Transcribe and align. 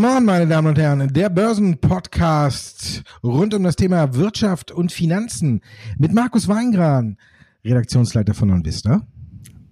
Come 0.00 0.16
on, 0.16 0.24
meine 0.24 0.46
Damen 0.46 0.68
und 0.68 0.78
Herren, 0.78 1.12
der 1.12 1.28
Börsenpodcast 1.28 3.02
rund 3.22 3.52
um 3.52 3.62
das 3.62 3.76
Thema 3.76 4.14
Wirtschaft 4.14 4.72
und 4.72 4.92
Finanzen 4.92 5.60
mit 5.98 6.14
Markus 6.14 6.48
Weingran, 6.48 7.18
Redaktionsleiter 7.62 8.32
von 8.32 8.50
OnVista. 8.50 9.06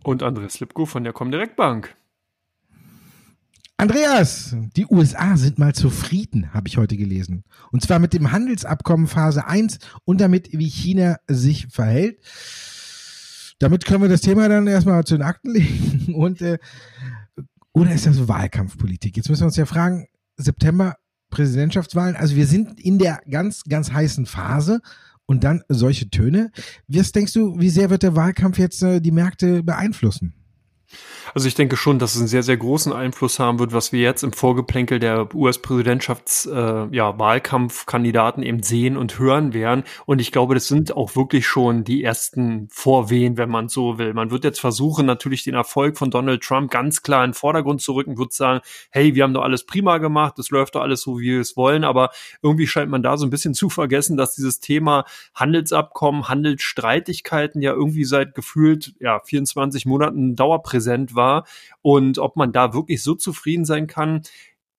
Und 0.04 0.22
Andreas 0.22 0.61
Lipko 0.61 0.85
von 0.85 1.03
der 1.03 1.14
Comdirect 1.14 1.57
Bank. 1.57 1.96
Andreas, 3.79 4.54
die 4.77 4.85
USA 4.85 5.39
sind 5.39 5.59
mal 5.59 5.75
zufrieden, 5.75 6.53
habe 6.53 6.68
ich 6.68 6.76
heute 6.76 6.99
gelesen. 6.99 7.43
Und 7.72 7.82
zwar 7.82 7.99
mit 7.99 8.13
dem 8.13 8.31
Handelsabkommen 8.31 9.07
Phase 9.07 9.46
1 9.46 9.79
und 10.04 10.21
damit, 10.21 10.50
wie 10.53 10.68
China 10.68 11.17
sich 11.26 11.68
verhält. 11.68 12.21
Damit 13.61 13.86
können 13.86 14.03
wir 14.03 14.11
das 14.11 14.21
Thema 14.21 14.46
dann 14.50 14.67
erstmal 14.67 15.04
zu 15.04 15.17
den 15.17 15.22
Akten 15.22 15.50
legen. 15.54 16.14
Und 16.14 16.43
äh, 16.43 16.58
oder 17.72 17.93
ist 17.93 18.07
das 18.07 18.29
Wahlkampfpolitik? 18.29 19.17
Jetzt 19.17 19.31
müssen 19.31 19.43
wir 19.43 19.46
uns 19.46 19.57
ja 19.57 19.64
fragen, 19.64 20.07
September 20.39 20.97
Präsidentschaftswahlen, 21.31 22.17
also 22.17 22.37
wir 22.37 22.47
sind 22.47 22.81
in 22.81 22.99
der 22.99 23.21
ganz, 23.31 23.65
ganz 23.65 23.93
heißen 23.93 24.25
Phase 24.25 24.81
und 25.27 25.45
dann 25.45 25.63
solche 25.69 26.09
Töne. 26.09 26.51
Was 26.87 27.13
denkst 27.13 27.35
du, 27.35 27.61
wie 27.61 27.69
sehr 27.69 27.91
wird 27.91 28.03
der 28.03 28.17
Wahlkampf 28.17 28.59
jetzt 28.59 28.83
äh, 28.83 29.01
die 29.01 29.11
Märkte 29.11 29.63
beeinflussen? 29.63 30.33
Also 31.35 31.49
ich 31.49 31.55
denke 31.55 31.77
schon, 31.77 31.99
dass 31.99 32.14
es 32.14 32.20
einen 32.20 32.28
sehr, 32.28 32.42
sehr 32.42 32.56
großen 32.56 32.92
Einfluss 32.92 33.39
haben 33.39 33.59
wird, 33.59 33.73
was 33.73 33.92
wir 33.92 34.00
jetzt 34.00 34.23
im 34.23 34.33
Vorgeplänkel 34.33 34.98
der 34.98 35.34
US-Präsidentschafts, 35.34 36.47
äh, 36.47 36.86
ja, 36.91 37.19
eben 38.42 38.62
sehen 38.62 38.97
und 38.97 39.19
hören 39.19 39.53
werden. 39.53 39.84
Und 40.06 40.20
ich 40.20 40.33
glaube, 40.33 40.55
das 40.55 40.69
sind 40.69 40.97
auch 40.97 41.17
wirklich 41.17 41.47
schon 41.47 41.84
die 41.84 42.03
ersten 42.03 42.69
Vorwehen, 42.70 43.36
wenn 43.36 43.50
man 43.50 43.69
so 43.69 43.98
will. 43.98 44.14
Man 44.14 44.31
wird 44.31 44.45
jetzt 44.45 44.61
versuchen, 44.61 45.06
natürlich 45.06 45.45
den 45.45 45.55
Erfolg 45.55 45.98
von 45.98 46.11
Donald 46.11 46.42
Trump 46.42 46.70
ganz 46.70 47.02
klar 47.02 47.25
in 47.25 47.30
den 47.30 47.34
Vordergrund 47.34 47.80
zu 47.80 47.92
rücken, 47.92 48.19
wird 48.19 48.33
sagen, 48.33 48.61
hey, 48.91 49.14
wir 49.14 49.24
haben 49.24 49.34
doch 49.34 49.42
alles 49.42 49.64
prima 49.64 49.98
gemacht, 49.98 50.34
das 50.39 50.50
läuft 50.50 50.74
doch 50.74 50.83
alles 50.83 51.02
so, 51.02 51.19
wie 51.19 51.33
wir 51.33 51.41
es 51.41 51.56
wollen. 51.56 51.84
Aber 51.84 52.11
irgendwie 52.42 52.67
scheint 52.67 52.91
man 52.91 53.02
da 53.02 53.17
so 53.17 53.27
ein 53.27 53.30
bisschen 53.30 53.55
zu 53.55 53.69
vergessen, 53.69 54.17
dass 54.17 54.34
dieses 54.34 54.61
Thema 54.61 55.05
Handelsabkommen, 55.34 56.28
Handelsstreitigkeiten 56.28 57.62
ja 57.62 57.72
irgendwie 57.72 58.05
seit 58.05 58.34
gefühlt, 58.34 58.95
ja, 59.00 59.20
24 59.20 59.86
Monaten 59.86 60.36
dauerpräsent 60.36 61.14
war 61.19 61.47
und 61.83 62.16
ob 62.16 62.36
man 62.36 62.52
da 62.52 62.72
wirklich 62.72 63.02
so 63.02 63.14
zufrieden 63.14 63.66
sein 63.66 63.86
kann, 63.86 64.22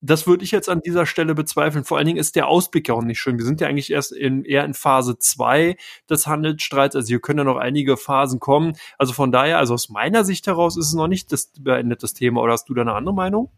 das 0.02 0.28
würde 0.28 0.44
ich 0.44 0.52
jetzt 0.52 0.70
an 0.70 0.82
dieser 0.82 1.06
Stelle 1.06 1.36
bezweifeln. 1.36 1.84
Vor 1.84 1.98
allen 1.98 2.08
Dingen 2.08 2.20
ist 2.20 2.36
der 2.36 2.48
Ausblick 2.48 2.88
ja 2.88 2.95
auch 2.95 3.04
nicht 3.04 3.20
schön. 3.20 3.38
Wir 3.38 3.45
sind 3.45 3.59
ja 3.59 3.68
eigentlich 3.68 3.92
erst 3.92 4.12
in, 4.12 4.45
eher 4.45 4.64
in 4.64 4.73
Phase 4.73 5.17
zwei 5.20 5.76
des 6.10 6.26
Handelsstreits. 6.26 6.95
Also 6.95 7.08
hier 7.08 7.20
können 7.20 7.40
ja 7.40 7.44
noch 7.44 7.58
einige 7.58 7.98
Phasen 7.98 8.40
kommen. 8.40 8.73
Also 8.98 9.14
von 9.14 9.32
daher, 9.32 9.58
also 9.58 9.73
aus 9.73 9.90
meiner 9.90 10.23
Sicht 10.23 10.48
heraus 10.48 10.78
ist 10.78 10.88
es 10.88 10.94
noch 10.94 11.08
nicht 11.08 11.32
das 11.32 11.52
beendetes 11.60 12.14
Thema. 12.14 12.42
Oder 12.42 12.54
hast 12.54 12.70
du 12.70 12.73
da 12.73 12.82
eine 12.82 12.94
andere 12.94 13.14
Meinung? 13.14 13.52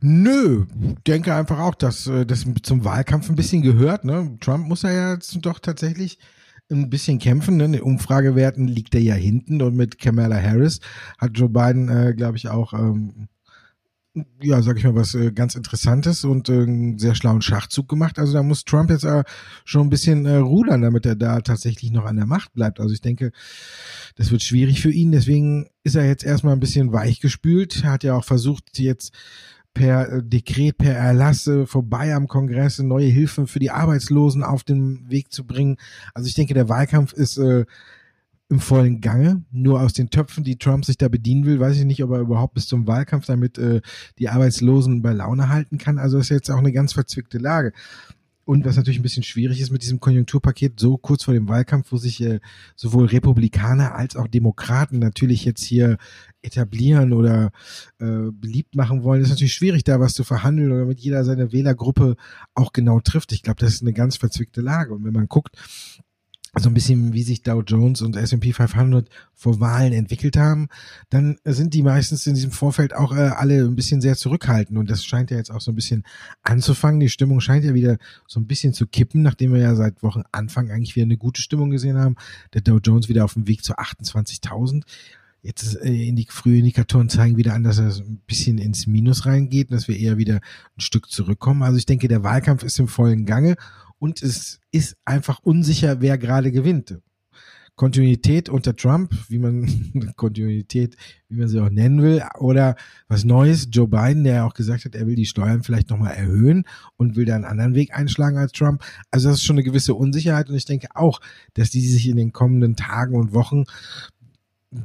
Nö, 0.00 0.66
denke 1.06 1.34
einfach 1.34 1.60
auch, 1.60 1.74
dass 1.74 2.06
äh, 2.06 2.26
das 2.26 2.44
zum 2.62 2.84
Wahlkampf 2.84 3.30
ein 3.30 3.36
bisschen 3.36 3.62
gehört. 3.62 4.04
Ne? 4.04 4.36
Trump 4.40 4.66
muss 4.66 4.82
ja 4.82 5.12
jetzt 5.12 5.38
doch 5.46 5.60
tatsächlich 5.60 6.18
ein 6.74 6.90
bisschen 6.90 7.18
kämpfen. 7.18 7.56
Ne? 7.56 7.64
In 7.64 7.72
den 7.72 7.82
Umfragewerten 7.82 8.68
liegt 8.68 8.94
er 8.94 9.00
ja 9.00 9.14
hinten 9.14 9.62
und 9.62 9.76
mit 9.76 9.98
Kamala 9.98 10.40
Harris 10.40 10.80
hat 11.18 11.32
Joe 11.34 11.48
Biden, 11.48 11.88
äh, 11.88 12.14
glaube 12.14 12.36
ich, 12.36 12.48
auch 12.48 12.72
ähm, 12.72 13.28
ja, 14.40 14.62
sag 14.62 14.78
ich 14.78 14.84
mal, 14.84 14.94
was 14.94 15.14
äh, 15.14 15.32
ganz 15.32 15.56
Interessantes 15.56 16.24
und 16.24 16.48
äh, 16.48 16.62
einen 16.62 16.98
sehr 16.98 17.14
schlauen 17.14 17.42
Schachzug 17.42 17.88
gemacht. 17.88 18.18
Also 18.18 18.34
da 18.34 18.42
muss 18.42 18.64
Trump 18.64 18.90
jetzt 18.90 19.04
äh, 19.04 19.24
schon 19.64 19.82
ein 19.86 19.90
bisschen 19.90 20.24
äh, 20.24 20.36
rudern, 20.36 20.82
damit 20.82 21.04
er 21.04 21.16
da 21.16 21.40
tatsächlich 21.40 21.90
noch 21.90 22.04
an 22.04 22.16
der 22.16 22.26
Macht 22.26 22.52
bleibt. 22.52 22.78
Also 22.78 22.94
ich 22.94 23.00
denke, 23.00 23.32
das 24.14 24.30
wird 24.30 24.42
schwierig 24.42 24.80
für 24.80 24.92
ihn. 24.92 25.10
Deswegen 25.10 25.68
ist 25.82 25.96
er 25.96 26.06
jetzt 26.06 26.24
erstmal 26.24 26.52
ein 26.52 26.60
bisschen 26.60 26.92
weichgespült. 26.92 27.82
Er 27.82 27.92
hat 27.92 28.04
ja 28.04 28.14
auch 28.14 28.24
versucht, 28.24 28.78
jetzt 28.78 29.12
per 29.74 30.10
äh, 30.10 30.22
Dekret, 30.22 30.78
per 30.78 30.94
Erlasse 30.94 31.66
vorbei 31.66 32.14
am 32.14 32.28
Kongress 32.28 32.78
neue 32.78 33.08
Hilfen 33.08 33.46
für 33.46 33.58
die 33.58 33.70
Arbeitslosen 33.70 34.42
auf 34.42 34.62
den 34.62 35.10
Weg 35.10 35.32
zu 35.32 35.44
bringen. 35.44 35.76
Also 36.14 36.28
ich 36.28 36.34
denke, 36.34 36.54
der 36.54 36.68
Wahlkampf 36.68 37.12
ist 37.12 37.36
äh, 37.36 37.64
im 38.48 38.60
vollen 38.60 39.00
Gange. 39.00 39.42
Nur 39.50 39.80
aus 39.80 39.92
den 39.92 40.10
Töpfen, 40.10 40.44
die 40.44 40.56
Trump 40.56 40.84
sich 40.84 40.96
da 40.96 41.08
bedienen 41.08 41.44
will, 41.44 41.60
weiß 41.60 41.76
ich 41.76 41.84
nicht, 41.84 42.02
ob 42.04 42.12
er 42.12 42.20
überhaupt 42.20 42.54
bis 42.54 42.66
zum 42.66 42.86
Wahlkampf 42.86 43.26
damit 43.26 43.58
äh, 43.58 43.80
die 44.18 44.28
Arbeitslosen 44.28 45.02
bei 45.02 45.12
Laune 45.12 45.48
halten 45.48 45.78
kann. 45.78 45.98
Also 45.98 46.18
ist 46.18 46.28
jetzt 46.28 46.50
auch 46.50 46.58
eine 46.58 46.72
ganz 46.72 46.92
verzwickte 46.92 47.38
Lage. 47.38 47.72
Und 48.46 48.66
was 48.66 48.76
natürlich 48.76 48.98
ein 48.98 49.02
bisschen 49.02 49.22
schwierig 49.22 49.60
ist 49.60 49.70
mit 49.70 49.82
diesem 49.82 50.00
Konjunkturpaket, 50.00 50.78
so 50.78 50.98
kurz 50.98 51.24
vor 51.24 51.32
dem 51.32 51.48
Wahlkampf, 51.48 51.90
wo 51.92 51.96
sich 51.96 52.20
äh, 52.22 52.40
sowohl 52.76 53.06
Republikaner 53.06 53.94
als 53.94 54.16
auch 54.16 54.28
Demokraten 54.28 54.98
natürlich 54.98 55.46
jetzt 55.46 55.64
hier 55.64 55.96
etablieren 56.44 57.12
oder 57.12 57.50
äh, 57.98 58.30
beliebt 58.32 58.74
machen 58.74 59.02
wollen, 59.02 59.22
ist 59.22 59.30
natürlich 59.30 59.54
schwierig, 59.54 59.84
da 59.84 60.00
was 60.00 60.14
zu 60.14 60.24
verhandeln 60.24 60.72
oder 60.72 60.84
mit 60.84 61.00
jeder 61.00 61.24
seine 61.24 61.52
Wählergruppe 61.52 62.16
auch 62.54 62.72
genau 62.72 63.00
trifft. 63.00 63.32
Ich 63.32 63.42
glaube, 63.42 63.60
das 63.60 63.74
ist 63.74 63.82
eine 63.82 63.92
ganz 63.92 64.16
verzwickte 64.16 64.60
Lage. 64.60 64.94
Und 64.94 65.04
wenn 65.04 65.12
man 65.12 65.28
guckt, 65.28 65.56
so 66.60 66.70
ein 66.70 66.74
bisschen 66.74 67.12
wie 67.12 67.22
sich 67.22 67.42
Dow 67.42 67.62
Jones 67.62 68.00
und 68.02 68.16
S&P 68.16 68.52
500 68.52 69.08
vor 69.34 69.60
Wahlen 69.60 69.92
entwickelt 69.92 70.36
haben, 70.36 70.68
dann 71.10 71.36
sind 71.44 71.74
die 71.74 71.82
meistens 71.82 72.26
in 72.26 72.34
diesem 72.34 72.52
Vorfeld 72.52 72.94
auch 72.94 73.12
äh, 73.12 73.30
alle 73.34 73.64
ein 73.64 73.74
bisschen 73.74 74.00
sehr 74.00 74.16
zurückhaltend 74.16 74.78
und 74.78 74.88
das 74.90 75.04
scheint 75.04 75.30
ja 75.30 75.36
jetzt 75.36 75.50
auch 75.50 75.60
so 75.60 75.72
ein 75.72 75.74
bisschen 75.74 76.04
anzufangen. 76.42 77.00
Die 77.00 77.08
Stimmung 77.08 77.40
scheint 77.40 77.64
ja 77.64 77.74
wieder 77.74 77.98
so 78.26 78.38
ein 78.40 78.46
bisschen 78.46 78.72
zu 78.72 78.86
kippen, 78.86 79.22
nachdem 79.22 79.52
wir 79.52 79.60
ja 79.60 79.74
seit 79.74 80.02
Wochen 80.02 80.22
Anfang 80.32 80.70
eigentlich 80.70 80.94
wieder 80.94 81.04
eine 81.04 81.16
gute 81.16 81.40
Stimmung 81.40 81.70
gesehen 81.70 81.98
haben. 81.98 82.16
Der 82.52 82.60
Dow 82.60 82.78
Jones 82.78 83.08
wieder 83.08 83.24
auf 83.24 83.34
dem 83.34 83.48
Weg 83.48 83.64
zu 83.64 83.74
28.000. 83.74 84.82
Jetzt 85.44 85.76
äh, 85.82 86.08
in 86.08 86.16
die 86.16 86.26
frühen 86.28 86.60
Indikatoren 86.60 87.10
zeigen 87.10 87.36
wieder 87.36 87.52
an, 87.52 87.64
dass 87.64 87.78
er 87.78 87.94
ein 87.94 88.22
bisschen 88.26 88.56
ins 88.56 88.86
Minus 88.86 89.26
reingeht 89.26 89.70
dass 89.70 89.88
wir 89.88 89.96
eher 89.96 90.16
wieder 90.16 90.36
ein 90.36 90.80
Stück 90.80 91.10
zurückkommen. 91.10 91.62
Also 91.62 91.76
ich 91.76 91.84
denke, 91.86 92.08
der 92.08 92.24
Wahlkampf 92.24 92.62
ist 92.62 92.78
im 92.78 92.88
vollen 92.88 93.26
Gange 93.26 93.56
und 93.98 94.22
es 94.22 94.58
ist 94.70 94.96
einfach 95.04 95.40
unsicher, 95.40 96.00
wer 96.00 96.16
gerade 96.16 96.50
gewinnt. 96.50 96.98
Kontinuität 97.76 98.48
unter 98.48 98.76
Trump, 98.76 99.12
wie 99.28 99.38
man 99.38 100.12
Kontinuität, 100.16 100.96
wie 101.28 101.36
man 101.36 101.48
sie 101.48 101.60
auch 101.60 101.70
nennen 101.70 102.02
will, 102.02 102.22
oder 102.38 102.76
was 103.08 103.24
Neues, 103.24 103.68
Joe 103.70 103.88
Biden, 103.88 104.22
der 104.22 104.46
auch 104.46 104.54
gesagt 104.54 104.84
hat, 104.84 104.94
er 104.94 105.06
will 105.06 105.16
die 105.16 105.26
Steuern 105.26 105.62
vielleicht 105.62 105.90
nochmal 105.90 106.14
erhöhen 106.14 106.64
und 106.96 107.16
will 107.16 107.24
da 107.24 107.34
einen 107.34 107.44
anderen 107.44 107.74
Weg 107.74 107.94
einschlagen 107.94 108.38
als 108.38 108.52
Trump. 108.52 108.82
Also 109.10 109.28
das 109.28 109.38
ist 109.38 109.44
schon 109.44 109.56
eine 109.56 109.64
gewisse 109.64 109.94
Unsicherheit 109.94 110.48
und 110.48 110.54
ich 110.54 110.66
denke 110.66 110.88
auch, 110.94 111.20
dass 111.54 111.70
die 111.70 111.86
sich 111.86 112.08
in 112.08 112.16
den 112.16 112.32
kommenden 112.32 112.76
Tagen 112.76 113.16
und 113.16 113.32
Wochen 113.32 113.64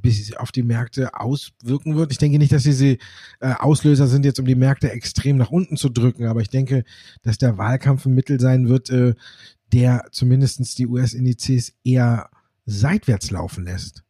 bis 0.01 0.35
auf 0.35 0.51
die 0.51 0.63
Märkte 0.63 1.13
auswirken 1.13 1.95
wird. 1.95 2.11
Ich 2.11 2.17
denke 2.17 2.38
nicht, 2.38 2.51
dass 2.51 2.63
diese 2.63 2.97
äh, 3.39 3.53
Auslöser 3.57 4.07
sind, 4.07 4.25
jetzt 4.25 4.39
um 4.39 4.45
die 4.45 4.55
Märkte 4.55 4.91
extrem 4.91 5.38
nach 5.38 5.50
unten 5.50 5.77
zu 5.77 5.89
drücken, 5.89 6.25
aber 6.25 6.41
ich 6.41 6.50
denke, 6.50 6.83
dass 7.23 7.38
der 7.38 7.57
Wahlkampf 7.57 8.05
ein 8.05 8.13
Mittel 8.13 8.39
sein 8.39 8.69
wird, 8.69 8.89
äh, 8.89 9.16
der 9.73 10.05
zumindestens 10.11 10.75
die 10.75 10.88
US-Indizes 10.88 11.73
eher 11.83 12.29
seitwärts 12.66 13.31
laufen 13.31 13.66
lässt. 13.66 14.03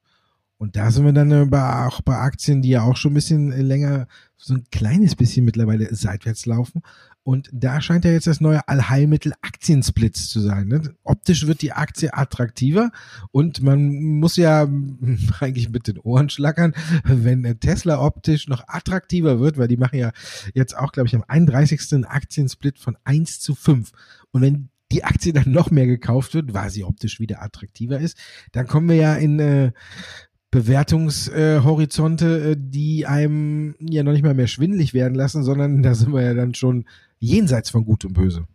Und 0.57 0.75
da 0.75 0.91
sind 0.91 1.05
wir 1.05 1.13
dann 1.13 1.31
äh, 1.31 1.45
bei, 1.45 1.85
auch 1.85 2.01
bei 2.01 2.17
Aktien, 2.17 2.61
die 2.61 2.69
ja 2.69 2.83
auch 2.83 2.97
schon 2.97 3.11
ein 3.11 3.15
bisschen 3.15 3.49
länger, 3.49 4.07
so 4.35 4.53
ein 4.53 4.65
kleines 4.71 5.15
bisschen 5.15 5.45
mittlerweile 5.45 5.93
seitwärts 5.95 6.45
laufen. 6.45 6.81
Und 7.29 7.47
da 7.53 7.79
scheint 7.79 8.05
ja 8.05 8.11
jetzt 8.11 8.25
das 8.25 8.41
neue 8.41 8.67
Allheilmittel 8.67 9.33
Aktiensplits 9.43 10.29
zu 10.29 10.39
sein. 10.39 10.67
Ne? 10.67 10.95
Optisch 11.03 11.45
wird 11.45 11.61
die 11.61 11.73
Aktie 11.73 12.11
attraktiver 12.11 12.89
und 13.29 13.61
man 13.61 14.17
muss 14.17 14.35
ja 14.35 14.67
eigentlich 15.39 15.69
mit 15.69 15.85
den 15.85 15.99
Ohren 15.99 16.31
schlackern, 16.31 16.73
wenn 17.03 17.43
Tesla 17.59 18.03
optisch 18.03 18.47
noch 18.47 18.67
attraktiver 18.67 19.39
wird, 19.39 19.59
weil 19.59 19.67
die 19.67 19.77
machen 19.77 19.99
ja 19.99 20.11
jetzt 20.55 20.75
auch, 20.75 20.91
glaube 20.91 21.05
ich, 21.05 21.13
am 21.13 21.23
31. 21.27 21.93
einen 21.93 22.05
Aktiensplit 22.05 22.79
von 22.79 22.97
1 23.03 23.41
zu 23.41 23.53
5. 23.53 23.91
Und 24.31 24.41
wenn 24.41 24.69
die 24.91 25.03
Aktie 25.03 25.31
dann 25.31 25.51
noch 25.51 25.69
mehr 25.69 25.85
gekauft 25.85 26.33
wird, 26.33 26.55
weil 26.55 26.71
sie 26.71 26.83
optisch 26.83 27.19
wieder 27.19 27.43
attraktiver 27.43 27.99
ist, 27.99 28.17
dann 28.53 28.65
kommen 28.65 28.89
wir 28.89 28.95
ja 28.95 29.13
in 29.13 29.39
äh, 29.39 29.71
Bewertungshorizonte, 30.49 32.51
äh, 32.51 32.55
die 32.57 33.05
einem 33.05 33.75
ja 33.79 34.01
noch 34.01 34.13
nicht 34.13 34.23
mal 34.23 34.33
mehr 34.33 34.47
schwindlig 34.47 34.95
werden 34.95 35.13
lassen, 35.13 35.43
sondern 35.43 35.83
da 35.83 35.93
sind 35.93 36.11
wir 36.11 36.23
ja 36.23 36.33
dann 36.33 36.55
schon 36.55 36.85
jenseits 37.19 37.69
von 37.69 37.85
Gut 37.85 38.05
und 38.05 38.13
Böse. 38.13 38.47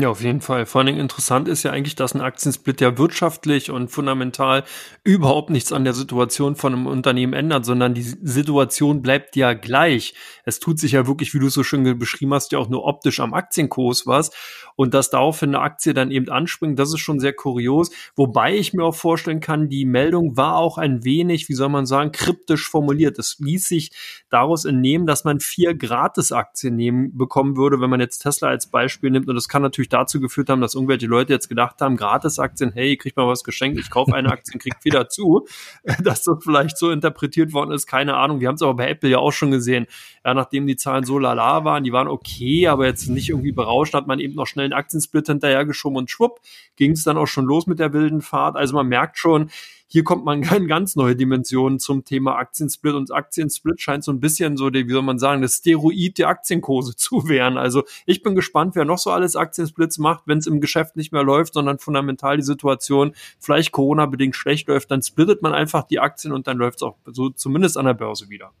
Ja, 0.00 0.10
auf 0.10 0.22
jeden 0.22 0.40
Fall. 0.40 0.64
Vor 0.64 0.84
Dingen 0.84 1.00
interessant 1.00 1.48
ist 1.48 1.64
ja 1.64 1.72
eigentlich, 1.72 1.96
dass 1.96 2.14
ein 2.14 2.20
Aktiensplit 2.20 2.80
ja 2.80 2.96
wirtschaftlich 2.98 3.72
und 3.72 3.88
fundamental 3.88 4.62
überhaupt 5.02 5.50
nichts 5.50 5.72
an 5.72 5.82
der 5.82 5.92
Situation 5.92 6.54
von 6.54 6.72
einem 6.72 6.86
Unternehmen 6.86 7.32
ändert, 7.32 7.64
sondern 7.64 7.94
die 7.94 8.02
Situation 8.02 9.02
bleibt 9.02 9.34
ja 9.34 9.54
gleich. 9.54 10.14
Es 10.44 10.60
tut 10.60 10.78
sich 10.78 10.92
ja 10.92 11.08
wirklich, 11.08 11.34
wie 11.34 11.40
du 11.40 11.48
es 11.48 11.54
so 11.54 11.64
schön 11.64 11.98
beschrieben 11.98 12.32
hast, 12.32 12.52
ja 12.52 12.60
auch 12.60 12.68
nur 12.68 12.84
optisch 12.84 13.18
am 13.18 13.34
Aktienkurs 13.34 14.06
was. 14.06 14.30
Und 14.76 14.94
dass 14.94 15.10
daraufhin 15.10 15.48
eine 15.48 15.64
Aktie 15.64 15.92
dann 15.94 16.12
eben 16.12 16.28
anspringt, 16.28 16.78
das 16.78 16.92
ist 16.92 17.00
schon 17.00 17.18
sehr 17.18 17.32
kurios. 17.32 17.90
Wobei 18.14 18.54
ich 18.54 18.74
mir 18.74 18.84
auch 18.84 18.94
vorstellen 18.94 19.40
kann, 19.40 19.68
die 19.68 19.84
Meldung 19.84 20.36
war 20.36 20.54
auch 20.54 20.78
ein 20.78 21.02
wenig, 21.02 21.48
wie 21.48 21.54
soll 21.54 21.68
man 21.68 21.86
sagen, 21.86 22.12
kryptisch 22.12 22.68
formuliert. 22.68 23.18
Es 23.18 23.38
ließ 23.40 23.66
sich 23.66 23.90
daraus 24.30 24.64
entnehmen, 24.64 25.08
dass 25.08 25.24
man 25.24 25.40
vier 25.40 25.74
Gratis-Aktien 25.74 26.76
nehmen 26.76 27.18
bekommen 27.18 27.56
würde, 27.56 27.80
wenn 27.80 27.90
man 27.90 27.98
jetzt 27.98 28.20
Tesla 28.20 28.46
als 28.46 28.68
Beispiel 28.68 29.10
nimmt. 29.10 29.28
Und 29.28 29.34
das 29.34 29.48
kann 29.48 29.62
natürlich 29.62 29.87
natürlich 29.88 29.98
dazu 29.98 30.20
geführt 30.20 30.48
haben, 30.48 30.60
dass 30.60 30.74
irgendwelche 30.74 31.06
Leute 31.06 31.32
jetzt 31.32 31.48
gedacht 31.48 31.80
haben, 31.80 31.96
Gratisaktien, 31.96 32.72
hey, 32.72 32.96
krieg 32.96 33.16
mal 33.16 33.26
was 33.26 33.44
geschenkt, 33.44 33.78
ich 33.78 33.90
kaufe 33.90 34.14
eine 34.14 34.30
Aktie 34.30 34.54
und 34.54 34.62
krieg 34.62 34.74
wieder 34.84 35.08
zu. 35.08 35.46
Dass 36.02 36.22
das 36.24 36.38
vielleicht 36.42 36.76
so 36.78 36.90
interpretiert 36.90 37.52
worden 37.52 37.72
ist, 37.72 37.86
keine 37.86 38.16
Ahnung. 38.16 38.40
Wir 38.40 38.48
haben 38.48 38.54
es 38.54 38.62
aber 38.62 38.74
bei 38.74 38.88
Apple 38.88 39.10
ja 39.10 39.18
auch 39.18 39.32
schon 39.32 39.50
gesehen. 39.50 39.86
Ja, 40.24 40.34
nachdem 40.34 40.66
die 40.66 40.76
Zahlen 40.76 41.04
so 41.04 41.18
lala 41.18 41.64
waren, 41.64 41.84
die 41.84 41.92
waren 41.92 42.08
okay, 42.08 42.68
aber 42.68 42.86
jetzt 42.86 43.08
nicht 43.08 43.30
irgendwie 43.30 43.52
berauscht, 43.52 43.94
hat 43.94 44.06
man 44.06 44.20
eben 44.20 44.34
noch 44.34 44.46
schnell 44.46 44.64
einen 44.64 44.74
Aktiensplit 44.74 45.26
hinterhergeschoben 45.26 45.96
und 45.96 46.10
schwupp, 46.10 46.40
ging 46.76 46.92
es 46.92 47.04
dann 47.04 47.16
auch 47.16 47.26
schon 47.26 47.46
los 47.46 47.66
mit 47.66 47.78
der 47.78 47.92
wilden 47.92 48.20
Fahrt. 48.20 48.56
Also 48.56 48.74
man 48.74 48.88
merkt 48.88 49.18
schon, 49.18 49.50
hier 49.88 50.04
kommt 50.04 50.24
man 50.24 50.42
in 50.54 50.68
ganz 50.68 50.94
neue 50.94 51.16
Dimensionen 51.16 51.78
zum 51.80 52.04
Thema 52.04 52.36
Aktiensplit 52.36 52.94
und 52.94 53.12
Aktiensplit 53.12 53.80
scheint 53.80 54.04
so 54.04 54.12
ein 54.12 54.20
bisschen 54.20 54.56
so, 54.56 54.72
wie 54.72 54.88
soll 54.88 55.02
man 55.02 55.18
sagen, 55.18 55.42
das 55.42 55.54
Steroid 55.54 56.18
der 56.18 56.28
Aktienkurse 56.28 56.94
zu 56.96 57.28
werden. 57.28 57.58
Also 57.58 57.82
ich 58.06 58.22
bin 58.22 58.34
gespannt, 58.34 58.76
wer 58.76 58.84
noch 58.84 58.98
so 58.98 59.10
alles 59.10 59.34
Aktiensplits 59.34 59.98
macht, 59.98 60.24
wenn 60.26 60.38
es 60.38 60.46
im 60.46 60.60
Geschäft 60.60 60.96
nicht 60.96 61.12
mehr 61.12 61.24
läuft, 61.24 61.54
sondern 61.54 61.78
fundamental 61.78 62.36
die 62.36 62.42
Situation 62.42 63.14
vielleicht 63.40 63.72
Corona-bedingt 63.72 64.36
schlecht 64.36 64.68
läuft, 64.68 64.90
dann 64.90 65.02
splittet 65.02 65.42
man 65.42 65.54
einfach 65.54 65.84
die 65.84 65.98
Aktien 65.98 66.32
und 66.32 66.46
dann 66.46 66.58
läuft 66.58 66.78
es 66.78 66.82
auch 66.82 66.96
so 67.06 67.30
zumindest 67.30 67.76
an 67.76 67.86
der 67.86 67.94
Börse 67.94 68.28
wieder. 68.28 68.52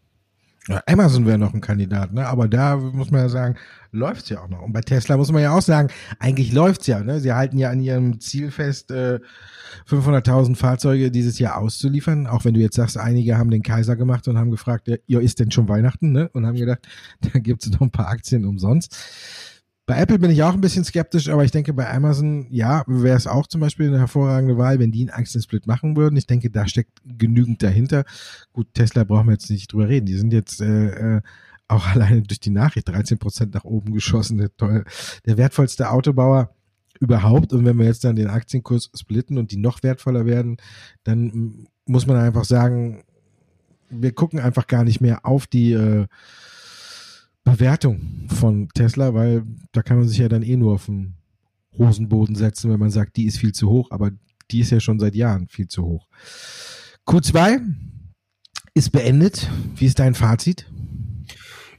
Amazon 0.86 1.26
wäre 1.26 1.38
noch 1.38 1.54
ein 1.54 1.60
Kandidat, 1.60 2.12
ne? 2.12 2.26
Aber 2.26 2.48
da 2.48 2.76
muss 2.76 3.10
man 3.10 3.22
ja 3.22 3.28
sagen, 3.28 3.56
läuft's 3.92 4.28
ja 4.28 4.42
auch 4.42 4.48
noch. 4.48 4.62
Und 4.62 4.72
bei 4.72 4.80
Tesla 4.80 5.16
muss 5.16 5.32
man 5.32 5.42
ja 5.42 5.52
auch 5.52 5.62
sagen, 5.62 5.88
eigentlich 6.18 6.52
läuft's 6.52 6.86
ja, 6.86 7.00
ne? 7.00 7.20
Sie 7.20 7.32
halten 7.32 7.58
ja 7.58 7.70
an 7.70 7.80
ihrem 7.80 8.20
Ziel 8.20 8.50
fest, 8.50 8.90
äh, 8.90 9.20
500.000 9.88 10.56
Fahrzeuge 10.56 11.10
dieses 11.10 11.38
Jahr 11.38 11.58
auszuliefern. 11.58 12.26
Auch 12.26 12.44
wenn 12.44 12.54
du 12.54 12.60
jetzt 12.60 12.76
sagst, 12.76 12.98
einige 12.98 13.38
haben 13.38 13.50
den 13.50 13.62
Kaiser 13.62 13.96
gemacht 13.96 14.28
und 14.28 14.38
haben 14.38 14.50
gefragt, 14.50 14.88
ja, 15.06 15.20
ist 15.20 15.40
denn 15.40 15.50
schon 15.50 15.68
Weihnachten, 15.68 16.12
ne? 16.12 16.28
Und 16.32 16.46
haben 16.46 16.56
gedacht, 16.56 16.86
da 17.20 17.38
gibt's 17.38 17.70
noch 17.70 17.80
ein 17.80 17.90
paar 17.90 18.08
Aktien 18.08 18.44
umsonst. 18.44 18.96
Bei 19.88 19.96
Apple 19.96 20.18
bin 20.18 20.30
ich 20.30 20.42
auch 20.42 20.52
ein 20.52 20.60
bisschen 20.60 20.84
skeptisch, 20.84 21.30
aber 21.30 21.46
ich 21.46 21.50
denke, 21.50 21.72
bei 21.72 21.90
Amazon, 21.90 22.46
ja, 22.50 22.84
wäre 22.86 23.16
es 23.16 23.26
auch 23.26 23.46
zum 23.46 23.62
Beispiel 23.62 23.86
eine 23.86 23.98
hervorragende 23.98 24.58
Wahl, 24.58 24.78
wenn 24.78 24.92
die 24.92 25.00
einen 25.00 25.18
Aktiensplit 25.18 25.66
machen 25.66 25.96
würden. 25.96 26.14
Ich 26.18 26.26
denke, 26.26 26.50
da 26.50 26.68
steckt 26.68 27.00
genügend 27.06 27.62
dahinter. 27.62 28.04
Gut, 28.52 28.66
Tesla 28.74 29.04
brauchen 29.04 29.28
wir 29.28 29.32
jetzt 29.32 29.48
nicht 29.48 29.72
drüber 29.72 29.88
reden. 29.88 30.04
Die 30.04 30.18
sind 30.18 30.34
jetzt 30.34 30.60
äh, 30.60 31.16
äh 31.16 31.20
auch 31.68 31.86
alleine 31.94 32.20
durch 32.20 32.38
die 32.38 32.50
Nachricht 32.50 32.86
13 32.88 33.18
Prozent 33.18 33.54
nach 33.54 33.64
oben 33.64 33.94
geschossen. 33.94 34.36
Der, 34.36 34.84
der 35.24 35.38
wertvollste 35.38 35.90
Autobauer 35.90 36.54
überhaupt. 37.00 37.54
Und 37.54 37.64
wenn 37.64 37.78
wir 37.78 37.86
jetzt 37.86 38.04
dann 38.04 38.16
den 38.16 38.28
Aktienkurs 38.28 38.90
splitten 38.94 39.38
und 39.38 39.52
die 39.52 39.56
noch 39.56 39.82
wertvoller 39.82 40.26
werden, 40.26 40.58
dann 41.04 41.66
muss 41.86 42.06
man 42.06 42.18
einfach 42.18 42.44
sagen, 42.44 43.04
wir 43.88 44.12
gucken 44.12 44.38
einfach 44.38 44.66
gar 44.66 44.84
nicht 44.84 45.00
mehr 45.00 45.24
auf 45.24 45.46
die 45.46 45.72
äh, 45.72 46.08
Bewertung 47.52 48.28
von 48.28 48.68
Tesla, 48.74 49.14
weil 49.14 49.44
da 49.72 49.82
kann 49.82 49.98
man 49.98 50.08
sich 50.08 50.18
ja 50.18 50.28
dann 50.28 50.42
eh 50.42 50.56
nur 50.56 50.74
auf 50.74 50.86
den 50.86 51.14
Hosenboden 51.76 52.34
setzen, 52.34 52.70
wenn 52.70 52.80
man 52.80 52.90
sagt, 52.90 53.16
die 53.16 53.26
ist 53.26 53.38
viel 53.38 53.52
zu 53.52 53.68
hoch, 53.68 53.90
aber 53.90 54.10
die 54.50 54.60
ist 54.60 54.70
ja 54.70 54.80
schon 54.80 54.98
seit 54.98 55.14
Jahren 55.14 55.48
viel 55.48 55.68
zu 55.68 55.84
hoch. 55.84 56.08
Q2 57.06 57.62
ist 58.74 58.90
beendet. 58.90 59.48
Wie 59.76 59.86
ist 59.86 59.98
dein 59.98 60.14
Fazit? 60.14 60.70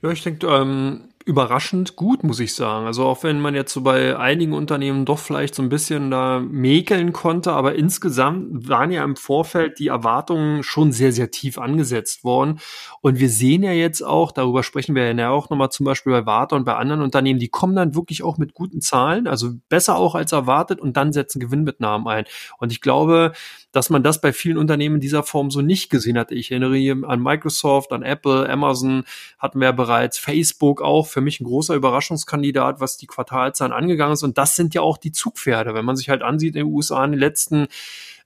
Ja, 0.02 0.12
ich 0.12 0.24
denke, 0.24 0.48
ähm, 0.48 1.09
überraschend 1.30 1.96
gut, 1.96 2.24
muss 2.24 2.40
ich 2.40 2.56
sagen. 2.56 2.88
Also 2.88 3.06
auch 3.06 3.22
wenn 3.22 3.40
man 3.40 3.54
jetzt 3.54 3.72
so 3.72 3.82
bei 3.82 4.18
einigen 4.18 4.54
Unternehmen 4.54 5.06
doch 5.06 5.20
vielleicht 5.20 5.54
so 5.54 5.62
ein 5.62 5.70
bisschen 5.70 6.10
da 6.10 6.40
mäkeln 6.40 7.14
konnte, 7.14 7.52
aber 7.52 7.76
insgesamt 7.76 8.68
waren 8.68 8.92
ja 8.92 9.04
im 9.04 9.16
Vorfeld 9.16 9.78
die 9.78 9.90
Erwartungen 9.90 10.64
schon 10.64 10.92
sehr, 10.92 11.12
sehr 11.12 11.30
tief 11.30 11.60
angesetzt 11.60 12.24
worden. 12.24 12.60
Und 13.02 13.20
wir 13.20 13.30
sehen 13.30 13.62
ja 13.62 13.74
jetzt 13.74 14.02
auch, 14.02 14.32
darüber 14.32 14.64
sprechen 14.64 14.96
wir 14.96 15.14
ja 15.14 15.30
auch 15.30 15.52
nochmal 15.52 15.70
zum 15.70 15.86
Beispiel 15.86 16.14
bei 16.14 16.26
Warta 16.26 16.56
und 16.56 16.66
bei 16.66 16.76
anderen 16.76 17.04
Unternehmen, 17.04 17.40
die 17.40 17.50
kommen 17.50 17.76
dann 17.76 17.94
wirklich 17.94 18.24
auch 18.24 18.40
mit 18.40 18.56
guten 18.56 18.82
Zahlen, 18.82 19.28
also 19.28 19.52
besser 19.70 19.98
auch 19.98 20.16
als 20.16 20.32
erwartet 20.32 20.82
und 20.82 20.98
dann 20.98 21.14
setzen 21.14 21.40
Gewinnmitnahmen 21.40 22.08
ein. 22.08 22.26
Und 22.58 22.72
ich 22.72 22.82
glaube, 22.82 23.34
dass 23.72 23.90
man 23.90 24.04
das 24.04 24.22
bei 24.22 24.34
vielen 24.34 24.58
Unternehmen 24.58 25.00
dieser 25.00 25.24
Form 25.24 25.52
so 25.52 25.62
nicht 25.62 25.90
gesehen 25.90 26.18
hat. 26.18 26.32
Ich 26.32 26.52
erinnere 26.52 27.08
an 27.08 27.22
Microsoft, 27.22 27.92
an 27.92 28.04
Apple, 28.04 28.50
Amazon 28.50 29.04
hatten 29.38 29.60
wir 29.60 29.68
ja 29.68 29.72
bereits, 29.72 30.18
Facebook 30.18 30.82
auch, 30.82 31.08
für 31.08 31.22
mich 31.22 31.40
ein 31.40 31.46
großer 31.46 31.76
Überraschungskandidat, 31.76 32.80
was 32.80 32.98
die 32.98 33.08
Quartalzahlen 33.08 33.74
angegangen 33.74 34.14
ist. 34.14 34.24
Und 34.24 34.38
das 34.38 34.56
sind 34.56 34.74
ja 34.74 34.82
auch 34.82 34.98
die 34.98 35.12
Zugpferde. 35.12 35.74
Wenn 35.74 35.86
man 35.86 35.96
sich 35.96 36.10
halt 36.10 36.24
ansieht 36.24 36.56
in 36.56 36.66
den 36.66 36.74
USA 36.74 37.04
in 37.06 37.12
den 37.12 37.20
letzten 37.20 37.68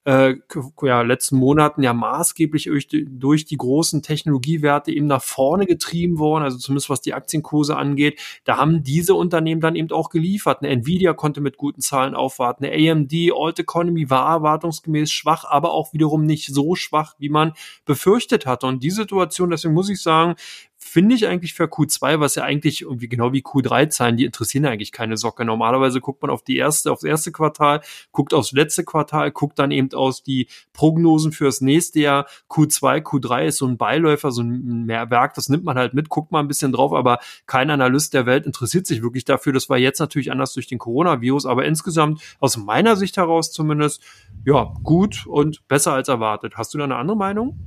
äh, 0.06 0.36
ja, 0.82 1.02
letzten 1.02 1.38
Monaten 1.38 1.82
ja 1.82 1.94
maßgeblich 1.94 2.66
durch 2.66 2.88
die, 2.88 3.06
durch 3.10 3.46
die 3.46 3.58
großen 3.58 4.02
Technologiewerte 4.02 4.92
eben 4.92 5.08
nach 5.08 5.24
vorne 5.24 5.66
getrieben 5.66 6.20
worden, 6.20 6.44
also 6.44 6.58
zumindest 6.58 6.90
was 6.90 7.02
die 7.02 7.14
Aktienkurse 7.14 7.78
angeht. 7.78 8.20
Da 8.44 8.58
haben 8.58 8.84
diese 8.84 9.16
Unternehmen 9.16 9.62
dann 9.62 9.76
eben 9.76 9.92
auch 9.92 10.10
geliefert. 10.10 10.62
Eine 10.62 10.72
Nvidia 10.74 11.14
konnte 11.14 11.42
mit 11.42 11.58
guten 11.58 11.82
Zahlen 11.82 12.16
aufwarten. 12.16 12.66
Eine 12.66 12.92
AMD, 12.92 13.14
Alt 13.34 13.60
Economy 13.60 14.10
war 14.10 14.30
erwartungsgemäß 14.30 15.12
schwach, 15.12 15.46
aber 15.46 15.72
auch 15.72 15.94
wiederum 15.94 16.26
nicht 16.26 16.54
so 16.54 16.76
schwach, 16.76 17.16
wie 17.18 17.30
man 17.30 17.54
befürchtet 17.86 18.46
hatte. 18.46 18.68
Und 18.68 18.84
die 18.84 18.92
Situation, 18.92 19.50
deswegen 19.50 19.74
muss 19.74 19.90
ich 19.90 20.02
sagen, 20.02 20.36
finde 20.84 21.16
ich 21.16 21.28
eigentlich 21.28 21.54
für 21.54 21.66
Q2, 21.66 22.20
was 22.20 22.36
ja 22.36 22.44
eigentlich 22.44 22.82
irgendwie 22.82 23.08
genau 23.08 23.34
wie 23.34 23.42
Q3-Zahlen, 23.42 24.18
die 24.18 24.26
interessieren 24.26 24.66
eigentlich 24.66 24.92
keine 24.92 25.18
Socke. 25.18 25.46
Normalerweise 25.46 26.02
guckt 26.02 26.22
man 26.22 26.32
auf 26.32 26.44
die 26.44 26.58
erste, 26.58 26.92
aufs 26.92 27.04
erste 27.04 27.32
Quartal, 27.32 27.82
guckt 28.12 28.34
aufs 28.34 28.52
letzte 28.52 28.84
Quartal, 28.84 29.32
guckt 29.32 29.60
dann 29.60 29.72
eben 29.72 29.92
aus 29.94 30.24
die 30.24 30.48
Prognosen 30.74 31.32
fürs 31.32 31.62
nächste 31.62 32.00
Jahr. 32.00 32.28
Q2, 32.50 33.02
Q3 33.02 33.46
ist 33.46 33.58
so 33.58 33.66
ein 33.66 33.78
Beiläufer, 33.78 34.32
so 34.32 34.42
ein 34.42 34.88
Werk, 34.88 35.34
das 35.34 35.50
nimmt 35.50 35.64
man 35.64 35.78
halt 35.78 35.94
mit, 35.94 36.10
guckt 36.10 36.32
mal 36.32 36.40
ein 36.40 36.48
bisschen 36.48 36.72
drauf, 36.72 36.94
aber 36.94 37.20
kein 37.48 37.70
Analyst 37.70 38.14
der 38.14 38.26
Welt 38.26 38.46
interessiert 38.46 38.86
sich 38.86 39.02
wirklich 39.02 39.26
dafür. 39.26 39.54
Das 39.54 39.70
war 39.70 39.78
jetzt 39.78 40.00
natürlich 40.00 40.32
anders 40.32 40.54
durch 40.54 40.68
den 40.68 40.80
Coronavirus, 40.80 41.46
aber 41.46 41.66
insgesamt 41.66 42.22
aus 42.40 42.58
meiner 42.58 42.96
Sicht 42.96 43.18
heraus 43.18 43.52
zumindest, 43.52 44.04
ja, 44.46 44.74
gut 44.84 45.26
und 45.26 45.68
besser 45.68 45.94
als 45.94 46.08
erwartet. 46.08 46.54
Hast 46.58 46.74
du 46.74 46.78
da 46.78 46.84
eine 46.84 46.96
andere 46.96 47.18
Meinung? 47.18 47.58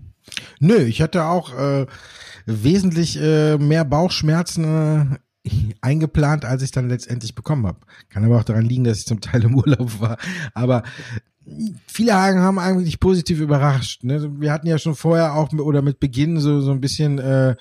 Nö, 0.58 0.78
ich 0.84 1.02
hatte 1.02 1.24
auch 1.26 1.54
äh, 1.54 1.86
wesentlich 2.46 3.20
äh, 3.20 3.58
mehr 3.58 3.84
Bauchschmerzen 3.84 4.64
äh, 4.64 5.18
eingeplant, 5.80 6.44
als 6.44 6.62
ich 6.62 6.70
dann 6.70 6.88
letztendlich 6.88 7.34
bekommen 7.34 7.66
habe. 7.66 7.80
Kann 8.08 8.24
aber 8.24 8.38
auch 8.38 8.44
daran 8.44 8.64
liegen, 8.64 8.84
dass 8.84 8.98
ich 8.98 9.06
zum 9.06 9.20
Teil 9.20 9.44
im 9.44 9.56
Urlaub 9.56 10.00
war. 10.00 10.16
Aber 10.54 10.82
viele 11.86 12.14
Hagen 12.14 12.40
haben 12.40 12.58
eigentlich 12.58 12.98
positiv 12.98 13.40
überrascht. 13.40 14.02
Ne? 14.04 14.40
Wir 14.40 14.52
hatten 14.52 14.66
ja 14.66 14.78
schon 14.78 14.94
vorher 14.94 15.34
auch 15.34 15.52
oder 15.52 15.82
mit 15.82 16.00
Beginn 16.00 16.40
so 16.40 16.60
so 16.60 16.72
ein 16.72 16.80
bisschen 16.80 17.18
äh, 17.18 17.56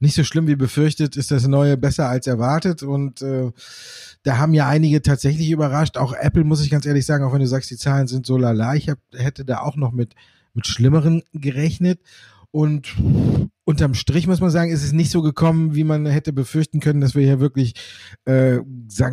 nicht 0.00 0.14
so 0.14 0.24
schlimm 0.24 0.46
wie 0.46 0.56
befürchtet, 0.56 1.16
ist 1.16 1.30
das 1.30 1.46
neue 1.46 1.76
besser 1.76 2.08
als 2.08 2.26
erwartet 2.26 2.82
und 2.82 3.22
äh, 3.22 3.50
da 4.22 4.38
haben 4.38 4.54
ja 4.54 4.66
einige 4.68 5.02
tatsächlich 5.02 5.50
überrascht. 5.50 5.98
Auch 5.98 6.14
Apple 6.14 6.44
muss 6.44 6.62
ich 6.62 6.70
ganz 6.70 6.86
ehrlich 6.86 7.06
sagen, 7.06 7.24
auch 7.24 7.32
wenn 7.32 7.40
du 7.40 7.46
sagst, 7.46 7.70
die 7.70 7.76
Zahlen 7.76 8.08
sind 8.08 8.26
so 8.26 8.36
lala, 8.36 8.74
ich 8.74 8.88
hab, 8.88 8.98
hätte 9.14 9.44
da 9.44 9.60
auch 9.60 9.76
noch 9.76 9.92
mit 9.92 10.14
mit 10.54 10.66
schlimmeren 10.66 11.22
gerechnet 11.34 12.00
und 12.50 12.96
unterm 13.66 13.94
Strich 13.94 14.28
muss 14.28 14.40
man 14.40 14.50
sagen, 14.50 14.70
ist 14.70 14.84
es 14.84 14.92
nicht 14.92 15.10
so 15.10 15.22
gekommen, 15.22 15.74
wie 15.74 15.82
man 15.82 16.06
hätte 16.06 16.32
befürchten 16.32 16.78
können, 16.78 17.00
dass 17.00 17.16
wir 17.16 17.24
hier 17.24 17.40
wirklich 17.40 17.74
äh, 18.24 18.60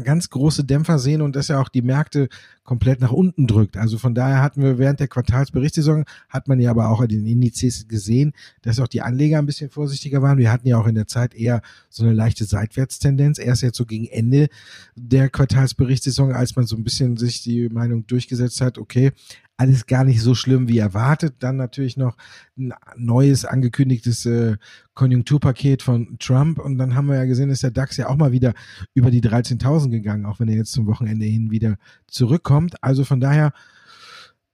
ganz 0.04 0.30
große 0.30 0.64
Dämpfer 0.64 1.00
sehen 1.00 1.24
und 1.24 1.36
dass 1.36 1.48
ja 1.48 1.60
auch 1.60 1.70
die 1.70 1.82
Märkte 1.82 2.30
komplett 2.64 3.02
nach 3.02 3.12
unten 3.12 3.48
drückt. 3.48 3.78
Also 3.78 3.98
von 3.98 4.14
daher 4.14 4.44
hatten 4.44 4.62
wir 4.62 4.78
während 4.78 5.00
der 5.00 5.08
Quartalsberichtssaison, 5.08 6.06
hat 6.30 6.48
man 6.48 6.60
ja 6.60 6.70
aber 6.70 6.90
auch 6.90 7.02
an 7.02 7.08
den 7.08 7.26
Indizes 7.26 7.88
gesehen, 7.88 8.34
dass 8.62 8.80
auch 8.80 8.88
die 8.88 9.02
Anleger 9.02 9.40
ein 9.40 9.48
bisschen 9.48 9.72
vorsichtiger 9.72 10.22
waren. 10.22 10.38
Wir 10.38 10.52
hatten 10.52 10.68
ja 10.68 10.78
auch 10.78 10.86
in 10.86 10.96
der 10.96 11.08
Zeit 11.08 11.34
eher 11.34 11.64
so 11.90 12.04
eine 12.04 12.14
leichte 12.14 12.46
Seitwärtstendenz. 12.46 13.40
Erst 13.40 13.64
jetzt 13.64 13.78
so 13.78 13.88
gegen 13.88 14.06
Ende 14.06 14.50
der 14.96 15.30
Quartalsberichtssaison, 15.30 16.32
als 16.32 16.56
man 16.56 16.68
so 16.68 16.76
ein 16.76 16.84
bisschen 16.84 17.18
sich 17.18 17.42
die 17.42 17.70
Meinung 17.70 18.06
durchgesetzt 18.06 18.62
hat, 18.62 18.78
okay, 18.78 19.14
alles 19.58 19.86
gar 19.86 20.04
nicht 20.04 20.22
so 20.22 20.36
schlimm 20.36 20.68
wie 20.68 20.78
erwartet. 20.78 21.36
Dann 21.40 21.58
natürlich 21.58 21.98
noch 21.98 22.18
ein 22.58 22.74
neues 22.96 23.46
angekündigtes 23.46 24.26
äh, 24.26 24.58
Konjunkturpaket 24.94 25.82
von 25.84 26.18
Trump 26.20 26.60
und 26.60 26.78
dann 26.78 26.96
haben 26.96 27.08
wir 27.08 27.16
ja 27.16 27.26
gesehen, 27.26 27.50
ist 27.50 27.64
der 27.64 27.72
DAX 27.72 27.98
ja 27.98 28.10
auch 28.10 28.16
mal 28.16 28.32
wieder 28.32 28.54
über 28.94 29.12
die 29.12 29.22
13.000 29.22 29.90
gegangen, 29.90 30.26
auch 30.26 30.40
wenn 30.40 30.50
er 30.50 30.56
jetzt 30.56 30.72
zum 30.72 30.88
Wochenende 30.88 31.26
hin 31.26 31.52
wieder 31.52 31.78
zurückkommt. 32.08 32.82
Also 32.84 33.04
von 33.04 33.20
daher 33.20 33.54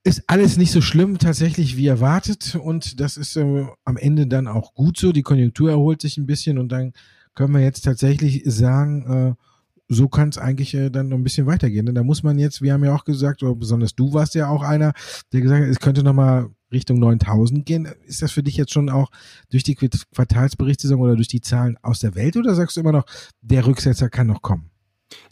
ist 0.02 0.24
alles 0.28 0.56
nicht 0.56 0.72
so 0.72 0.80
schlimm 0.80 1.18
tatsächlich 1.18 1.76
wie 1.76 1.86
erwartet 1.86 2.54
und 2.54 3.00
das 3.00 3.16
ist 3.16 3.36
äh, 3.36 3.66
am 3.84 3.96
Ende 3.96 4.26
dann 4.26 4.46
auch 4.46 4.74
gut 4.74 4.98
so. 4.98 5.12
Die 5.12 5.22
Konjunktur 5.22 5.70
erholt 5.70 6.00
sich 6.00 6.16
ein 6.16 6.26
bisschen 6.26 6.58
und 6.58 6.70
dann 6.72 6.92
können 7.34 7.54
wir 7.54 7.60
jetzt 7.60 7.82
tatsächlich 7.84 8.42
sagen, 8.46 9.36
äh, 9.36 9.49
so 9.90 10.08
kann 10.08 10.28
es 10.28 10.38
eigentlich 10.38 10.72
äh, 10.74 10.88
dann 10.88 11.08
noch 11.08 11.18
ein 11.18 11.24
bisschen 11.24 11.46
weitergehen. 11.46 11.84
Denn 11.84 11.96
da 11.96 12.04
muss 12.04 12.22
man 12.22 12.38
jetzt, 12.38 12.62
wir 12.62 12.72
haben 12.72 12.84
ja 12.84 12.94
auch 12.94 13.04
gesagt, 13.04 13.42
oder 13.42 13.56
besonders 13.56 13.94
du 13.94 14.12
warst 14.12 14.34
ja 14.36 14.48
auch 14.48 14.62
einer, 14.62 14.92
der 15.32 15.40
gesagt 15.40 15.62
hat, 15.62 15.68
es 15.68 15.80
könnte 15.80 16.04
nochmal 16.04 16.48
Richtung 16.72 17.00
9000 17.00 17.66
gehen. 17.66 17.88
Ist 18.06 18.22
das 18.22 18.30
für 18.30 18.44
dich 18.44 18.56
jetzt 18.56 18.72
schon 18.72 18.88
auch 18.88 19.10
durch 19.50 19.64
die 19.64 19.74
Quartalsberichtssaison 19.74 21.00
oder 21.00 21.16
durch 21.16 21.28
die 21.28 21.40
Zahlen 21.40 21.76
aus 21.82 21.98
der 21.98 22.14
Welt 22.14 22.36
oder 22.36 22.54
sagst 22.54 22.76
du 22.76 22.80
immer 22.80 22.92
noch, 22.92 23.04
der 23.40 23.66
Rücksetzer 23.66 24.08
kann 24.08 24.28
noch 24.28 24.42
kommen? 24.42 24.70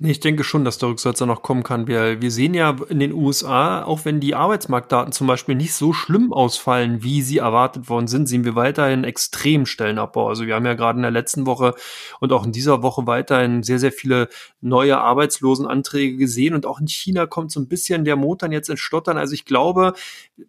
Nee, 0.00 0.10
ich 0.12 0.20
denke 0.20 0.44
schon, 0.44 0.64
dass 0.64 0.78
der 0.78 0.88
Rücksetzer 0.88 1.26
noch 1.26 1.42
kommen 1.42 1.62
kann. 1.62 1.86
Wir, 1.86 2.20
wir 2.20 2.30
sehen 2.30 2.54
ja 2.54 2.76
in 2.88 2.98
den 2.98 3.12
USA, 3.12 3.82
auch 3.84 4.04
wenn 4.04 4.20
die 4.20 4.34
Arbeitsmarktdaten 4.34 5.12
zum 5.12 5.26
Beispiel 5.26 5.54
nicht 5.54 5.74
so 5.74 5.92
schlimm 5.92 6.32
ausfallen, 6.32 7.02
wie 7.02 7.22
sie 7.22 7.38
erwartet 7.38 7.88
worden 7.88 8.08
sind, 8.08 8.28
sehen 8.28 8.44
wir 8.44 8.54
weiterhin 8.54 9.04
extrem 9.04 9.66
Stellenabbau. 9.66 10.28
Also 10.28 10.46
wir 10.46 10.54
haben 10.54 10.66
ja 10.66 10.74
gerade 10.74 10.98
in 10.98 11.02
der 11.02 11.10
letzten 11.10 11.46
Woche 11.46 11.74
und 12.20 12.32
auch 12.32 12.44
in 12.44 12.52
dieser 12.52 12.82
Woche 12.82 13.06
weiterhin 13.06 13.62
sehr, 13.62 13.78
sehr 13.78 13.92
viele 13.92 14.28
neue 14.60 14.98
Arbeitslosenanträge 14.98 16.16
gesehen. 16.16 16.54
Und 16.54 16.66
auch 16.66 16.80
in 16.80 16.88
China 16.88 17.26
kommt 17.26 17.52
so 17.52 17.60
ein 17.60 17.68
bisschen 17.68 18.04
der 18.04 18.16
Motor 18.16 18.50
jetzt 18.50 18.70
ins 18.70 18.80
Stottern. 18.80 19.16
Also 19.16 19.34
ich 19.34 19.44
glaube, 19.44 19.94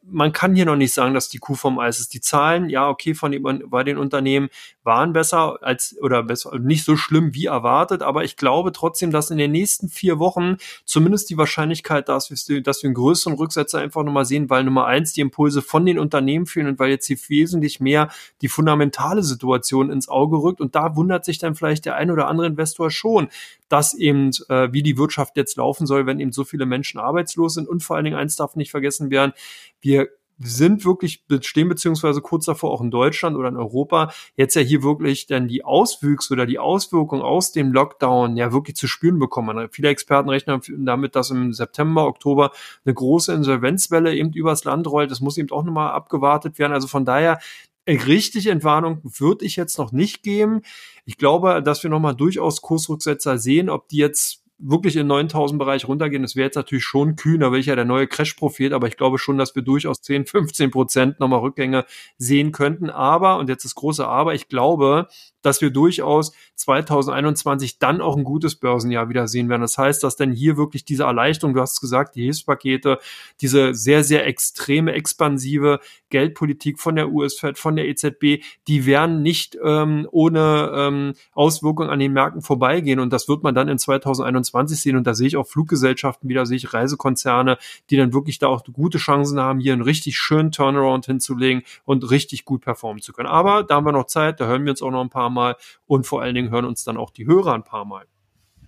man 0.04 0.32
kann 0.32 0.56
hier 0.56 0.66
noch 0.66 0.76
nicht 0.76 0.94
sagen, 0.94 1.14
dass 1.14 1.30
die 1.30 1.40
Kuh 1.40 1.56
vom 1.56 1.80
Eis 1.80 2.00
ist. 2.00 2.14
Die 2.14 2.22
Zahlen, 2.22 2.70
ja, 2.70 2.88
okay, 2.90 3.14
von 3.14 3.32
den, 3.32 3.44
bei 3.70 3.84
den 3.84 3.98
Unternehmen 3.98 4.50
waren 4.84 5.14
besser 5.14 5.60
als 5.62 5.96
oder 6.02 6.24
besser, 6.24 6.58
nicht 6.58 6.84
so 6.84 6.98
schlimm 6.98 7.34
wie 7.34 7.46
erwartet, 7.46 8.02
aber 8.02 8.24
ich 8.24 8.38
glaube 8.38 8.72
trotzdem, 8.72 9.12
dass 9.12 9.19
in 9.32 9.38
den 9.38 9.52
nächsten 9.52 9.90
vier 9.90 10.20
Wochen 10.20 10.58
zumindest 10.86 11.30
die 11.30 11.38
Wahrscheinlichkeit, 11.38 12.10
dass 12.10 12.30
wir, 12.30 12.62
dass 12.62 12.82
wir 12.82 12.88
einen 12.88 12.96
größeren 12.96 13.36
Rücksetzer 13.36 13.80
einfach 13.80 14.04
nochmal 14.04 14.26
sehen, 14.26 14.50
weil 14.50 14.64
Nummer 14.64 14.86
eins 14.86 15.14
die 15.14 15.22
Impulse 15.22 15.62
von 15.62 15.86
den 15.86 16.00
Unternehmen 16.00 16.46
fehlen 16.46 16.68
und 16.68 16.80
weil 16.80 16.90
jetzt 16.90 17.08
hier 17.08 17.18
wesentlich 17.28 17.80
mehr 17.80 18.10
die 18.42 18.48
fundamentale 18.48 19.24
Situation 19.24 19.92
ins 19.92 20.10
Auge 20.10 20.38
rückt. 20.38 20.62
Und 20.62 20.76
da 20.76 20.96
wundert 20.96 21.26
sich 21.26 21.38
dann 21.38 21.56
vielleicht 21.56 21.86
der 21.86 21.96
ein 21.96 22.10
oder 22.12 22.28
andere 22.28 22.48
Investor 22.48 22.90
schon, 22.90 23.28
dass 23.68 23.94
eben, 23.94 24.32
äh, 24.50 24.72
wie 24.72 24.84
die 24.84 24.98
Wirtschaft 24.98 25.38
jetzt 25.38 25.58
laufen 25.58 25.86
soll, 25.86 26.06
wenn 26.06 26.20
eben 26.20 26.32
so 26.32 26.44
viele 26.44 26.66
Menschen 26.66 27.00
arbeitslos 27.00 27.54
sind. 27.54 27.68
Und 27.68 27.84
vor 27.84 27.96
allen 27.96 28.06
Dingen 28.06 28.18
eins 28.18 28.36
darf 28.36 28.56
nicht 28.56 28.72
vergessen 28.72 29.12
werden, 29.12 29.34
wir 29.82 30.10
sind 30.40 30.86
wirklich 30.86 31.24
stehen 31.42 31.68
beziehungsweise 31.68 32.22
kurz 32.22 32.46
davor 32.46 32.72
auch 32.72 32.82
in 32.82 32.92
Deutschland 32.92 33.36
oder 33.36 33.50
in 33.50 33.58
Europa 33.58 34.12
jetzt 34.36 34.56
ja 34.56 34.62
hier 34.62 34.84
wirklich 34.84 35.28
dann 35.28 35.48
die 35.48 35.66
Auswüchse 35.66 36.34
oder 36.34 36.46
die 36.46 36.60
Auswirkungen 36.60 37.22
aus 37.22 37.52
dem 37.52 37.74
Lockdown 37.74 38.38
ja 38.38 38.54
wirklich 38.54 38.78
zu 38.78 38.88
spüren 38.88 39.20
bekommen. 39.20 39.68
Viele 39.72 39.90
Experten 39.90 40.30
rechnen 40.30 40.62
damit, 40.86 41.16
dass 41.16 41.30
im 41.30 41.54
September, 41.54 42.06
Oktober 42.06 42.52
eine 42.86 42.94
große 42.94 43.34
Insolvenzwelle 43.34 44.16
eben 44.16 44.32
übers 44.32 44.64
Land 44.64 44.88
rollt. 44.88 45.12
Das 45.12 45.20
muss 45.20 45.38
eben 45.38 45.52
auch 45.52 45.64
nochmal 45.64 45.92
abgewartet 45.92 46.58
werden. 46.58 46.74
Also 46.74 46.88
von 46.88 47.04
daher 47.04 47.40
richtig 47.88 48.48
Entwarnung 48.48 49.02
würde 49.04 49.46
ich 49.46 49.56
jetzt 49.56 49.78
noch 49.78 49.92
nicht 49.92 50.24
geben. 50.24 50.62
Ich 51.06 51.18
glaube, 51.18 51.62
dass 51.64 51.84
wir 51.84 51.90
nochmal 51.90 52.16
durchaus 52.16 52.62
Kursrücksetzer 52.62 53.38
sehen, 53.38 53.70
ob 53.70 53.88
die 53.88 53.98
jetzt 53.98 54.39
wirklich 54.60 54.98
in 54.98 55.08
9000 55.08 55.58
Bereich 55.58 55.88
runtergehen, 55.88 56.22
das 56.22 56.36
wäre 56.36 56.46
jetzt 56.46 56.56
natürlich 56.56 56.84
schon 56.84 57.16
kühn, 57.16 57.40
da 57.40 57.52
will 57.52 57.60
ich 57.60 57.68
ja 57.68 57.76
der 57.76 57.86
neue 57.86 58.08
Crash-Prophet, 58.08 58.74
aber 58.74 58.88
ich 58.88 58.98
glaube 58.98 59.18
schon, 59.18 59.38
dass 59.38 59.56
wir 59.56 59.62
durchaus 59.62 60.02
10, 60.02 60.26
15 60.26 60.70
Prozent 60.70 61.20
nochmal 61.20 61.40
Rückgänge 61.40 61.86
sehen 62.18 62.52
könnten. 62.52 62.90
Aber, 62.90 63.38
und 63.38 63.50
jetzt 63.50 63.64
das 63.64 63.76
große 63.76 64.06
Aber, 64.06 64.34
ich 64.34 64.50
glaube, 64.50 65.08
dass 65.42 65.62
wir 65.62 65.70
durchaus 65.70 66.34
2021 66.56 67.80
dann 67.80 68.02
auch 68.02 68.18
ein 68.18 68.26
gutes 68.26 68.58
Börsenjahr 68.58 69.08
wieder 69.10 69.28
sehen 69.28 69.48
werden. 69.50 69.62
Das 69.62 69.78
heißt, 69.78 70.04
dass 70.04 70.18
dann 70.18 70.32
hier 70.32 70.58
wirklich 70.58 70.84
diese 70.84 71.04
Erleichterung, 71.04 71.54
du 71.54 71.62
hast 71.62 71.80
gesagt, 71.80 72.16
die 72.16 72.24
Hilfspakete, 72.24 73.00
diese 73.40 73.74
sehr, 73.74 74.04
sehr 74.04 74.28
extreme, 74.28 74.92
expansive 74.92 75.80
Geldpolitik 76.10 76.80
von 76.80 76.96
der 76.96 77.10
US-Fed, 77.10 77.58
von 77.58 77.76
der 77.78 77.88
EZB, 77.88 78.44
die 78.68 78.86
werden 78.86 79.22
nicht 79.22 79.58
ähm, 79.64 80.08
ohne 80.12 80.72
ähm, 80.76 81.14
Auswirkungen 81.32 81.90
an 81.90 82.00
den 82.00 82.12
Märkten 82.12 82.42
vorbeigehen. 82.42 83.00
Und 83.00 83.14
das 83.14 83.30
wird 83.30 83.44
man 83.44 83.56
dann 83.56 83.70
in 83.70 83.78
2021 83.78 84.49
sehen. 84.54 84.96
Und 84.96 85.06
da 85.06 85.14
sehe 85.14 85.28
ich 85.28 85.38
auch 85.38 85.48
Fluggesellschaften 85.48 86.30
wieder, 86.30 86.46
sehe 86.46 86.58
ich 86.58 86.74
Reisekonzerne, 86.74 87.58
die 87.90 87.98
dann 87.98 88.14
wirklich 88.14 88.40
da 88.40 88.48
auch 88.48 88.64
gute 88.72 88.98
Chancen 88.98 89.40
haben, 89.40 89.60
hier 89.60 89.74
einen 89.74 89.82
richtig 89.82 90.18
schönen 90.18 90.52
Turnaround 90.52 91.06
hinzulegen 91.06 91.64
und 91.86 92.10
richtig 92.10 92.46
gut 92.46 92.62
performen 92.62 93.02
zu 93.02 93.14
können. 93.14 93.30
Aber 93.30 93.64
da 93.64 93.76
haben 93.76 93.86
wir 93.86 93.92
noch 93.92 94.08
Zeit, 94.08 94.40
da 94.40 94.48
hören 94.48 94.64
wir 94.66 94.72
uns 94.72 94.82
auch 94.82 94.92
noch 94.92 95.02
ein 95.02 95.10
paar 95.10 95.30
Mal 95.30 95.56
und 95.86 96.06
vor 96.06 96.22
allen 96.22 96.36
Dingen 96.36 96.50
hören 96.50 96.66
uns 96.66 96.84
dann 96.84 96.98
auch 96.98 97.12
die 97.12 97.26
Hörer 97.26 97.54
ein 97.54 97.64
paar 97.64 97.86
Mal. 97.86 98.06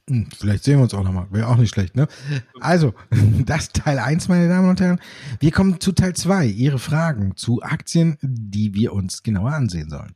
Hm, 0.10 0.28
vielleicht 0.38 0.64
sehen 0.64 0.78
wir 0.78 0.84
uns 0.84 0.94
auch 0.94 1.04
nochmal. 1.04 1.28
Wäre 1.30 1.48
auch 1.48 1.58
nicht 1.58 1.74
schlecht, 1.74 1.96
ne? 1.96 2.08
Also, 2.60 2.94
das 3.46 3.70
Teil 3.70 4.00
1, 4.00 4.28
meine 4.28 4.50
Damen 4.50 4.70
und 4.70 4.82
Herren. 4.82 5.00
Wir 5.40 5.52
kommen 5.52 5.80
zu 5.80 5.92
Teil 5.92 6.16
2. 6.16 6.48
Ihre 6.48 6.80
Fragen 6.80 7.38
zu 7.38 7.62
Aktien, 7.62 8.18
die 8.22 8.74
wir 8.74 8.94
uns 8.94 9.24
genauer 9.24 9.52
ansehen 9.52 9.90
sollen. 9.90 10.14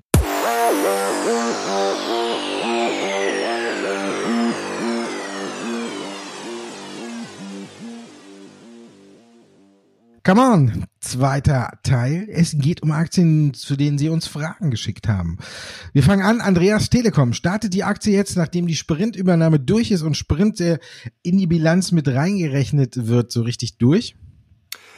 Come 10.26 10.42
on, 10.42 10.86
zweiter 11.02 11.78
Teil. 11.84 12.28
Es 12.32 12.58
geht 12.58 12.82
um 12.82 12.92
Aktien, 12.92 13.54
zu 13.54 13.76
denen 13.76 14.00
Sie 14.00 14.10
uns 14.10 14.26
Fragen 14.26 14.72
geschickt 14.72 15.08
haben. 15.08 15.38
Wir 15.94 16.02
fangen 16.02 16.24
an. 16.26 16.42
Andreas 16.42 16.90
Telekom 16.90 17.34
startet 17.34 17.76
die 17.76 17.84
Aktie 17.84 18.12
jetzt, 18.12 18.36
nachdem 18.36 18.66
die 18.66 18.76
Sprint-Übernahme 18.76 19.60
durch 19.60 19.92
ist 19.92 20.02
und 20.02 20.18
Sprint 20.18 20.60
in 21.22 21.38
die 21.38 21.46
Bilanz 21.46 21.92
mit 21.92 22.08
reingerechnet 22.08 23.06
wird, 23.06 23.32
so 23.32 23.44
richtig 23.44 23.78
durch. 23.78 24.16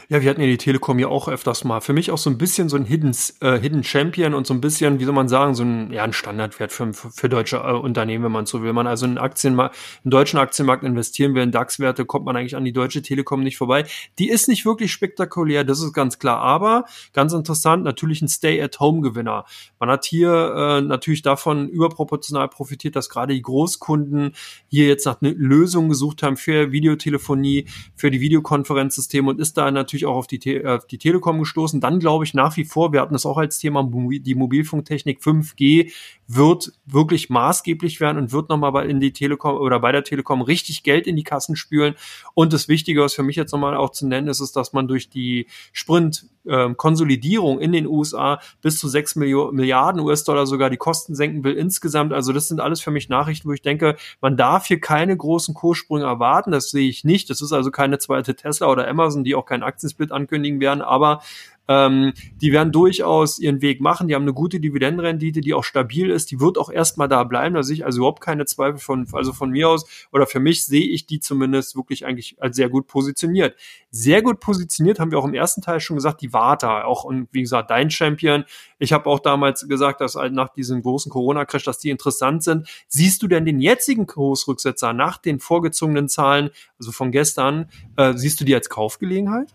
Ja, 0.09 0.21
wir 0.21 0.29
hatten 0.29 0.39
ja 0.39 0.47
die 0.47 0.57
Telekom 0.57 0.99
ja 0.99 1.09
auch 1.09 1.27
öfters 1.27 1.65
mal. 1.65 1.81
Für 1.81 1.91
mich 1.91 2.11
auch 2.11 2.17
so 2.17 2.29
ein 2.29 2.37
bisschen 2.37 2.69
so 2.69 2.77
ein 2.77 2.85
Hidden, 2.85 3.13
äh, 3.41 3.59
Hidden 3.59 3.83
Champion 3.83 4.33
und 4.33 4.47
so 4.47 4.53
ein 4.53 4.61
bisschen, 4.61 5.01
wie 5.01 5.03
soll 5.03 5.13
man 5.13 5.27
sagen, 5.27 5.53
so 5.53 5.63
ein, 5.63 5.91
ja, 5.91 6.05
ein 6.05 6.13
Standardwert 6.13 6.71
für, 6.71 6.93
für, 6.93 7.27
deutsche 7.27 7.57
äh, 7.57 7.73
Unternehmen, 7.73 8.23
wenn 8.23 8.31
man 8.31 8.45
so 8.45 8.61
will. 8.61 8.69
Wenn 8.69 8.75
man 8.75 8.87
also 8.87 9.05
in 9.05 9.17
Aktienmarkt, 9.17 9.75
im 10.05 10.11
deutschen 10.11 10.39
Aktienmarkt 10.39 10.85
investieren 10.85 11.35
will, 11.35 11.43
in 11.43 11.51
DAX-Werte, 11.51 12.05
kommt 12.05 12.23
man 12.23 12.37
eigentlich 12.37 12.55
an 12.55 12.63
die 12.63 12.71
deutsche 12.71 13.01
Telekom 13.01 13.43
nicht 13.43 13.57
vorbei. 13.57 13.83
Die 14.17 14.29
ist 14.29 14.47
nicht 14.47 14.65
wirklich 14.65 14.93
spektakulär, 14.93 15.65
das 15.65 15.81
ist 15.81 15.91
ganz 15.91 16.19
klar. 16.19 16.37
Aber 16.37 16.85
ganz 17.11 17.33
interessant, 17.33 17.83
natürlich 17.83 18.21
ein 18.21 18.29
Stay-at-Home-Gewinner. 18.29 19.43
Man 19.77 19.89
hat 19.89 20.05
hier 20.05 20.31
äh, 20.31 20.81
natürlich 20.83 21.21
davon 21.21 21.67
überproportional 21.67 22.47
profitiert, 22.47 22.95
dass 22.95 23.09
gerade 23.09 23.33
die 23.33 23.41
Großkunden 23.41 24.31
hier 24.69 24.87
jetzt 24.87 25.05
nach 25.05 25.21
einer 25.21 25.33
Lösung 25.33 25.89
gesucht 25.89 26.23
haben 26.23 26.37
für 26.37 26.71
Videotelefonie, 26.71 27.65
für 27.97 28.09
die 28.09 28.21
Videokonferenzsysteme 28.21 29.29
und 29.29 29.41
ist 29.41 29.57
da 29.57 29.69
natürlich 29.69 29.96
natürlich 29.97 30.05
auch 30.05 30.17
auf 30.17 30.27
die, 30.27 30.65
auf 30.65 30.85
die 30.85 30.97
Telekom 30.97 31.39
gestoßen. 31.39 31.81
Dann 31.81 31.99
glaube 31.99 32.25
ich 32.25 32.33
nach 32.33 32.55
wie 32.57 32.65
vor, 32.65 32.93
wir 32.93 33.01
hatten 33.01 33.13
das 33.13 33.25
auch 33.25 33.37
als 33.37 33.59
Thema, 33.59 33.87
die 33.91 34.35
Mobilfunktechnik 34.35 35.21
5G 35.21 35.91
wird 36.27 36.73
wirklich 36.85 37.29
maßgeblich 37.29 37.99
werden 37.99 38.17
und 38.17 38.31
wird 38.31 38.49
nochmal 38.49 38.89
in 38.89 38.99
die 38.99 39.13
Telekom 39.13 39.55
oder 39.55 39.79
bei 39.79 39.91
der 39.91 40.03
Telekom 40.03 40.41
richtig 40.41 40.83
Geld 40.83 41.07
in 41.07 41.15
die 41.15 41.23
Kassen 41.23 41.55
spülen. 41.55 41.95
Und 42.33 42.53
das 42.53 42.67
Wichtige, 42.67 43.01
was 43.01 43.13
für 43.13 43.23
mich 43.23 43.37
jetzt 43.37 43.51
nochmal 43.51 43.75
auch 43.75 43.91
zu 43.91 44.07
nennen 44.07 44.27
ist, 44.27 44.41
ist, 44.41 44.55
dass 44.55 44.73
man 44.73 44.87
durch 44.87 45.09
die 45.09 45.47
Sprint 45.71 46.25
ähm, 46.47 46.77
Konsolidierung 46.77 47.59
in 47.59 47.71
den 47.71 47.87
USA 47.87 48.39
bis 48.61 48.77
zu 48.79 48.87
sechs 48.87 49.15
Milliarden 49.15 50.01
US-Dollar 50.01 50.47
sogar 50.47 50.69
die 50.69 50.77
Kosten 50.77 51.15
senken 51.15 51.43
will 51.43 51.53
insgesamt. 51.53 52.13
Also 52.13 52.33
das 52.33 52.47
sind 52.47 52.59
alles 52.59 52.81
für 52.81 52.91
mich 52.91 53.09
Nachrichten, 53.09 53.49
wo 53.49 53.53
ich 53.53 53.61
denke, 53.61 53.95
man 54.21 54.37
darf 54.37 54.65
hier 54.65 54.79
keine 54.79 55.15
großen 55.15 55.53
Kurssprünge 55.53 56.05
erwarten. 56.05 56.51
Das 56.51 56.69
sehe 56.69 56.89
ich 56.89 57.03
nicht. 57.03 57.29
Das 57.29 57.41
ist 57.41 57.51
also 57.51 57.71
keine 57.71 57.99
zweite 57.99 58.35
Tesla 58.35 58.67
oder 58.67 58.87
Amazon, 58.87 59.23
die 59.23 59.35
auch 59.35 59.45
keinen 59.87 59.97
Aktiensplit 59.97 60.11
ankündigen 60.11 60.59
werden. 60.59 60.81
Aber 60.81 61.21
ähm, 61.69 62.13
die 62.41 62.53
werden 62.53 62.71
durchaus 62.71 63.39
ihren 63.39 63.61
Weg 63.61 63.81
machen. 63.81 64.07
Die 64.07 64.15
haben 64.15 64.21
eine 64.23 64.33
gute 64.33 64.59
Dividendenrendite, 64.59 65.41
die 65.41 65.53
auch 65.53 65.63
stabil 65.63 66.09
ist. 66.09 66.31
Die 66.31 66.39
wird 66.39 66.57
auch 66.57 66.69
erstmal 66.69 67.07
da 67.07 67.23
bleiben. 67.25 67.55
Da 67.55 67.63
sehe 67.63 67.75
ich 67.75 67.85
also 67.85 67.99
überhaupt 67.99 68.21
keine 68.21 68.45
Zweifel 68.45 68.79
von, 68.79 69.05
also 69.11 69.33
von 69.33 69.49
mir 69.49 69.69
aus 69.69 69.85
oder 70.11 70.27
für 70.27 70.39
mich 70.39 70.65
sehe 70.65 70.85
ich 70.85 71.05
die 71.05 71.19
zumindest 71.19 71.75
wirklich 71.75 72.05
eigentlich 72.05 72.41
als 72.41 72.55
sehr 72.55 72.69
gut 72.69 72.87
positioniert. 72.87 73.55
Sehr 73.91 74.21
gut 74.21 74.39
positioniert 74.39 74.99
haben 74.99 75.11
wir 75.11 75.19
auch 75.19 75.25
im 75.25 75.33
ersten 75.33 75.61
Teil 75.61 75.79
schon 75.79 75.97
gesagt, 75.97 76.21
die 76.21 76.31
Warta, 76.31 76.83
auch 76.85 77.03
und 77.03 77.27
wie 77.31 77.41
gesagt, 77.41 77.69
dein 77.69 77.89
Champion. 77.89 78.45
Ich 78.79 78.93
habe 78.93 79.09
auch 79.09 79.19
damals 79.19 79.67
gesagt, 79.67 80.01
dass 80.01 80.15
halt 80.15 80.33
nach 80.33 80.49
diesem 80.49 80.81
großen 80.81 81.11
Corona-Crash, 81.11 81.63
dass 81.63 81.79
die 81.79 81.89
interessant 81.89 82.43
sind. 82.43 82.69
Siehst 82.87 83.23
du 83.23 83.27
denn 83.27 83.45
den 83.45 83.59
jetzigen 83.59 84.05
Kursrücksetzer 84.07 84.93
nach 84.93 85.17
den 85.17 85.39
vorgezogenen 85.39 86.07
Zahlen, 86.07 86.51
also 86.79 86.91
von 86.91 87.11
gestern, 87.11 87.69
äh, 87.97 88.13
siehst 88.13 88.39
du 88.39 88.45
die 88.45 88.55
als 88.55 88.69
Kaufgelegenheit? 88.69 89.53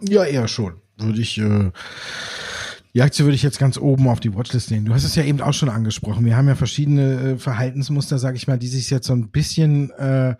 Ja, 0.00 0.24
eher 0.24 0.48
schon 0.48 0.74
würde 0.98 1.20
ich, 1.20 1.38
äh, 1.38 1.70
die 2.94 3.02
Aktie 3.02 3.24
würde 3.24 3.34
ich 3.34 3.42
jetzt 3.42 3.58
ganz 3.58 3.78
oben 3.78 4.08
auf 4.08 4.20
die 4.20 4.34
Watchlist 4.34 4.70
nehmen. 4.70 4.86
Du 4.86 4.94
hast 4.94 5.04
es 5.04 5.14
ja 5.14 5.24
eben 5.24 5.40
auch 5.40 5.52
schon 5.52 5.68
angesprochen. 5.68 6.24
Wir 6.24 6.36
haben 6.36 6.48
ja 6.48 6.54
verschiedene 6.54 7.32
äh, 7.32 7.38
Verhaltensmuster, 7.38 8.18
sag 8.18 8.36
ich 8.36 8.46
mal, 8.46 8.58
die 8.58 8.68
sich 8.68 8.90
jetzt 8.90 9.06
so 9.06 9.12
ein 9.12 9.28
bisschen 9.28 9.90
äh, 9.90 10.34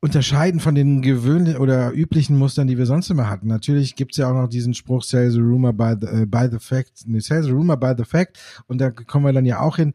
unterscheiden 0.00 0.60
von 0.60 0.74
den 0.74 1.02
gewöhnlichen 1.02 1.60
oder 1.60 1.92
üblichen 1.92 2.36
Mustern, 2.36 2.66
die 2.66 2.76
wir 2.76 2.86
sonst 2.86 3.10
immer 3.10 3.30
hatten. 3.30 3.46
Natürlich 3.46 3.96
gibt's 3.96 4.18
ja 4.18 4.28
auch 4.28 4.34
noch 4.34 4.48
diesen 4.48 4.74
Spruch, 4.74 5.02
sell 5.02 5.30
the 5.30 5.40
rumor 5.40 5.72
by 5.72 5.94
the, 6.00 6.06
äh, 6.06 6.26
by 6.26 6.48
the 6.50 6.58
fact, 6.58 7.04
nee, 7.06 7.20
sell 7.20 7.42
the 7.42 7.50
rumor 7.50 7.76
by 7.76 7.92
the 7.96 8.04
fact. 8.04 8.38
Und 8.66 8.78
da 8.78 8.90
kommen 8.90 9.24
wir 9.24 9.32
dann 9.32 9.46
ja 9.46 9.60
auch 9.60 9.76
hin. 9.76 9.94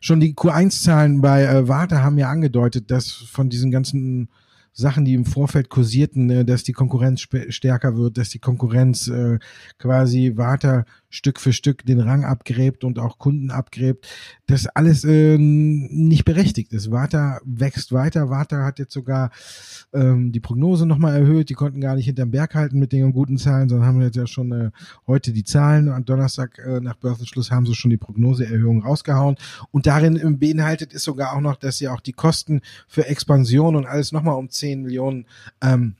Schon 0.00 0.20
die 0.20 0.34
Q1-Zahlen 0.34 1.20
bei 1.20 1.44
äh, 1.44 1.66
Warte 1.66 2.02
haben 2.02 2.18
ja 2.18 2.28
angedeutet, 2.28 2.90
dass 2.90 3.10
von 3.10 3.48
diesen 3.48 3.70
ganzen 3.70 4.28
Sachen, 4.72 5.04
die 5.04 5.14
im 5.14 5.24
Vorfeld 5.24 5.68
kursierten, 5.68 6.30
äh, 6.30 6.44
dass 6.44 6.62
die 6.62 6.72
Konkurrenz 6.72 7.26
stärker 7.48 7.96
wird, 7.96 8.18
dass 8.18 8.30
die 8.30 8.38
Konkurrenz 8.38 9.08
äh, 9.08 9.38
quasi 9.78 10.36
weiter 10.36 10.84
Stück 11.10 11.40
für 11.40 11.52
Stück 11.52 11.84
den 11.84 12.00
Rang 12.00 12.24
abgräbt 12.24 12.84
und 12.84 12.98
auch 12.98 13.18
Kunden 13.18 13.50
abgräbt, 13.50 14.06
das 14.46 14.66
alles 14.66 15.04
äh, 15.04 15.36
nicht 15.38 16.24
berechtigt 16.24 16.72
ist. 16.72 16.90
Warta 16.90 17.40
wächst 17.44 17.92
weiter. 17.92 18.30
Warta 18.30 18.64
hat 18.64 18.78
jetzt 18.78 18.94
sogar 18.94 19.30
ähm, 19.92 20.30
die 20.30 20.40
Prognose 20.40 20.86
nochmal 20.86 21.16
erhöht. 21.16 21.50
Die 21.50 21.54
konnten 21.54 21.80
gar 21.80 21.96
nicht 21.96 22.06
hinterm 22.06 22.30
Berg 22.30 22.54
halten 22.54 22.78
mit 22.78 22.92
den 22.92 23.12
guten 23.12 23.38
Zahlen, 23.38 23.68
sondern 23.68 23.88
haben 23.88 24.00
jetzt 24.00 24.16
ja 24.16 24.28
schon 24.28 24.52
äh, 24.52 24.70
heute 25.06 25.32
die 25.32 25.44
Zahlen. 25.44 25.88
Am 25.88 26.04
Donnerstag 26.04 26.58
äh, 26.58 26.80
nach 26.80 26.96
Börsenschluss 26.96 27.50
haben 27.50 27.66
sie 27.66 27.74
schon 27.74 27.90
die 27.90 27.96
Prognoseerhöhung 27.96 28.82
rausgehauen. 28.82 29.36
Und 29.72 29.86
darin 29.86 30.16
äh, 30.16 30.30
beinhaltet 30.30 30.92
ist 30.92 31.04
sogar 31.04 31.34
auch 31.34 31.40
noch, 31.40 31.56
dass 31.56 31.78
sie 31.78 31.88
auch 31.88 32.00
die 32.00 32.12
Kosten 32.12 32.60
für 32.86 33.06
Expansion 33.06 33.74
und 33.74 33.86
alles 33.86 34.12
nochmal 34.12 34.36
um 34.36 34.48
10 34.48 34.82
Millionen 34.82 35.26
ähm, 35.60 35.96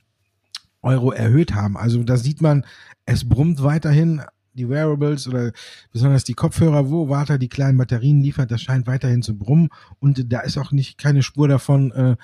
Euro 0.81 1.11
erhöht 1.11 1.53
haben. 1.53 1.77
Also 1.77 2.03
da 2.03 2.17
sieht 2.17 2.41
man, 2.41 2.65
es 3.05 3.27
brummt 3.27 3.61
weiterhin 3.61 4.21
die 4.53 4.69
Wearables 4.69 5.27
oder 5.27 5.51
besonders 5.91 6.23
die 6.23 6.33
Kopfhörer, 6.33 6.89
wo 6.89 7.09
Warta 7.09 7.37
die 7.37 7.47
kleinen 7.47 7.77
Batterien 7.77 8.21
liefert, 8.21 8.51
das 8.51 8.61
scheint 8.61 8.87
weiterhin 8.87 9.21
zu 9.21 9.37
brummen 9.37 9.69
und 9.99 10.31
da 10.31 10.41
ist 10.41 10.57
auch 10.57 10.71
nicht 10.71 10.97
keine 10.97 11.23
Spur 11.23 11.47
davon, 11.47 11.91
äh, 11.91 12.15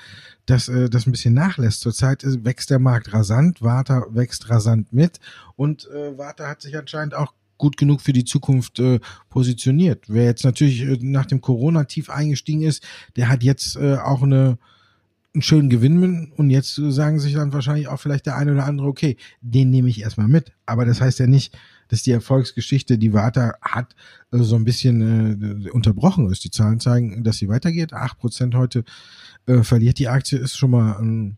dass 0.45 0.69
äh, 0.69 0.89
das 0.89 1.07
ein 1.07 1.11
bisschen 1.11 1.33
nachlässt. 1.33 1.81
Zurzeit 1.81 2.23
wächst 2.43 2.69
der 2.69 2.79
Markt 2.79 3.13
rasant, 3.13 3.61
Warta 3.61 4.05
wächst 4.09 4.49
rasant 4.49 4.91
mit 4.91 5.19
und 5.55 5.87
äh, 5.89 6.17
Warta 6.17 6.47
hat 6.47 6.61
sich 6.61 6.77
anscheinend 6.77 7.15
auch 7.15 7.33
gut 7.57 7.77
genug 7.77 8.01
für 8.01 8.13
die 8.13 8.25
Zukunft 8.25 8.79
äh, 8.79 8.99
positioniert. 9.29 10.05
Wer 10.07 10.25
jetzt 10.25 10.43
natürlich 10.43 10.81
äh, 10.81 10.97
nach 11.01 11.25
dem 11.25 11.41
Corona 11.41 11.85
tief 11.85 12.09
eingestiegen 12.09 12.61
ist, 12.61 12.83
der 13.15 13.29
hat 13.29 13.43
jetzt 13.43 13.77
äh, 13.77 13.95
auch 13.95 14.21
eine 14.23 14.57
einen 15.33 15.43
schönen 15.43 15.69
Gewinn 15.69 16.31
und 16.35 16.49
jetzt 16.49 16.75
sagen 16.75 17.19
sich 17.19 17.33
dann 17.33 17.53
wahrscheinlich 17.53 17.87
auch 17.89 17.99
vielleicht 17.99 18.25
der 18.25 18.37
eine 18.37 18.53
oder 18.53 18.65
andere, 18.65 18.87
okay, 18.87 19.17
den 19.41 19.69
nehme 19.69 19.87
ich 19.87 20.01
erstmal 20.01 20.27
mit. 20.27 20.51
Aber 20.65 20.83
das 20.83 20.99
heißt 20.99 21.19
ja 21.19 21.27
nicht, 21.27 21.55
dass 21.87 22.03
die 22.03 22.11
Erfolgsgeschichte, 22.11 22.97
die 22.97 23.13
Warta 23.13 23.53
hat, 23.61 23.95
äh, 24.31 24.39
so 24.39 24.55
ein 24.55 24.65
bisschen 24.65 25.65
äh, 25.65 25.69
unterbrochen 25.69 26.29
ist. 26.31 26.43
Die 26.43 26.51
Zahlen 26.51 26.79
zeigen, 26.79 27.23
dass 27.23 27.37
sie 27.37 27.49
weitergeht. 27.49 27.93
Acht 27.93 28.17
Prozent 28.19 28.55
heute 28.55 28.83
äh, 29.45 29.63
verliert 29.63 29.99
die 29.99 30.09
Aktie, 30.09 30.39
ist 30.39 30.57
schon 30.57 30.71
mal 30.71 30.97
ein 30.97 31.37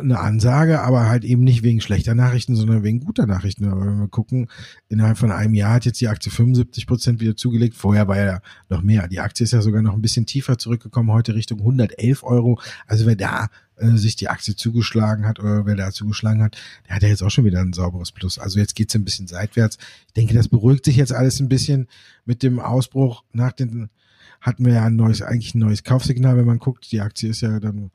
eine 0.00 0.20
Ansage, 0.20 0.80
aber 0.80 1.08
halt 1.08 1.24
eben 1.24 1.44
nicht 1.44 1.62
wegen 1.62 1.80
schlechter 1.80 2.14
Nachrichten, 2.14 2.56
sondern 2.56 2.82
wegen 2.82 3.00
guter 3.00 3.26
Nachrichten. 3.26 3.66
Aber 3.66 3.86
wenn 3.86 3.98
wir 3.98 4.08
gucken, 4.08 4.48
innerhalb 4.88 5.18
von 5.18 5.30
einem 5.30 5.54
Jahr 5.54 5.74
hat 5.74 5.84
jetzt 5.84 6.00
die 6.00 6.08
Aktie 6.08 6.30
75 6.30 6.86
Prozent 6.86 7.20
wieder 7.20 7.36
zugelegt. 7.36 7.74
Vorher 7.74 8.08
war 8.08 8.18
ja 8.18 8.40
noch 8.68 8.82
mehr. 8.82 9.08
Die 9.08 9.20
Aktie 9.20 9.44
ist 9.44 9.52
ja 9.52 9.62
sogar 9.62 9.82
noch 9.82 9.94
ein 9.94 10.02
bisschen 10.02 10.26
tiefer 10.26 10.58
zurückgekommen, 10.58 11.10
heute 11.10 11.34
Richtung 11.34 11.58
111 11.60 12.22
Euro. 12.22 12.60
Also 12.86 13.06
wer 13.06 13.16
da 13.16 13.48
äh, 13.76 13.96
sich 13.96 14.16
die 14.16 14.28
Aktie 14.28 14.56
zugeschlagen 14.56 15.26
hat 15.26 15.40
oder 15.40 15.66
wer 15.66 15.76
da 15.76 15.90
zugeschlagen 15.90 16.42
hat, 16.42 16.56
der 16.88 16.96
hat 16.96 17.02
ja 17.02 17.08
jetzt 17.08 17.22
auch 17.22 17.30
schon 17.30 17.44
wieder 17.44 17.60
ein 17.60 17.72
sauberes 17.72 18.12
Plus. 18.12 18.38
Also 18.38 18.58
jetzt 18.58 18.74
geht's 18.74 18.94
ein 18.94 19.04
bisschen 19.04 19.26
seitwärts. 19.26 19.78
Ich 20.08 20.12
denke, 20.14 20.34
das 20.34 20.48
beruhigt 20.48 20.84
sich 20.84 20.96
jetzt 20.96 21.12
alles 21.12 21.40
ein 21.40 21.48
bisschen 21.48 21.88
mit 22.24 22.42
dem 22.42 22.58
Ausbruch 22.58 23.24
nach 23.32 23.52
den 23.52 23.90
hatten 24.42 24.66
wir 24.66 24.74
ja 24.74 24.84
ein 24.84 24.96
neues, 24.96 25.22
eigentlich 25.22 25.54
ein 25.54 25.60
neues 25.60 25.84
Kaufsignal, 25.84 26.36
wenn 26.36 26.44
man 26.44 26.58
guckt. 26.58 26.90
Die 26.90 27.00
Aktie 27.00 27.30
ist 27.30 27.40
ja 27.40 27.60
dann 27.60 27.92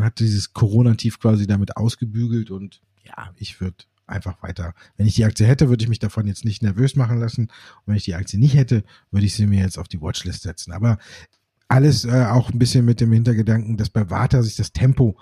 hat 0.00 0.20
dieses 0.20 0.52
Corona-Tief 0.52 1.18
quasi 1.18 1.46
damit 1.46 1.76
ausgebügelt 1.76 2.50
und 2.50 2.80
ja, 3.04 3.32
ich 3.36 3.60
würde 3.60 3.84
einfach 4.06 4.42
weiter. 4.42 4.74
Wenn 4.96 5.06
ich 5.06 5.14
die 5.14 5.24
Aktie 5.24 5.46
hätte, 5.46 5.68
würde 5.68 5.82
ich 5.82 5.88
mich 5.88 5.98
davon 5.98 6.26
jetzt 6.26 6.44
nicht 6.44 6.62
nervös 6.62 6.96
machen 6.96 7.18
lassen. 7.18 7.42
Und 7.44 7.86
wenn 7.86 7.96
ich 7.96 8.04
die 8.04 8.14
Aktie 8.14 8.38
nicht 8.38 8.54
hätte, 8.54 8.84
würde 9.10 9.26
ich 9.26 9.34
sie 9.34 9.46
mir 9.46 9.60
jetzt 9.60 9.78
auf 9.78 9.88
die 9.88 10.00
Watchlist 10.00 10.42
setzen. 10.42 10.72
Aber 10.72 10.98
alles 11.68 12.04
äh, 12.04 12.26
auch 12.26 12.50
ein 12.50 12.58
bisschen 12.58 12.84
mit 12.84 13.00
dem 13.00 13.12
Hintergedanken, 13.12 13.76
dass 13.76 13.88
bei 13.88 14.10
Warta 14.10 14.42
sich 14.42 14.56
das 14.56 14.72
Tempo 14.72 15.16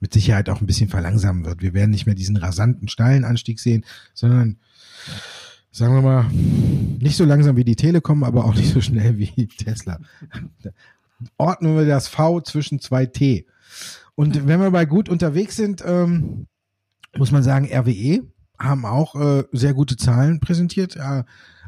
mit 0.00 0.12
Sicherheit 0.12 0.48
auch 0.48 0.60
ein 0.60 0.66
bisschen 0.66 0.88
verlangsamen 0.88 1.44
wird. 1.44 1.62
Wir 1.62 1.74
werden 1.74 1.90
nicht 1.90 2.06
mehr 2.06 2.14
diesen 2.14 2.36
rasanten, 2.36 2.88
steilen 2.88 3.24
Anstieg 3.24 3.60
sehen, 3.60 3.84
sondern 4.12 4.58
sagen 5.70 5.94
wir 5.94 6.02
mal, 6.02 6.30
nicht 6.30 7.16
so 7.16 7.24
langsam 7.24 7.56
wie 7.56 7.64
die 7.64 7.76
Telekom, 7.76 8.22
aber 8.22 8.44
auch 8.44 8.54
nicht 8.54 8.72
so 8.72 8.80
schnell 8.80 9.18
wie 9.18 9.46
Tesla. 9.58 10.00
Ordnen 11.36 11.76
wir 11.76 11.86
das 11.86 12.08
V 12.08 12.40
zwischen 12.40 12.80
zwei 12.80 13.06
T. 13.06 13.46
Und 14.14 14.46
wenn 14.46 14.60
wir 14.60 14.70
bei 14.70 14.84
gut 14.84 15.08
unterwegs 15.08 15.56
sind, 15.56 15.82
ähm, 15.84 16.46
muss 17.16 17.32
man 17.32 17.42
sagen, 17.42 17.68
RWE 17.72 18.22
haben 18.58 18.84
auch 18.86 19.14
äh, 19.16 19.44
sehr 19.52 19.74
gute 19.74 19.96
Zahlen 19.96 20.40
präsentiert. 20.40 20.96
Äh, 20.96 21.24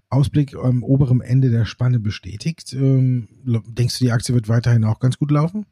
Ausblick 0.09 0.55
am 0.55 0.83
oberen 0.83 1.21
Ende 1.21 1.51
der 1.51 1.65
Spanne 1.65 1.99
bestätigt. 1.99 2.73
Ähm, 2.73 3.29
denkst 3.45 3.99
du, 3.99 4.05
die 4.05 4.13
Aktie 4.13 4.35
wird 4.35 4.49
weiterhin 4.49 4.85
auch 4.85 5.01
ganz 5.01 5.19
gut 5.19 5.31
laufen? 5.31 5.67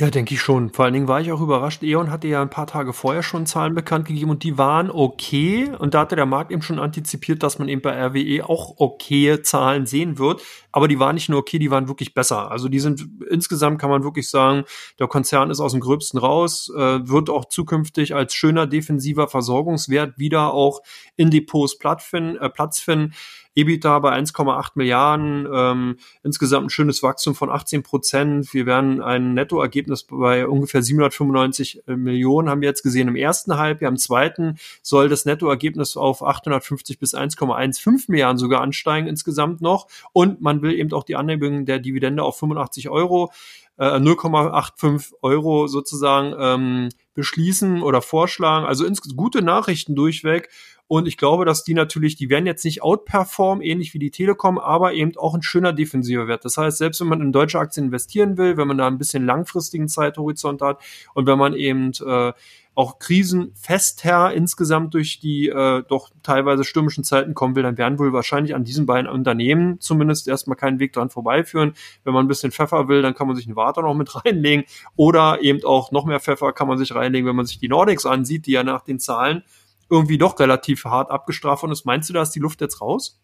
Ja, 0.00 0.10
denke 0.10 0.32
ich 0.32 0.40
schon. 0.40 0.70
Vor 0.70 0.84
allen 0.84 0.94
Dingen 0.94 1.08
war 1.08 1.20
ich 1.20 1.32
auch 1.32 1.40
überrascht. 1.40 1.82
E.ON 1.82 2.08
hatte 2.08 2.28
ja 2.28 2.40
ein 2.40 2.50
paar 2.50 2.68
Tage 2.68 2.92
vorher 2.92 3.24
schon 3.24 3.46
Zahlen 3.46 3.74
bekannt 3.74 4.06
gegeben 4.06 4.30
und 4.30 4.44
die 4.44 4.56
waren 4.56 4.92
okay. 4.92 5.72
Und 5.76 5.92
da 5.92 6.02
hatte 6.02 6.14
der 6.14 6.24
Markt 6.24 6.52
eben 6.52 6.62
schon 6.62 6.78
antizipiert, 6.78 7.42
dass 7.42 7.58
man 7.58 7.68
eben 7.68 7.82
bei 7.82 8.00
RWE 8.06 8.48
auch 8.48 8.74
okaye 8.76 9.42
Zahlen 9.42 9.86
sehen 9.86 10.16
wird. 10.16 10.40
Aber 10.70 10.86
die 10.86 11.00
waren 11.00 11.16
nicht 11.16 11.28
nur 11.28 11.40
okay, 11.40 11.58
die 11.58 11.72
waren 11.72 11.88
wirklich 11.88 12.14
besser. 12.14 12.48
Also 12.48 12.68
die 12.68 12.78
sind 12.78 13.08
insgesamt 13.28 13.80
kann 13.80 13.90
man 13.90 14.04
wirklich 14.04 14.30
sagen, 14.30 14.62
der 15.00 15.08
Konzern 15.08 15.50
ist 15.50 15.58
aus 15.58 15.72
dem 15.72 15.80
Gröbsten 15.80 16.20
raus, 16.20 16.70
äh, 16.76 17.08
wird 17.08 17.28
auch 17.28 17.46
zukünftig 17.46 18.14
als 18.14 18.34
schöner 18.34 18.68
defensiver 18.68 19.26
Versorgungswert 19.26 20.16
wieder 20.16 20.54
auch 20.54 20.80
in 21.16 21.32
Depots 21.32 21.76
Platz 21.76 22.04
finden. 22.04 22.36
Äh, 22.36 22.50
Platz 22.50 22.78
finden. 22.78 23.14
EBITDA 23.54 23.98
bei 23.98 24.16
1,8 24.16 24.70
Milliarden, 24.74 25.48
ähm, 25.52 25.96
insgesamt 26.22 26.66
ein 26.66 26.70
schönes 26.70 27.02
Wachstum 27.02 27.34
von 27.34 27.50
18 27.50 27.82
Prozent. 27.82 28.54
Wir 28.54 28.66
werden 28.66 29.00
ein 29.00 29.34
Nettoergebnis 29.34 30.04
bei 30.04 30.46
ungefähr 30.46 30.82
795 30.82 31.82
äh, 31.86 31.96
Millionen, 31.96 32.48
haben 32.48 32.60
wir 32.60 32.68
jetzt 32.68 32.82
gesehen 32.82 33.08
im 33.08 33.16
ersten 33.16 33.56
Halbjahr. 33.56 33.90
Im 33.90 33.98
zweiten 33.98 34.58
soll 34.82 35.08
das 35.08 35.24
Nettoergebnis 35.24 35.96
auf 35.96 36.22
850 36.22 36.98
bis 36.98 37.14
1,15 37.14 38.04
Milliarden 38.10 38.38
sogar 38.38 38.60
ansteigen 38.60 39.06
insgesamt 39.06 39.60
noch. 39.60 39.88
Und 40.12 40.40
man 40.40 40.62
will 40.62 40.72
eben 40.72 40.92
auch 40.92 41.04
die 41.04 41.16
Anhebung 41.16 41.66
der 41.66 41.78
Dividende 41.78 42.22
auf 42.22 42.38
85 42.38 42.88
Euro. 42.88 43.32
0,85 43.78 45.12
äh, 45.12 45.16
Euro 45.22 45.68
sozusagen 45.68 46.34
ähm, 46.38 46.88
beschließen 47.14 47.82
oder 47.82 48.02
vorschlagen. 48.02 48.66
Also 48.66 48.84
ins, 48.84 49.00
gute 49.16 49.42
Nachrichten 49.42 49.94
durchweg. 49.94 50.48
Und 50.88 51.06
ich 51.06 51.18
glaube, 51.18 51.44
dass 51.44 51.64
die 51.64 51.74
natürlich, 51.74 52.16
die 52.16 52.30
werden 52.30 52.46
jetzt 52.46 52.64
nicht 52.64 52.82
outperformen, 52.82 53.62
ähnlich 53.62 53.92
wie 53.92 53.98
die 53.98 54.10
Telekom, 54.10 54.58
aber 54.58 54.94
eben 54.94 55.16
auch 55.18 55.34
ein 55.34 55.42
schöner 55.42 55.74
defensiver 55.74 56.26
Wert. 56.28 56.46
Das 56.46 56.56
heißt, 56.56 56.78
selbst 56.78 57.00
wenn 57.00 57.08
man 57.08 57.20
in 57.20 57.30
deutsche 57.30 57.58
Aktien 57.58 57.86
investieren 57.86 58.38
will, 58.38 58.56
wenn 58.56 58.66
man 58.66 58.78
da 58.78 58.86
ein 58.86 58.96
bisschen 58.96 59.26
langfristigen 59.26 59.88
Zeithorizont 59.88 60.62
hat 60.62 60.80
und 61.12 61.26
wenn 61.26 61.38
man 61.38 61.52
eben 61.52 61.92
äh, 62.04 62.32
auch 62.74 63.00
krisenfester 63.00 64.32
insgesamt 64.32 64.94
durch 64.94 65.18
die 65.18 65.48
äh, 65.48 65.82
doch 65.88 66.10
teilweise 66.22 66.62
stürmischen 66.62 67.02
Zeiten 67.02 67.34
kommen 67.34 67.56
will, 67.56 67.64
dann 67.64 67.76
werden 67.76 67.98
wohl 67.98 68.12
wahrscheinlich 68.12 68.54
an 68.54 68.62
diesen 68.62 68.86
beiden 68.86 69.10
Unternehmen 69.10 69.80
zumindest 69.80 70.28
erstmal 70.28 70.56
keinen 70.56 70.78
Weg 70.78 70.92
dran 70.92 71.10
vorbeiführen. 71.10 71.74
Wenn 72.04 72.14
man 72.14 72.24
ein 72.24 72.28
bisschen 72.28 72.52
Pfeffer 72.52 72.86
will, 72.86 73.02
dann 73.02 73.14
kann 73.14 73.26
man 73.26 73.34
sich 73.34 73.46
einen 73.46 73.56
Water 73.56 73.82
noch 73.82 73.94
mit 73.94 74.14
reinlegen 74.24 74.64
oder 74.94 75.42
eben 75.42 75.64
auch 75.64 75.90
noch 75.90 76.06
mehr 76.06 76.20
Pfeffer 76.20 76.52
kann 76.52 76.68
man 76.68 76.78
sich 76.78 76.94
reinlegen, 76.94 77.28
wenn 77.28 77.36
man 77.36 77.46
sich 77.46 77.58
die 77.58 77.68
Nordics 77.68 78.06
ansieht, 78.06 78.46
die 78.46 78.52
ja 78.52 78.62
nach 78.62 78.84
den 78.84 79.00
Zahlen 79.00 79.42
irgendwie 79.90 80.18
doch 80.18 80.38
relativ 80.38 80.84
hart 80.84 81.10
abgestraft 81.10 81.62
worden 81.62 81.72
ist. 81.72 81.86
Meinst 81.86 82.08
du, 82.08 82.12
da 82.12 82.22
ist 82.22 82.30
die 82.30 82.40
Luft 82.40 82.60
jetzt 82.60 82.80
raus? 82.80 83.20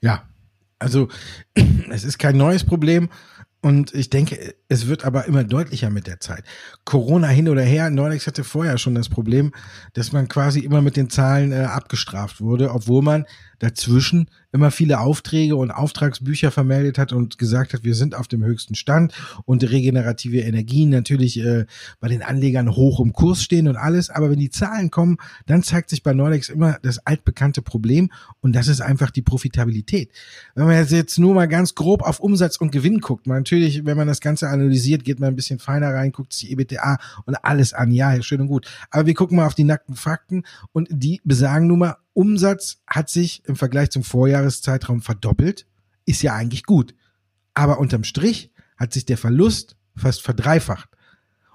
Ja, 0.00 0.24
also 0.78 1.08
es 1.90 2.04
ist 2.04 2.18
kein 2.18 2.36
neues 2.36 2.64
Problem. 2.64 3.08
Und 3.62 3.94
ich 3.94 4.10
denke, 4.10 4.54
es 4.68 4.86
wird 4.86 5.04
aber 5.04 5.24
immer 5.24 5.42
deutlicher 5.42 5.90
mit 5.90 6.06
der 6.06 6.20
Zeit. 6.20 6.44
Corona 6.84 7.26
hin 7.26 7.48
oder 7.48 7.62
her, 7.62 7.90
Nordex 7.90 8.28
hatte 8.28 8.44
vorher 8.44 8.78
schon 8.78 8.94
das 8.94 9.08
Problem, 9.08 9.52
dass 9.92 10.12
man 10.12 10.28
quasi 10.28 10.60
immer 10.60 10.82
mit 10.82 10.96
den 10.96 11.10
Zahlen 11.10 11.50
äh, 11.50 11.64
abgestraft 11.64 12.40
wurde, 12.40 12.70
obwohl 12.70 13.02
man 13.02 13.26
dazwischen 13.58 14.28
immer 14.52 14.70
viele 14.70 15.00
Aufträge 15.00 15.54
und 15.54 15.70
Auftragsbücher 15.70 16.50
vermeldet 16.50 16.98
hat 16.98 17.12
und 17.12 17.38
gesagt 17.38 17.74
hat, 17.74 17.84
wir 17.84 17.94
sind 17.94 18.14
auf 18.14 18.26
dem 18.26 18.42
höchsten 18.42 18.74
Stand 18.74 19.12
und 19.44 19.62
regenerative 19.70 20.40
Energien 20.40 20.88
natürlich 20.88 21.38
äh, 21.38 21.66
bei 22.00 22.08
den 22.08 22.22
Anlegern 22.22 22.74
hoch 22.74 23.00
im 23.00 23.12
Kurs 23.12 23.42
stehen 23.42 23.68
und 23.68 23.76
alles. 23.76 24.08
Aber 24.08 24.30
wenn 24.30 24.38
die 24.38 24.50
Zahlen 24.50 24.90
kommen, 24.90 25.18
dann 25.44 25.62
zeigt 25.62 25.90
sich 25.90 26.02
bei 26.02 26.14
Nordex 26.14 26.48
immer 26.48 26.78
das 26.82 26.98
altbekannte 27.06 27.60
Problem 27.60 28.10
und 28.40 28.54
das 28.54 28.68
ist 28.68 28.80
einfach 28.80 29.10
die 29.10 29.22
Profitabilität. 29.22 30.10
Wenn 30.54 30.66
man 30.66 30.86
jetzt 30.86 31.18
nur 31.18 31.34
mal 31.34 31.48
ganz 31.48 31.74
grob 31.74 32.02
auf 32.02 32.20
Umsatz 32.20 32.56
und 32.56 32.72
Gewinn 32.72 33.00
guckt, 33.00 33.26
man 33.26 33.38
natürlich, 33.38 33.84
wenn 33.84 33.96
man 33.96 34.08
das 34.08 34.20
Ganze 34.20 34.48
analysiert, 34.48 35.04
geht 35.04 35.20
man 35.20 35.28
ein 35.28 35.36
bisschen 35.36 35.58
feiner 35.58 35.92
rein, 35.92 36.12
guckt 36.12 36.32
sich 36.32 36.50
EBTA 36.50 36.98
und 37.26 37.36
alles 37.44 37.74
an. 37.74 37.90
Ja, 37.92 38.20
schön 38.22 38.40
und 38.40 38.48
gut. 38.48 38.66
Aber 38.90 39.06
wir 39.06 39.14
gucken 39.14 39.36
mal 39.36 39.46
auf 39.46 39.54
die 39.54 39.64
nackten 39.64 39.96
Fakten 39.96 40.44
und 40.72 40.88
die 40.90 41.20
besagen 41.24 41.66
nun 41.66 41.80
mal, 41.80 41.96
Umsatz 42.16 42.78
hat 42.86 43.10
sich 43.10 43.42
im 43.44 43.56
Vergleich 43.56 43.90
zum 43.90 44.02
Vorjahreszeitraum 44.02 45.02
verdoppelt. 45.02 45.66
Ist 46.06 46.22
ja 46.22 46.34
eigentlich 46.34 46.64
gut. 46.64 46.94
Aber 47.52 47.78
unterm 47.78 48.04
Strich 48.04 48.52
hat 48.78 48.94
sich 48.94 49.04
der 49.04 49.18
Verlust 49.18 49.76
fast 49.94 50.22
verdreifacht. 50.22 50.88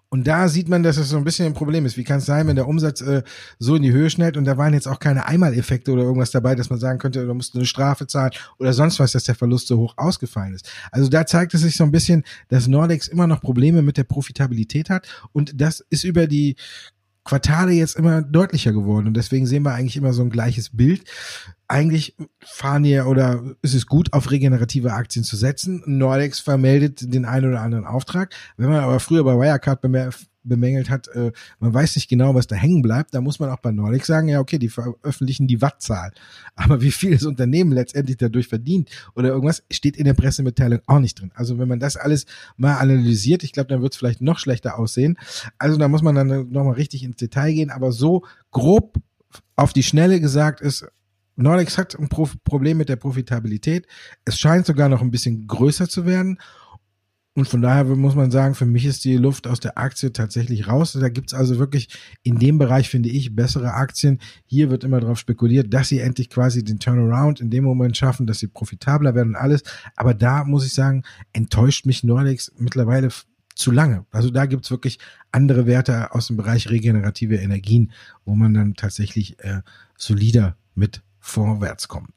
Und 0.09 0.27
da 0.27 0.49
sieht 0.49 0.69
man, 0.69 0.83
dass 0.83 0.97
es 0.97 1.09
so 1.09 1.17
ein 1.17 1.23
bisschen 1.23 1.47
ein 1.47 1.53
Problem 1.53 1.85
ist. 1.85 1.97
Wie 1.97 2.03
kann 2.03 2.19
es 2.19 2.25
sein, 2.25 2.45
wenn 2.45 2.57
der 2.57 2.67
Umsatz 2.67 3.01
äh, 3.01 3.23
so 3.57 3.75
in 3.75 3.81
die 3.81 3.91
Höhe 3.91 4.09
schnellt 4.09 4.37
und 4.37 4.45
da 4.45 4.57
waren 4.57 4.73
jetzt 4.73 4.87
auch 4.87 4.99
keine 4.99 5.25
Einmaleffekte 5.25 5.91
oder 5.91 6.03
irgendwas 6.03 6.31
dabei, 6.31 6.53
dass 6.53 6.69
man 6.69 6.79
sagen 6.79 6.99
könnte, 6.99 7.25
du 7.25 7.33
musst 7.33 7.55
eine 7.55 7.65
Strafe 7.65 8.05
zahlen 8.05 8.31
oder 8.59 8.73
sonst 8.73 8.99
was, 8.99 9.13
dass 9.13 9.23
der 9.23 9.35
Verlust 9.35 9.67
so 9.67 9.79
hoch 9.79 9.93
ausgefallen 9.97 10.53
ist. 10.53 10.69
Also 10.91 11.09
da 11.09 11.25
zeigt 11.25 11.53
es 11.53 11.61
sich 11.61 11.77
so 11.77 11.85
ein 11.85 11.91
bisschen, 11.91 12.23
dass 12.49 12.67
Nordex 12.67 13.07
immer 13.07 13.25
noch 13.25 13.41
Probleme 13.41 13.81
mit 13.81 13.95
der 13.95 14.03
Profitabilität 14.03 14.89
hat 14.89 15.07
und 15.31 15.59
das 15.59 15.79
ist 15.89 16.03
über 16.03 16.27
die 16.27 16.55
Quartale 17.23 17.71
jetzt 17.71 17.95
immer 17.95 18.21
deutlicher 18.21 18.73
geworden 18.73 19.07
und 19.07 19.15
deswegen 19.15 19.45
sehen 19.45 19.63
wir 19.63 19.73
eigentlich 19.73 19.97
immer 19.97 20.13
so 20.13 20.23
ein 20.23 20.31
gleiches 20.31 20.75
Bild. 20.75 21.03
Eigentlich 21.67 22.15
fahren 22.43 22.83
wir 22.83 23.05
oder 23.07 23.43
ist 23.61 23.75
es 23.75 23.85
gut, 23.85 24.11
auf 24.11 24.31
regenerative 24.31 24.93
Aktien 24.93 25.23
zu 25.23 25.37
setzen. 25.37 25.83
Nordex 25.85 26.39
vermeldet 26.39 27.13
den 27.13 27.25
einen 27.25 27.49
oder 27.49 27.61
anderen 27.61 27.85
Auftrag. 27.85 28.33
Wenn 28.57 28.69
man 28.69 28.81
aber 28.81 28.99
früher 28.99 29.23
bei 29.23 29.35
Wirecard 29.35 29.81
bemängelt 30.43 30.89
hat, 30.89 31.07
äh, 31.09 31.31
man 31.59 31.73
weiß 31.73 31.95
nicht 31.95 32.09
genau, 32.09 32.35
was 32.35 32.47
da 32.47 32.55
hängen 32.55 32.81
bleibt, 32.81 33.13
da 33.13 33.21
muss 33.21 33.39
man 33.39 33.49
auch 33.49 33.59
bei 33.59 33.71
Nordic 33.71 34.05
sagen, 34.05 34.27
ja, 34.27 34.39
okay, 34.39 34.57
die 34.57 34.69
veröffentlichen 34.69 35.47
die 35.47 35.61
Wattzahl. 35.61 36.11
Aber 36.55 36.81
wie 36.81 36.91
viel 36.91 37.11
das 37.11 37.25
Unternehmen 37.25 37.71
letztendlich 37.71 38.17
dadurch 38.17 38.47
verdient 38.47 38.89
oder 39.15 39.29
irgendwas, 39.29 39.63
steht 39.71 39.97
in 39.97 40.05
der 40.05 40.13
Pressemitteilung 40.13 40.79
auch 40.87 40.99
nicht 40.99 41.19
drin. 41.19 41.31
Also 41.35 41.59
wenn 41.59 41.67
man 41.67 41.79
das 41.79 41.97
alles 41.97 42.25
mal 42.57 42.77
analysiert, 42.77 43.43
ich 43.43 43.51
glaube, 43.51 43.67
dann 43.67 43.81
wird 43.81 43.93
es 43.93 43.99
vielleicht 43.99 44.21
noch 44.21 44.39
schlechter 44.39 44.77
aussehen. 44.77 45.17
Also 45.57 45.77
da 45.77 45.87
muss 45.87 46.01
man 46.01 46.15
dann 46.15 46.27
nochmal 46.51 46.73
richtig 46.73 47.03
ins 47.03 47.17
Detail 47.17 47.53
gehen, 47.53 47.69
aber 47.69 47.91
so 47.91 48.23
grob 48.51 48.97
auf 49.55 49.73
die 49.73 49.83
Schnelle 49.83 50.19
gesagt 50.19 50.61
ist, 50.61 50.85
Nordex 51.35 51.77
hat 51.77 51.97
ein 51.97 52.09
Problem 52.09 52.77
mit 52.77 52.89
der 52.89 52.97
Profitabilität. 52.97 53.87
Es 54.25 54.37
scheint 54.37 54.65
sogar 54.65 54.89
noch 54.89 55.01
ein 55.01 55.11
bisschen 55.11 55.47
größer 55.47 55.87
zu 55.87 56.05
werden. 56.05 56.37
Und 57.41 57.47
von 57.47 57.63
daher 57.63 57.85
muss 57.85 58.13
man 58.13 58.29
sagen, 58.29 58.53
für 58.53 58.67
mich 58.67 58.85
ist 58.85 59.03
die 59.03 59.17
Luft 59.17 59.47
aus 59.47 59.59
der 59.59 59.75
Aktie 59.75 60.13
tatsächlich 60.13 60.67
raus. 60.67 60.93
Da 60.93 61.09
gibt's 61.09 61.33
also 61.33 61.57
wirklich 61.57 61.89
in 62.21 62.37
dem 62.37 62.59
Bereich, 62.59 62.87
finde 62.87 63.09
ich, 63.09 63.35
bessere 63.35 63.73
Aktien. 63.73 64.19
Hier 64.45 64.69
wird 64.69 64.83
immer 64.83 64.99
darauf 64.99 65.17
spekuliert, 65.17 65.73
dass 65.73 65.87
sie 65.87 66.01
endlich 66.01 66.29
quasi 66.29 66.63
den 66.63 66.77
Turnaround 66.77 67.41
in 67.41 67.49
dem 67.49 67.63
Moment 67.63 67.97
schaffen, 67.97 68.27
dass 68.27 68.37
sie 68.37 68.45
profitabler 68.45 69.15
werden 69.15 69.29
und 69.29 69.37
alles. 69.37 69.63
Aber 69.95 70.13
da 70.13 70.43
muss 70.43 70.67
ich 70.67 70.73
sagen, 70.75 71.01
enttäuscht 71.33 71.87
mich 71.87 72.03
Nordex 72.03 72.51
mittlerweile 72.59 73.09
zu 73.55 73.71
lange. 73.71 74.05
Also 74.11 74.29
da 74.29 74.45
gibt's 74.45 74.69
wirklich 74.69 74.99
andere 75.31 75.65
Werte 75.65 76.13
aus 76.13 76.27
dem 76.27 76.37
Bereich 76.37 76.69
regenerative 76.69 77.37
Energien, 77.37 77.91
wo 78.23 78.35
man 78.35 78.53
dann 78.53 78.75
tatsächlich 78.75 79.39
äh, 79.39 79.63
solider 79.97 80.57
mit 80.75 81.01
vorwärts 81.19 81.87
kommt. 81.87 82.13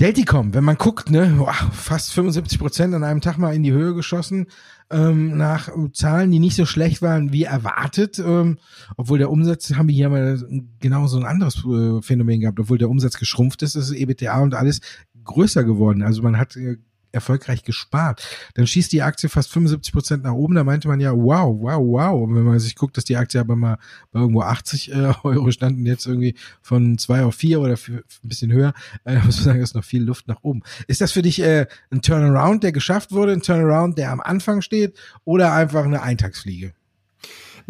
Delticom, 0.00 0.54
wenn 0.54 0.62
man 0.62 0.76
guckt, 0.76 1.10
ne, 1.10 1.34
boah, 1.38 1.52
fast 1.72 2.12
75 2.12 2.60
Prozent 2.60 2.94
an 2.94 3.02
einem 3.02 3.20
Tag 3.20 3.36
mal 3.36 3.52
in 3.52 3.64
die 3.64 3.72
Höhe 3.72 3.94
geschossen, 3.94 4.46
ähm, 4.90 5.36
nach 5.36 5.70
Zahlen, 5.92 6.30
die 6.30 6.38
nicht 6.38 6.54
so 6.54 6.66
schlecht 6.66 7.02
waren 7.02 7.32
wie 7.32 7.42
erwartet, 7.42 8.20
ähm, 8.20 8.58
obwohl 8.96 9.18
der 9.18 9.30
Umsatz, 9.30 9.74
haben 9.74 9.88
wir 9.88 9.96
hier 9.96 10.08
mal 10.08 10.40
genau 10.78 11.08
so 11.08 11.18
ein 11.18 11.26
anderes 11.26 11.64
äh, 11.64 12.00
Phänomen 12.00 12.40
gehabt, 12.40 12.60
obwohl 12.60 12.78
der 12.78 12.90
Umsatz 12.90 13.18
geschrumpft 13.18 13.62
ist, 13.62 13.74
ist 13.74 13.90
EBTA 13.90 14.40
und 14.40 14.54
alles 14.54 14.80
größer 15.24 15.64
geworden. 15.64 16.02
Also 16.02 16.22
man 16.22 16.38
hat 16.38 16.54
äh, 16.54 16.76
erfolgreich 17.12 17.64
gespart. 17.64 18.26
Dann 18.54 18.66
schießt 18.66 18.92
die 18.92 19.02
Aktie 19.02 19.28
fast 19.28 19.52
75 19.52 19.92
Prozent 19.92 20.22
nach 20.24 20.32
oben. 20.32 20.54
Da 20.54 20.64
meinte 20.64 20.88
man 20.88 21.00
ja, 21.00 21.12
wow, 21.12 21.56
wow, 21.60 21.80
wow. 21.80 22.28
Wenn 22.28 22.44
man 22.44 22.58
sich 22.58 22.74
guckt, 22.74 22.96
dass 22.96 23.04
die 23.04 23.16
Aktie 23.16 23.40
aber 23.40 23.56
mal 23.56 23.78
bei 24.12 24.20
irgendwo 24.20 24.42
80 24.42 24.92
äh, 24.92 25.12
Euro 25.22 25.50
stand 25.50 25.78
und 25.78 25.86
jetzt 25.86 26.06
irgendwie 26.06 26.34
von 26.62 26.98
zwei 26.98 27.24
auf 27.24 27.34
vier 27.34 27.60
oder 27.60 27.74
ein 27.88 28.02
bisschen 28.22 28.52
höher, 28.52 28.74
äh, 29.04 29.16
muss 29.16 29.36
man 29.36 29.44
sagen, 29.44 29.60
ist 29.60 29.74
noch 29.74 29.84
viel 29.84 30.02
Luft 30.02 30.28
nach 30.28 30.42
oben. 30.42 30.62
Ist 30.86 31.00
das 31.00 31.12
für 31.12 31.22
dich 31.22 31.40
äh, 31.40 31.66
ein 31.90 32.02
Turnaround, 32.02 32.62
der 32.62 32.72
geschafft 32.72 33.12
wurde, 33.12 33.32
ein 33.32 33.42
Turnaround, 33.42 33.98
der 33.98 34.12
am 34.12 34.20
Anfang 34.20 34.62
steht 34.62 34.98
oder 35.24 35.52
einfach 35.52 35.84
eine 35.84 36.02
Eintagsfliege? 36.02 36.74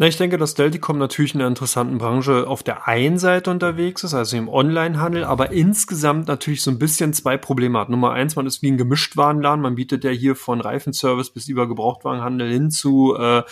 Na, 0.01 0.07
ich 0.07 0.15
denke, 0.15 0.37
dass 0.37 0.53
Delticom 0.53 0.97
natürlich 0.97 1.35
in 1.35 1.41
einer 1.41 1.49
interessanten 1.49 1.97
Branche 1.97 2.47
auf 2.47 2.63
der 2.63 2.87
einen 2.87 3.17
Seite 3.17 3.51
unterwegs 3.51 4.05
ist, 4.05 4.13
also 4.13 4.37
im 4.37 4.47
Onlinehandel, 4.47 5.25
aber 5.25 5.51
insgesamt 5.51 6.29
natürlich 6.29 6.61
so 6.61 6.71
ein 6.71 6.79
bisschen 6.79 7.11
zwei 7.11 7.35
Probleme 7.35 7.77
hat. 7.77 7.89
Nummer 7.89 8.13
eins, 8.13 8.37
man 8.37 8.47
ist 8.47 8.61
wie 8.61 8.71
ein 8.71 8.77
Gemischtwarenladen. 8.77 9.61
Man 9.61 9.75
bietet 9.75 10.05
ja 10.05 10.11
hier 10.11 10.37
von 10.37 10.61
Reifenservice 10.61 11.31
bis 11.31 11.49
über 11.49 11.67
Gebrauchtwagenhandel 11.67 12.49
hin 12.49 12.71
zu 12.71 13.17
äh, 13.19 13.43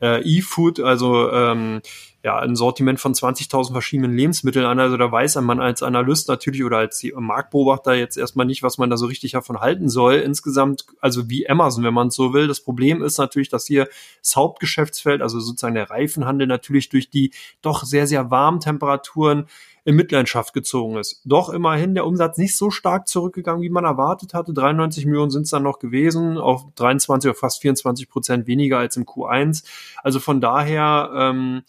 äh, 0.00 0.20
E-Food, 0.24 0.80
also 0.80 1.30
ähm, 1.30 1.82
ja, 2.24 2.38
ein 2.38 2.54
Sortiment 2.54 3.00
von 3.00 3.14
20.000 3.14 3.72
verschiedenen 3.72 4.16
Lebensmitteln 4.16 4.64
an. 4.64 4.78
Also 4.78 4.96
da 4.96 5.10
weiß 5.10 5.40
man 5.40 5.60
als 5.60 5.82
Analyst 5.82 6.28
natürlich 6.28 6.62
oder 6.62 6.78
als 6.78 7.04
Marktbeobachter 7.14 7.94
jetzt 7.94 8.16
erstmal 8.16 8.46
nicht, 8.46 8.62
was 8.62 8.78
man 8.78 8.90
da 8.90 8.96
so 8.96 9.06
richtig 9.06 9.32
davon 9.32 9.60
halten 9.60 9.88
soll. 9.88 10.14
Insgesamt, 10.14 10.86
also 11.00 11.28
wie 11.28 11.48
Amazon, 11.48 11.82
wenn 11.82 11.94
man 11.94 12.08
es 12.08 12.14
so 12.14 12.32
will. 12.32 12.46
Das 12.46 12.60
Problem 12.60 13.02
ist 13.02 13.18
natürlich, 13.18 13.48
dass 13.48 13.66
hier 13.66 13.88
das 14.22 14.36
Hauptgeschäftsfeld, 14.36 15.20
also 15.20 15.40
sozusagen 15.40 15.74
der 15.74 15.90
Reifenhandel, 15.90 16.46
natürlich 16.46 16.88
durch 16.90 17.10
die 17.10 17.32
doch 17.60 17.82
sehr, 17.84 18.06
sehr 18.06 18.30
warmen 18.30 18.60
Temperaturen 18.60 19.46
in 19.84 19.96
Mitleidenschaft 19.96 20.54
gezogen 20.54 20.96
ist. 20.96 21.22
Doch 21.24 21.48
immerhin 21.48 21.94
der 21.94 22.06
Umsatz 22.06 22.38
nicht 22.38 22.56
so 22.56 22.70
stark 22.70 23.08
zurückgegangen, 23.08 23.62
wie 23.62 23.68
man 23.68 23.84
erwartet 23.84 24.32
hatte. 24.32 24.52
93 24.52 25.06
Millionen 25.06 25.32
sind 25.32 25.42
es 25.42 25.50
dann 25.50 25.64
noch 25.64 25.80
gewesen, 25.80 26.38
auf 26.38 26.66
23 26.76 27.30
oder 27.30 27.38
fast 27.38 27.60
24 27.62 28.08
Prozent 28.08 28.46
weniger 28.46 28.78
als 28.78 28.96
im 28.96 29.04
Q1. 29.04 29.64
Also 30.04 30.20
von 30.20 30.40
daher, 30.40 31.10
ähm, 31.16 31.62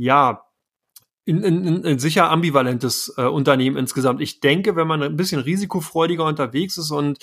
ja, 0.00 0.46
ein, 1.28 1.44
ein, 1.44 1.84
ein 1.84 1.98
sicher 1.98 2.30
ambivalentes 2.30 3.12
äh, 3.18 3.22
Unternehmen 3.22 3.76
insgesamt. 3.76 4.22
Ich 4.22 4.40
denke, 4.40 4.74
wenn 4.74 4.86
man 4.86 5.02
ein 5.02 5.16
bisschen 5.16 5.40
risikofreudiger 5.40 6.24
unterwegs 6.24 6.78
ist 6.78 6.90
und 6.90 7.18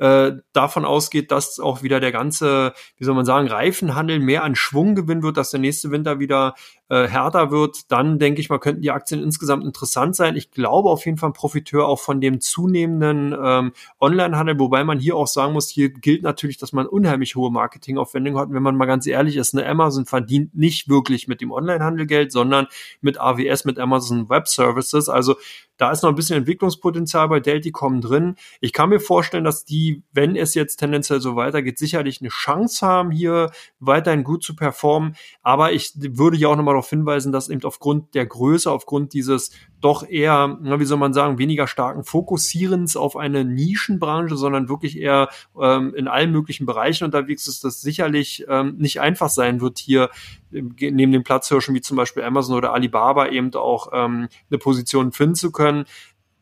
äh, 0.00 0.32
davon 0.54 0.86
ausgeht, 0.86 1.30
dass 1.30 1.60
auch 1.60 1.82
wieder 1.82 2.00
der 2.00 2.10
ganze, 2.10 2.72
wie 2.96 3.04
soll 3.04 3.14
man 3.14 3.26
sagen, 3.26 3.48
Reifenhandel 3.48 4.18
mehr 4.18 4.44
an 4.44 4.54
Schwung 4.56 4.94
gewinnen 4.94 5.22
wird, 5.22 5.36
dass 5.36 5.50
der 5.50 5.60
nächste 5.60 5.90
Winter 5.90 6.18
wieder 6.18 6.54
äh, 6.88 7.06
härter 7.06 7.50
wird, 7.50 7.92
dann 7.92 8.18
denke 8.18 8.40
ich 8.40 8.48
mal, 8.48 8.58
könnten 8.58 8.80
die 8.80 8.90
Aktien 8.90 9.22
insgesamt 9.22 9.62
interessant 9.62 10.16
sein. 10.16 10.36
Ich 10.36 10.50
glaube 10.50 10.88
auf 10.88 11.04
jeden 11.04 11.18
Fall 11.18 11.32
Profiteur 11.32 11.86
auch 11.86 12.00
von 12.00 12.22
dem 12.22 12.40
zunehmenden 12.40 13.36
ähm, 13.38 13.72
Onlinehandel, 14.00 14.58
wobei 14.58 14.84
man 14.84 14.98
hier 14.98 15.16
auch 15.16 15.26
sagen 15.26 15.52
muss, 15.52 15.68
hier 15.68 15.90
gilt 15.90 16.22
natürlich, 16.22 16.56
dass 16.56 16.72
man 16.72 16.86
unheimlich 16.86 17.36
hohe 17.36 17.52
Marketingaufwendungen 17.52 18.40
hat. 18.40 18.50
wenn 18.50 18.62
man 18.62 18.76
mal 18.76 18.86
ganz 18.86 19.06
ehrlich 19.06 19.36
ist, 19.36 19.54
eine 19.54 19.66
Amazon 19.66 20.06
verdient 20.06 20.54
nicht 20.54 20.88
wirklich 20.88 21.28
mit 21.28 21.42
dem 21.42 21.52
Onlinehandel 21.52 22.06
Geld, 22.06 22.32
sondern 22.32 22.68
mit 23.02 23.20
AWS, 23.20 23.66
mit 23.66 23.78
Amazon 23.78 24.30
Web 24.30 24.48
Services. 24.48 25.10
Also 25.10 25.36
da 25.80 25.90
ist 25.90 26.02
noch 26.02 26.10
ein 26.10 26.14
bisschen 26.14 26.36
Entwicklungspotenzial 26.36 27.26
bei 27.30 27.40
Delticom 27.40 28.02
drin. 28.02 28.34
Ich 28.60 28.74
kann 28.74 28.90
mir 28.90 29.00
vorstellen, 29.00 29.44
dass 29.44 29.64
die, 29.64 30.02
wenn 30.12 30.36
es 30.36 30.52
jetzt 30.52 30.76
tendenziell 30.76 31.22
so 31.22 31.36
weitergeht, 31.36 31.78
sicherlich 31.78 32.20
eine 32.20 32.28
Chance 32.28 32.86
haben, 32.86 33.10
hier 33.10 33.50
weiterhin 33.78 34.22
gut 34.22 34.44
zu 34.44 34.54
performen. 34.54 35.16
Aber 35.42 35.72
ich 35.72 35.92
würde 35.96 36.36
ja 36.36 36.48
auch 36.48 36.56
nochmal 36.56 36.74
darauf 36.74 36.90
hinweisen, 36.90 37.32
dass 37.32 37.48
eben 37.48 37.64
aufgrund 37.64 38.14
der 38.14 38.26
Größe, 38.26 38.70
aufgrund 38.70 39.14
dieses 39.14 39.52
doch 39.80 40.06
eher, 40.06 40.58
wie 40.60 40.84
soll 40.84 40.98
man 40.98 41.14
sagen, 41.14 41.38
weniger 41.38 41.66
starken 41.66 42.04
Fokussierens 42.04 42.98
auf 42.98 43.16
eine 43.16 43.46
Nischenbranche, 43.46 44.36
sondern 44.36 44.68
wirklich 44.68 44.98
eher 44.98 45.30
ähm, 45.58 45.94
in 45.94 46.08
allen 46.08 46.30
möglichen 46.30 46.66
Bereichen 46.66 47.04
unterwegs 47.04 47.48
ist, 47.48 47.64
das 47.64 47.80
sicherlich 47.80 48.44
ähm, 48.48 48.76
nicht 48.76 49.00
einfach 49.00 49.30
sein 49.30 49.62
wird, 49.62 49.78
hier 49.78 50.10
neben 50.50 51.12
den 51.12 51.24
Platzhirschen 51.24 51.74
wie 51.74 51.80
zum 51.80 51.96
Beispiel 51.96 52.22
Amazon 52.22 52.56
oder 52.56 52.72
Alibaba 52.72 53.28
eben 53.28 53.52
auch 53.54 53.88
ähm, 53.92 54.28
eine 54.50 54.58
Position 54.58 55.12
finden 55.12 55.34
zu 55.34 55.52
können. 55.52 55.84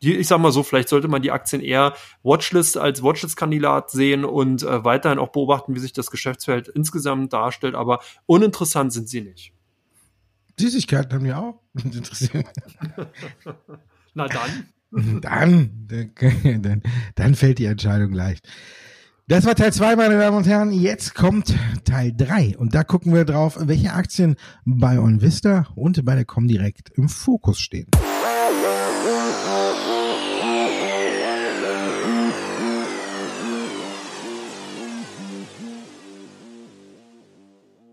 Die, 0.01 0.15
ich 0.15 0.27
sag 0.27 0.39
mal 0.39 0.51
so, 0.51 0.63
vielleicht 0.63 0.89
sollte 0.89 1.09
man 1.09 1.21
die 1.21 1.31
Aktien 1.31 1.61
eher 1.61 1.93
Watchlist 2.23 2.77
als 2.77 3.03
Watchlist-Kandidat 3.03 3.91
sehen 3.91 4.23
und 4.23 4.63
äh, 4.63 4.85
weiterhin 4.85 5.19
auch 5.19 5.29
beobachten, 5.29 5.75
wie 5.75 5.79
sich 5.79 5.93
das 5.93 6.09
Geschäftsfeld 6.09 6.69
insgesamt 6.69 7.33
darstellt, 7.33 7.75
aber 7.75 7.99
uninteressant 8.25 8.93
sind 8.93 9.09
sie 9.09 9.21
nicht. 9.21 9.53
Süßigkeiten 10.57 11.13
haben 11.13 11.25
wir 11.25 11.39
auch. 11.39 11.61
Na 14.13 14.27
dann. 14.27 14.69
Dann, 15.21 15.87
dann, 15.87 16.81
dann 17.13 17.35
fällt 17.35 17.59
die 17.59 17.65
Entscheidung 17.65 18.11
leicht. 18.11 18.49
Das 19.29 19.45
war 19.45 19.53
Teil 19.53 19.71
2, 19.71 19.95
meine 19.95 20.17
Damen 20.17 20.37
und 20.37 20.47
Herren. 20.47 20.71
Jetzt 20.71 21.13
kommt 21.13 21.53
Teil 21.83 22.11
3. 22.17 22.57
Und 22.57 22.73
da 22.73 22.83
gucken 22.83 23.13
wir 23.13 23.25
drauf, 23.25 23.59
welche 23.61 23.93
Aktien 23.93 24.37
bei 24.65 24.99
OnVista 24.99 25.67
und 25.75 26.03
bei 26.03 26.15
der 26.15 26.25
Comdirect 26.25 26.89
im 26.95 27.09
Fokus 27.09 27.59
stehen. 27.59 27.85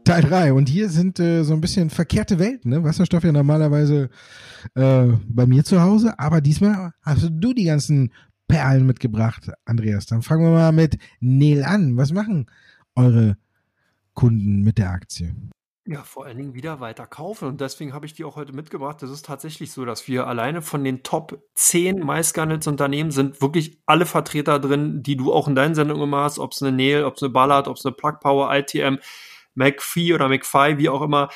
Teil 0.04 0.22
3. 0.22 0.54
Und 0.54 0.70
hier 0.70 0.88
sind 0.88 1.20
äh, 1.20 1.42
so 1.42 1.52
ein 1.52 1.60
bisschen 1.60 1.90
verkehrte 1.90 2.38
Welten. 2.38 2.70
Ne? 2.70 2.82
Wasserstoff 2.82 3.24
ja 3.24 3.32
normalerweise 3.32 4.08
äh, 4.74 5.08
bei 5.28 5.44
mir 5.44 5.64
zu 5.64 5.82
Hause, 5.82 6.18
aber 6.18 6.40
diesmal 6.40 6.92
hast 7.02 7.28
du 7.30 7.52
die 7.52 7.64
ganzen 7.64 8.10
Perlen 8.48 8.86
mitgebracht, 8.86 9.50
Andreas. 9.64 10.06
Dann 10.06 10.22
fangen 10.22 10.44
wir 10.44 10.50
mal 10.50 10.72
mit 10.72 10.98
Neil 11.20 11.64
an. 11.64 11.96
Was 11.96 12.12
machen 12.12 12.50
eure 12.94 13.36
Kunden 14.14 14.62
mit 14.62 14.78
der 14.78 14.90
Aktie? 14.90 15.34
Ja, 15.88 16.02
vor 16.02 16.26
allen 16.26 16.36
Dingen 16.36 16.54
wieder 16.54 16.80
weiter 16.80 17.06
kaufen. 17.06 17.46
Und 17.46 17.60
deswegen 17.60 17.92
habe 17.92 18.06
ich 18.06 18.14
die 18.14 18.24
auch 18.24 18.34
heute 18.34 18.52
mitgebracht. 18.52 19.00
Das 19.02 19.10
ist 19.10 19.24
tatsächlich 19.24 19.70
so, 19.70 19.84
dass 19.84 20.08
wir 20.08 20.26
alleine 20.26 20.60
von 20.60 20.82
den 20.82 21.04
Top 21.04 21.40
10 21.54 22.00
Meistgehandelten 22.00 23.12
sind 23.12 23.40
wirklich 23.40 23.78
alle 23.86 24.04
Vertreter 24.04 24.58
drin, 24.58 25.04
die 25.04 25.16
du 25.16 25.32
auch 25.32 25.46
in 25.46 25.54
deinen 25.54 25.76
Sendungen 25.76 26.02
immer 26.02 26.24
hast, 26.24 26.40
ob 26.40 26.52
es 26.52 26.62
eine 26.62 26.72
Nail, 26.76 27.04
ob 27.04 27.14
es 27.14 27.22
eine 27.22 27.30
Ballard, 27.30 27.68
ob 27.68 27.76
es 27.76 27.86
eine 27.86 27.94
Plug 27.94 28.14
Power, 28.20 28.52
ITM, 28.52 28.98
McPhee 29.54 30.12
oder 30.12 30.28
McPhee, 30.28 30.78
wie 30.78 30.88
auch 30.88 31.02
immer, 31.02 31.28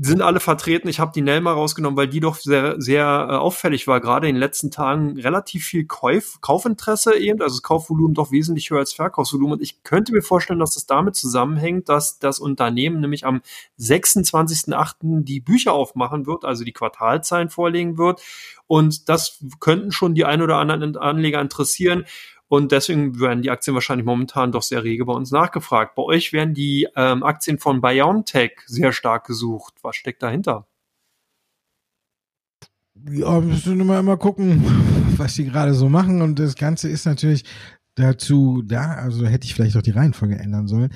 sind 0.00 0.22
alle 0.22 0.38
vertreten. 0.38 0.88
Ich 0.88 1.00
habe 1.00 1.12
die 1.12 1.22
Nell 1.22 1.40
mal 1.40 1.52
rausgenommen, 1.52 1.96
weil 1.96 2.06
die 2.06 2.20
doch 2.20 2.36
sehr, 2.36 2.80
sehr 2.80 3.04
äh, 3.04 3.34
auffällig 3.34 3.88
war. 3.88 4.00
Gerade 4.00 4.28
in 4.28 4.36
den 4.36 4.40
letzten 4.40 4.70
Tagen 4.70 5.18
relativ 5.18 5.64
viel 5.64 5.86
Kauf, 5.86 6.40
Kaufinteresse 6.40 7.16
eben, 7.18 7.42
also 7.42 7.56
das 7.56 7.62
Kaufvolumen 7.62 8.14
doch 8.14 8.30
wesentlich 8.30 8.70
höher 8.70 8.78
als 8.78 8.92
Verkaufsvolumen. 8.92 9.54
Und 9.54 9.62
ich 9.62 9.82
könnte 9.82 10.12
mir 10.12 10.22
vorstellen, 10.22 10.60
dass 10.60 10.74
das 10.74 10.86
damit 10.86 11.16
zusammenhängt, 11.16 11.88
dass 11.88 12.18
das 12.20 12.38
Unternehmen 12.38 13.00
nämlich 13.00 13.26
am 13.26 13.40
26.08. 13.80 15.24
die 15.24 15.40
Bücher 15.40 15.72
aufmachen 15.72 16.26
wird, 16.26 16.44
also 16.44 16.64
die 16.64 16.72
Quartalzahlen 16.72 17.50
vorlegen 17.50 17.98
wird. 17.98 18.22
Und 18.68 19.08
das 19.08 19.42
könnten 19.58 19.90
schon 19.90 20.14
die 20.14 20.24
ein 20.24 20.42
oder 20.42 20.58
anderen 20.58 20.96
Anleger 20.96 21.40
interessieren. 21.40 22.04
Und 22.48 22.72
deswegen 22.72 23.20
werden 23.20 23.42
die 23.42 23.50
Aktien 23.50 23.74
wahrscheinlich 23.74 24.06
momentan 24.06 24.52
doch 24.52 24.62
sehr 24.62 24.82
rege 24.82 25.04
bei 25.04 25.12
uns 25.12 25.30
nachgefragt. 25.30 25.94
Bei 25.94 26.02
euch 26.02 26.32
werden 26.32 26.54
die 26.54 26.88
ähm, 26.96 27.22
Aktien 27.22 27.58
von 27.58 27.82
BioNTech 27.82 28.52
sehr 28.66 28.92
stark 28.92 29.26
gesucht. 29.26 29.74
Was 29.82 29.96
steckt 29.96 30.22
dahinter? 30.22 30.66
Ja, 33.10 33.40
müssen 33.40 33.86
wir 33.86 34.02
mal, 34.02 34.16
gucken, 34.16 34.64
was 35.18 35.34
die 35.34 35.44
gerade 35.44 35.74
so 35.74 35.88
machen. 35.88 36.22
Und 36.22 36.38
das 36.38 36.56
Ganze 36.56 36.88
ist 36.88 37.04
natürlich 37.04 37.44
dazu 37.94 38.62
da, 38.64 38.94
also 38.94 39.26
hätte 39.26 39.44
ich 39.44 39.54
vielleicht 39.54 39.76
auch 39.76 39.82
die 39.82 39.90
Reihenfolge 39.90 40.38
ändern 40.38 40.68
sollen. 40.68 40.90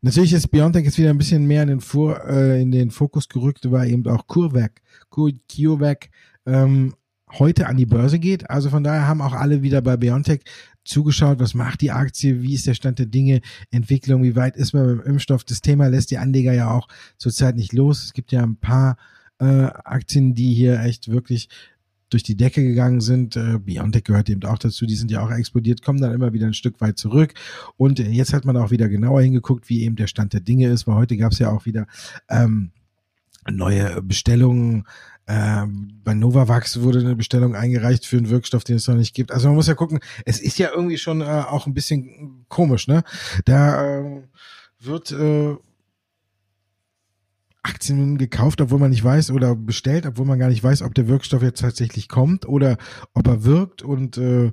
Natürlich 0.00 0.32
ist 0.32 0.48
Biontech 0.48 0.84
jetzt 0.84 0.98
wieder 0.98 1.10
ein 1.10 1.18
bisschen 1.18 1.46
mehr 1.46 1.62
in 1.62 1.68
den, 1.68 1.80
Vor, 1.80 2.24
äh, 2.26 2.62
in 2.62 2.70
den 2.70 2.90
Fokus 2.90 3.28
gerückt, 3.28 3.70
war 3.70 3.86
eben 3.86 4.06
auch 4.08 4.26
CureVac, 4.26 4.80
CureVac 5.10 6.08
ähm, 6.46 6.94
heute 7.38 7.66
an 7.66 7.76
die 7.76 7.86
Börse 7.86 8.18
geht. 8.18 8.48
Also 8.50 8.70
von 8.70 8.84
daher 8.84 9.08
haben 9.08 9.20
auch 9.20 9.32
alle 9.32 9.62
wieder 9.62 9.82
bei 9.82 9.96
Biontech 9.96 10.40
zugeschaut, 10.84 11.38
was 11.38 11.54
macht 11.54 11.80
die 11.80 11.90
Aktie, 11.90 12.42
wie 12.42 12.54
ist 12.54 12.66
der 12.66 12.74
Stand 12.74 12.98
der 12.98 13.06
Dinge, 13.06 13.40
Entwicklung, 13.70 14.22
wie 14.22 14.36
weit 14.36 14.56
ist 14.56 14.72
man 14.72 14.86
beim 14.86 15.06
Impfstoff. 15.06 15.44
Das 15.44 15.60
Thema 15.60 15.88
lässt 15.88 16.10
die 16.10 16.18
Anleger 16.18 16.52
ja 16.52 16.70
auch 16.70 16.88
zurzeit 17.16 17.56
nicht 17.56 17.72
los. 17.72 18.04
Es 18.04 18.12
gibt 18.12 18.32
ja 18.32 18.42
ein 18.42 18.56
paar 18.56 18.96
äh, 19.38 19.44
Aktien, 19.44 20.34
die 20.34 20.54
hier 20.54 20.80
echt 20.80 21.08
wirklich 21.08 21.48
durch 22.10 22.22
die 22.22 22.36
Decke 22.36 22.62
gegangen 22.62 23.00
sind. 23.00 23.36
Äh, 23.36 23.58
Biontech 23.58 24.04
gehört 24.04 24.30
eben 24.30 24.44
auch 24.44 24.58
dazu, 24.58 24.86
die 24.86 24.94
sind 24.94 25.10
ja 25.10 25.24
auch 25.24 25.30
explodiert, 25.30 25.82
kommen 25.82 26.00
dann 26.00 26.12
immer 26.12 26.32
wieder 26.32 26.46
ein 26.46 26.54
Stück 26.54 26.80
weit 26.80 26.98
zurück. 26.98 27.34
Und 27.76 27.98
jetzt 27.98 28.32
hat 28.32 28.44
man 28.44 28.56
auch 28.56 28.70
wieder 28.70 28.88
genauer 28.88 29.22
hingeguckt, 29.22 29.68
wie 29.68 29.82
eben 29.82 29.96
der 29.96 30.06
Stand 30.06 30.32
der 30.32 30.40
Dinge 30.40 30.68
ist, 30.68 30.86
weil 30.86 30.94
heute 30.94 31.16
gab 31.16 31.32
es 31.32 31.38
ja 31.38 31.50
auch 31.50 31.66
wieder 31.66 31.86
ähm, 32.28 32.70
neue 33.50 34.00
Bestellungen 34.02 34.84
ähm, 35.26 36.00
bei 36.04 36.14
Novavax 36.14 36.80
wurde 36.80 37.00
eine 37.00 37.16
Bestellung 37.16 37.54
eingereicht 37.54 38.06
für 38.06 38.18
einen 38.18 38.28
Wirkstoff, 38.28 38.64
den 38.64 38.76
es 38.76 38.88
noch 38.88 38.94
nicht 38.94 39.14
gibt. 39.14 39.32
Also 39.32 39.48
man 39.48 39.56
muss 39.56 39.66
ja 39.66 39.74
gucken, 39.74 40.00
es 40.24 40.40
ist 40.40 40.58
ja 40.58 40.70
irgendwie 40.70 40.98
schon 40.98 41.22
äh, 41.22 41.24
auch 41.24 41.66
ein 41.66 41.74
bisschen 41.74 42.44
komisch, 42.48 42.88
ne? 42.88 43.04
Da 43.44 44.00
äh, 44.00 44.22
wird 44.80 45.12
äh, 45.12 45.56
Aktien 47.62 48.18
gekauft, 48.18 48.60
obwohl 48.60 48.78
man 48.78 48.90
nicht 48.90 49.02
weiß, 49.02 49.30
oder 49.30 49.56
bestellt, 49.56 50.04
obwohl 50.04 50.26
man 50.26 50.38
gar 50.38 50.50
nicht 50.50 50.62
weiß, 50.62 50.82
ob 50.82 50.94
der 50.94 51.08
Wirkstoff 51.08 51.42
jetzt 51.42 51.60
tatsächlich 51.60 52.08
kommt 52.08 52.46
oder 52.46 52.76
ob 53.14 53.26
er 53.26 53.44
wirkt 53.44 53.82
und 53.82 54.18
äh, 54.18 54.52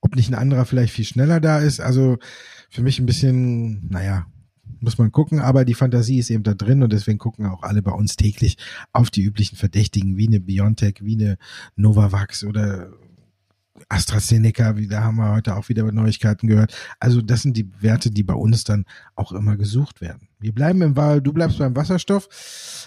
ob 0.00 0.16
nicht 0.16 0.28
ein 0.30 0.34
anderer 0.34 0.64
vielleicht 0.64 0.92
viel 0.92 1.04
schneller 1.04 1.38
da 1.40 1.60
ist. 1.60 1.80
Also 1.80 2.18
für 2.68 2.82
mich 2.82 2.98
ein 2.98 3.06
bisschen, 3.06 3.88
naja, 3.88 4.26
muss 4.80 4.98
man 4.98 5.12
gucken, 5.12 5.40
aber 5.40 5.64
die 5.64 5.74
Fantasie 5.74 6.18
ist 6.18 6.30
eben 6.30 6.42
da 6.42 6.54
drin 6.54 6.82
und 6.82 6.92
deswegen 6.92 7.18
gucken 7.18 7.46
auch 7.46 7.62
alle 7.62 7.82
bei 7.82 7.92
uns 7.92 8.16
täglich 8.16 8.56
auf 8.92 9.10
die 9.10 9.22
üblichen 9.22 9.56
Verdächtigen 9.56 10.16
wie 10.16 10.28
eine 10.28 10.40
Biontech, 10.40 10.96
wie 11.02 11.14
eine 11.14 11.38
Novavax 11.76 12.44
oder 12.44 12.90
AstraZeneca, 13.88 14.76
wie 14.76 14.88
da 14.88 15.02
haben 15.02 15.16
wir 15.16 15.32
heute 15.32 15.56
auch 15.56 15.68
wieder 15.68 15.90
Neuigkeiten 15.90 16.48
gehört. 16.48 16.74
Also 16.98 17.22
das 17.22 17.42
sind 17.42 17.56
die 17.56 17.70
Werte, 17.80 18.10
die 18.10 18.22
bei 18.22 18.34
uns 18.34 18.64
dann 18.64 18.84
auch 19.14 19.32
immer 19.32 19.56
gesucht 19.56 20.00
werden. 20.00 20.28
Wir 20.40 20.52
bleiben 20.52 20.82
im 20.82 20.96
Wahl, 20.96 21.20
du 21.20 21.32
bleibst 21.32 21.58
beim 21.58 21.76
Wasserstoff. 21.76 22.28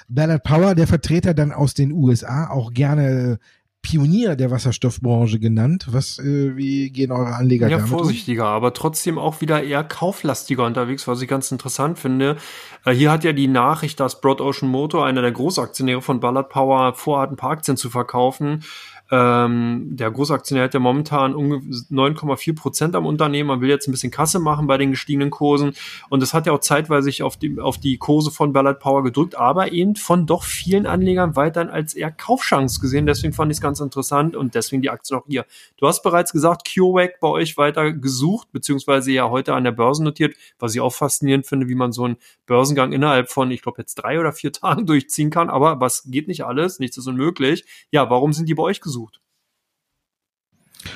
Bernard 0.08 0.44
Power, 0.44 0.76
der 0.76 0.88
Vertreter 0.88 1.34
dann 1.34 1.52
aus 1.52 1.74
den 1.74 1.92
USA, 1.92 2.50
auch 2.50 2.74
gerne 2.74 3.40
Pionier 3.82 4.36
der 4.36 4.52
Wasserstoffbranche 4.52 5.40
genannt. 5.40 5.88
Was, 5.90 6.20
äh, 6.20 6.56
wie 6.56 6.92
gehen 6.92 7.12
eure 7.12 7.36
Anleger 7.36 7.68
ja, 7.68 7.78
damit 7.78 7.90
vorsichtiger, 7.90 8.44
um? 8.44 8.56
aber 8.56 8.74
trotzdem 8.74 9.18
auch 9.18 9.42
wieder 9.42 9.64
eher 9.64 9.84
kauflastiger 9.84 10.66
unterwegs, 10.66 11.08
was 11.08 11.22
ich 11.22 11.28
ganz 11.28 11.52
interessant 11.52 11.98
finde. 11.98 12.38
Äh, 12.86 12.92
hier 12.94 13.12
hat 13.12 13.24
ja 13.24 13.34
die 13.34 13.48
Nachricht, 13.48 14.00
dass 14.00 14.22
Broad 14.22 14.40
Ocean 14.40 14.70
Motor, 14.70 15.06
einer 15.06 15.22
der 15.22 15.32
Großaktionäre 15.32 16.02
von 16.02 16.20
Ballard 16.20 16.50
Power, 16.50 16.94
vorhat, 16.94 17.32
ein 17.32 17.38
paar 17.38 17.52
Aktien 17.52 17.78
zu 17.78 17.90
verkaufen. 17.90 18.64
Ähm, 19.12 19.90
der 19.92 20.10
Großaktionär 20.10 20.64
hat 20.64 20.74
ja 20.74 20.80
momentan 20.80 21.34
9,4 21.34 22.56
Prozent 22.56 22.96
am 22.96 23.06
Unternehmen. 23.06 23.48
Man 23.48 23.60
will 23.60 23.70
jetzt 23.70 23.90
ein 23.90 23.92
bisschen 23.92 24.10
Kasse 24.10 24.40
machen 24.40 24.68
bei 24.68 24.78
den 24.78 24.92
gestiegenen 24.92 25.30
Kursen. 25.30 25.74
Und 26.10 26.22
das 26.22 26.34
hat 26.34 26.48
ja 26.48 26.54
auch 26.54 26.62
zeitweise 26.62 27.06
sich 27.06 27.22
auf 27.22 27.36
die, 27.36 27.60
auf 27.60 27.78
die 27.78 27.98
Kurse 27.98 28.32
von 28.32 28.54
Ballard 28.54 28.80
Power 28.80 29.04
gedrückt, 29.04 29.36
aber 29.36 29.74
eben 29.74 29.98
von 29.98 30.26
doch 30.26 30.44
vielen 30.44 30.86
Anlegern 30.86 31.36
weiterhin 31.36 31.70
als 31.70 31.94
eher 31.94 32.10
Kaufchance 32.10 32.80
gesehen. 32.80 33.06
Deswegen 33.06 33.34
fand 33.34 33.52
ich 33.52 33.58
es 33.58 33.62
ganz 33.62 33.82
interessant 33.82 34.38
und 34.38 34.56
deswegen 34.56 34.82
die 34.82 34.90
Aktie 34.90 35.18
auch 35.18 35.26
hier. 35.28 35.46
Du 35.76 35.88
hast 35.88 36.04
bereits 36.04 36.32
gesagt, 36.32 36.66
CureVac 36.74 37.20
bei 37.20 37.28
euch 37.28 37.58
weiter 37.58 37.92
gesucht, 37.92 38.48
beziehungsweise 38.54 39.12
ja 39.12 39.30
heute 39.30 39.54
an 39.56 39.66
der 39.66 39.72
Börse 39.72 40.06
notiert, 40.06 40.36
was 40.58 40.74
ich 40.74 40.80
auch 40.80 40.94
faszinierend 40.94 41.46
finde, 41.46 41.68
wie 41.68 41.76
man 41.76 41.92
so 41.92 42.06
einen 42.06 42.16
Börsengang 42.46 42.94
innerhalb 42.94 43.30
von, 43.30 43.52
ich 43.52 43.62
glaube, 43.62 43.82
jetzt 43.82 43.96
drei 43.96 44.22
oder 44.22 44.32
vier 44.32 44.54
Tagen 44.54 44.86
durchziehen 44.86 45.32
kann. 45.32 45.50
Aber 45.50 45.82
was 45.82 46.04
geht 46.06 46.30
nicht 46.30 46.46
alles, 46.46 46.80
nichts 46.80 46.98
ist 46.98 47.08
unmöglich. 47.08 47.66
Ja, 47.92 48.10
warum 48.10 48.32
sind 48.32 48.48
die 48.48 48.56
bei 48.56 48.64
euch 48.64 48.80
gesucht? 48.80 49.01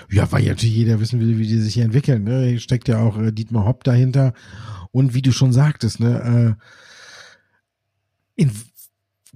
Ja, 0.09 0.31
weil 0.31 0.45
natürlich 0.45 0.75
jeder 0.75 0.99
wissen 0.99 1.19
will, 1.19 1.37
wie 1.37 1.47
die 1.47 1.59
sich 1.59 1.73
hier 1.75 1.85
entwickeln. 1.85 2.23
Ne? 2.23 2.47
Hier 2.47 2.59
steckt 2.59 2.87
ja 2.87 2.99
auch 2.99 3.17
äh, 3.17 3.31
Dietmar 3.31 3.65
Hopp 3.65 3.83
dahinter. 3.83 4.33
Und 4.91 5.13
wie 5.13 5.21
du 5.21 5.31
schon 5.31 5.51
sagtest, 5.53 5.99
ne, 5.99 6.57
äh, 8.37 8.41
in 8.41 8.51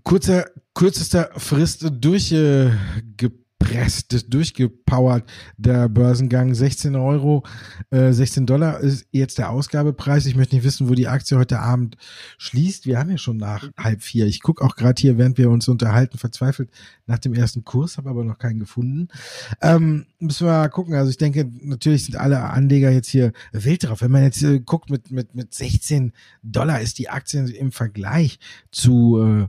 kurzer, 0.03 0.49
kürzester 0.73 1.29
Frist 1.35 1.85
durchgepackt. 1.91 3.21
Äh, 3.21 3.48
durchgepresst, 3.59 4.33
durchgepowert, 4.33 5.29
der 5.57 5.89
Börsengang. 5.89 6.53
16 6.53 6.95
Euro, 6.95 7.43
äh, 7.91 8.11
16 8.11 8.45
Dollar 8.45 8.79
ist 8.79 9.07
jetzt 9.11 9.37
der 9.37 9.49
Ausgabepreis. 9.51 10.25
Ich 10.25 10.35
möchte 10.35 10.55
nicht 10.55 10.65
wissen, 10.65 10.89
wo 10.89 10.93
die 10.93 11.07
Aktie 11.07 11.37
heute 11.37 11.59
Abend 11.59 11.97
schließt. 12.37 12.85
Wir 12.85 12.99
haben 12.99 13.11
ja 13.11 13.17
schon 13.17 13.37
nach 13.37 13.69
halb 13.77 14.01
vier. 14.01 14.25
Ich 14.25 14.41
gucke 14.41 14.63
auch 14.63 14.75
gerade 14.75 14.99
hier, 14.99 15.17
während 15.17 15.37
wir 15.37 15.49
uns 15.49 15.67
unterhalten, 15.67 16.17
verzweifelt 16.17 16.69
nach 17.05 17.19
dem 17.19 17.33
ersten 17.33 17.63
Kurs, 17.63 17.97
habe 17.97 18.09
aber 18.09 18.23
noch 18.23 18.37
keinen 18.37 18.59
gefunden. 18.59 19.07
Ähm, 19.61 20.05
müssen 20.19 20.47
wir 20.47 20.53
mal 20.53 20.69
gucken. 20.69 20.95
Also 20.95 21.09
ich 21.09 21.17
denke, 21.17 21.49
natürlich 21.61 22.05
sind 22.05 22.15
alle 22.15 22.41
Anleger 22.41 22.89
jetzt 22.89 23.09
hier 23.09 23.33
wild 23.51 23.83
drauf. 23.83 24.01
Wenn 24.01 24.11
man 24.11 24.23
jetzt 24.23 24.41
äh, 24.43 24.59
guckt, 24.59 24.89
mit, 24.89 25.11
mit, 25.11 25.35
mit 25.35 25.53
16 25.53 26.13
Dollar 26.43 26.81
ist 26.81 26.99
die 26.99 27.09
Aktie 27.09 27.39
im 27.39 27.71
Vergleich 27.71 28.39
zu 28.71 29.19
äh, 29.19 29.47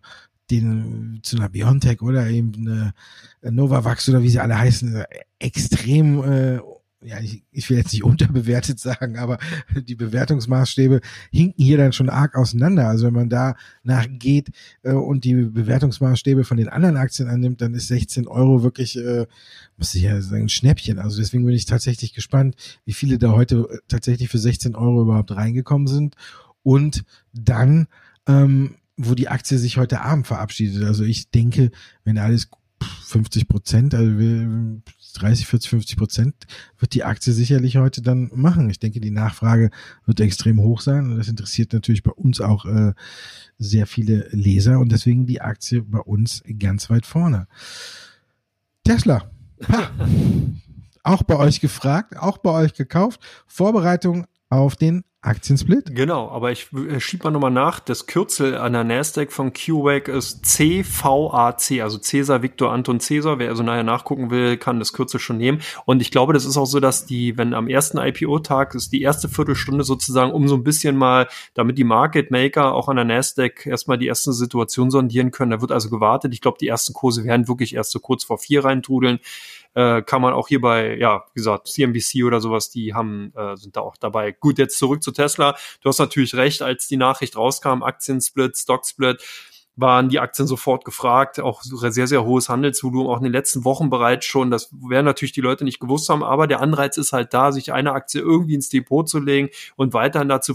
den 0.50 1.20
zu 1.22 1.36
einer 1.36 1.48
Biontech 1.48 2.02
oder 2.02 2.28
eben 2.28 2.52
eine 2.56 2.94
Novavax 3.42 4.08
oder 4.08 4.22
wie 4.22 4.28
sie 4.28 4.40
alle 4.40 4.58
heißen, 4.58 5.04
extrem, 5.38 6.22
äh, 6.22 6.60
ja, 7.02 7.18
ich, 7.20 7.42
ich 7.50 7.70
will 7.70 7.78
jetzt 7.78 7.92
nicht 7.92 8.04
unterbewertet 8.04 8.78
sagen, 8.78 9.16
aber 9.16 9.38
die 9.88 9.94
Bewertungsmaßstäbe 9.94 11.00
hinken 11.30 11.62
hier 11.62 11.78
dann 11.78 11.92
schon 11.92 12.10
arg 12.10 12.36
auseinander. 12.36 12.88
Also 12.88 13.06
wenn 13.06 13.14
man 13.14 13.30
da 13.30 13.56
nachgeht 13.82 14.50
äh, 14.82 14.92
und 14.92 15.24
die 15.24 15.34
Bewertungsmaßstäbe 15.34 16.44
von 16.44 16.58
den 16.58 16.68
anderen 16.68 16.96
Aktien 16.96 17.28
annimmt, 17.28 17.60
dann 17.62 17.74
ist 17.74 17.88
16 17.88 18.26
Euro 18.26 18.62
wirklich, 18.62 18.98
äh, 18.98 19.26
muss 19.76 19.94
ich 19.94 20.02
ja 20.02 20.20
sagen, 20.20 20.44
ein 20.44 20.48
Schnäppchen. 20.48 20.98
Also 20.98 21.18
deswegen 21.18 21.44
bin 21.44 21.54
ich 21.54 21.64
tatsächlich 21.64 22.12
gespannt, 22.12 22.56
wie 22.84 22.92
viele 22.92 23.18
da 23.18 23.32
heute 23.32 23.80
tatsächlich 23.88 24.28
für 24.28 24.38
16 24.38 24.74
Euro 24.74 25.02
überhaupt 25.02 25.30
reingekommen 25.34 25.86
sind. 25.86 26.16
Und 26.62 27.04
dann 27.32 27.86
ähm, 28.26 28.76
wo 29.02 29.14
die 29.14 29.28
Aktie 29.28 29.58
sich 29.58 29.76
heute 29.76 30.02
Abend 30.02 30.26
verabschiedet. 30.26 30.84
Also 30.84 31.04
ich 31.04 31.30
denke, 31.30 31.70
wenn 32.04 32.18
alles 32.18 32.48
50 33.06 33.48
Prozent, 33.48 33.94
also 33.94 34.12
30, 35.14 35.46
40, 35.46 35.70
50 35.70 35.96
Prozent 35.96 36.34
wird 36.78 36.94
die 36.94 37.04
Aktie 37.04 37.32
sicherlich 37.32 37.76
heute 37.76 38.02
dann 38.02 38.30
machen. 38.34 38.70
Ich 38.70 38.78
denke, 38.78 39.00
die 39.00 39.10
Nachfrage 39.10 39.70
wird 40.06 40.20
extrem 40.20 40.60
hoch 40.60 40.80
sein 40.80 41.10
und 41.10 41.18
das 41.18 41.28
interessiert 41.28 41.72
natürlich 41.72 42.02
bei 42.02 42.12
uns 42.12 42.40
auch 42.40 42.64
äh, 42.64 42.92
sehr 43.58 43.86
viele 43.86 44.28
Leser 44.30 44.78
und 44.78 44.92
deswegen 44.92 45.26
die 45.26 45.40
Aktie 45.40 45.82
bei 45.82 45.98
uns 45.98 46.42
ganz 46.58 46.88
weit 46.88 47.06
vorne. 47.06 47.48
Tesla. 48.84 49.30
Ha. 49.68 49.90
auch 51.02 51.22
bei 51.22 51.36
euch 51.36 51.60
gefragt, 51.60 52.16
auch 52.16 52.38
bei 52.38 52.50
euch 52.50 52.74
gekauft. 52.74 53.20
Vorbereitung 53.46 54.26
auf 54.50 54.76
den 54.76 55.04
Aktiensplit? 55.22 55.94
Genau, 55.94 56.30
aber 56.30 56.50
ich 56.50 56.72
äh, 56.72 56.98
schieb 56.98 57.24
mal 57.24 57.30
nochmal 57.30 57.50
nach. 57.50 57.78
Das 57.78 58.06
Kürzel 58.06 58.56
an 58.56 58.72
der 58.72 58.84
Nasdaq 58.84 59.32
von 59.32 59.52
QWAC 59.52 60.08
ist 60.08 60.46
CVAC, 60.46 61.82
also 61.82 61.98
Cäsar 61.98 62.42
Victor 62.42 62.72
Anton 62.72 63.00
Cäsar. 63.00 63.38
Wer 63.38 63.50
also 63.50 63.62
nachher 63.62 63.82
nachgucken 63.82 64.30
will, 64.30 64.56
kann 64.56 64.78
das 64.78 64.94
Kürzel 64.94 65.20
schon 65.20 65.36
nehmen. 65.36 65.60
Und 65.84 66.00
ich 66.00 66.10
glaube, 66.10 66.32
das 66.32 66.46
ist 66.46 66.56
auch 66.56 66.64
so, 66.64 66.80
dass 66.80 67.04
die, 67.04 67.36
wenn 67.36 67.52
am 67.52 67.68
ersten 67.68 67.98
IPO-Tag 67.98 68.74
ist 68.74 68.94
die 68.94 69.02
erste 69.02 69.28
Viertelstunde 69.28 69.84
sozusagen, 69.84 70.32
um 70.32 70.48
so 70.48 70.54
ein 70.54 70.64
bisschen 70.64 70.96
mal, 70.96 71.28
damit 71.52 71.76
die 71.76 71.84
Market 71.84 72.30
Maker 72.30 72.72
auch 72.72 72.88
an 72.88 72.96
der 72.96 73.04
Nasdaq 73.04 73.66
erstmal 73.66 73.98
die 73.98 74.06
erste 74.06 74.32
Situation 74.32 74.90
sondieren 74.90 75.32
können. 75.32 75.50
Da 75.50 75.60
wird 75.60 75.70
also 75.70 75.90
gewartet. 75.90 76.32
Ich 76.32 76.40
glaube, 76.40 76.56
die 76.58 76.68
ersten 76.68 76.94
Kurse 76.94 77.24
werden 77.24 77.46
wirklich 77.46 77.74
erst 77.74 77.90
so 77.90 78.00
kurz 78.00 78.24
vor 78.24 78.38
vier 78.38 78.64
reintrudeln. 78.64 79.18
Äh, 79.74 80.02
kann 80.02 80.20
man 80.20 80.33
auch 80.33 80.48
hier 80.48 80.61
bei, 80.61 80.96
ja, 80.96 81.24
wie 81.33 81.38
gesagt, 81.38 81.68
CNBC 81.68 82.24
oder 82.24 82.40
sowas, 82.40 82.70
die 82.70 82.92
haben, 82.94 83.33
äh, 83.37 83.56
sind 83.56 83.76
da 83.76 83.80
auch 83.83 83.96
dabei. 83.96 84.33
Gut, 84.33 84.59
jetzt 84.59 84.78
zurück 84.78 85.02
zu 85.02 85.12
Tesla. 85.12 85.56
Du 85.80 85.88
hast 85.88 85.98
natürlich 85.98 86.35
recht, 86.35 86.62
als 86.62 86.88
die 86.88 86.96
Nachricht 86.96 87.37
rauskam, 87.37 87.83
Aktiensplit, 87.83 88.56
Stocksplit, 88.56 89.22
waren 89.80 90.08
die 90.08 90.20
Aktien 90.20 90.46
sofort 90.46 90.84
gefragt, 90.84 91.40
auch 91.40 91.62
sehr, 91.62 92.06
sehr 92.06 92.24
hohes 92.24 92.48
Handelsvolumen, 92.48 93.08
auch 93.08 93.18
in 93.18 93.24
den 93.24 93.32
letzten 93.32 93.64
Wochen 93.64 93.90
bereits 93.90 94.26
schon. 94.26 94.50
Das 94.50 94.70
werden 94.72 95.06
natürlich 95.06 95.32
die 95.32 95.40
Leute 95.40 95.64
nicht 95.64 95.80
gewusst 95.80 96.08
haben, 96.08 96.22
aber 96.22 96.46
der 96.46 96.60
Anreiz 96.60 96.96
ist 96.96 97.12
halt 97.12 97.32
da, 97.34 97.52
sich 97.52 97.72
eine 97.72 97.92
Aktie 97.92 98.20
irgendwie 98.20 98.54
ins 98.54 98.68
Depot 98.68 99.08
zu 99.08 99.18
legen 99.18 99.48
und 99.76 99.94
weiterhin 99.94 100.28
dazu, 100.28 100.54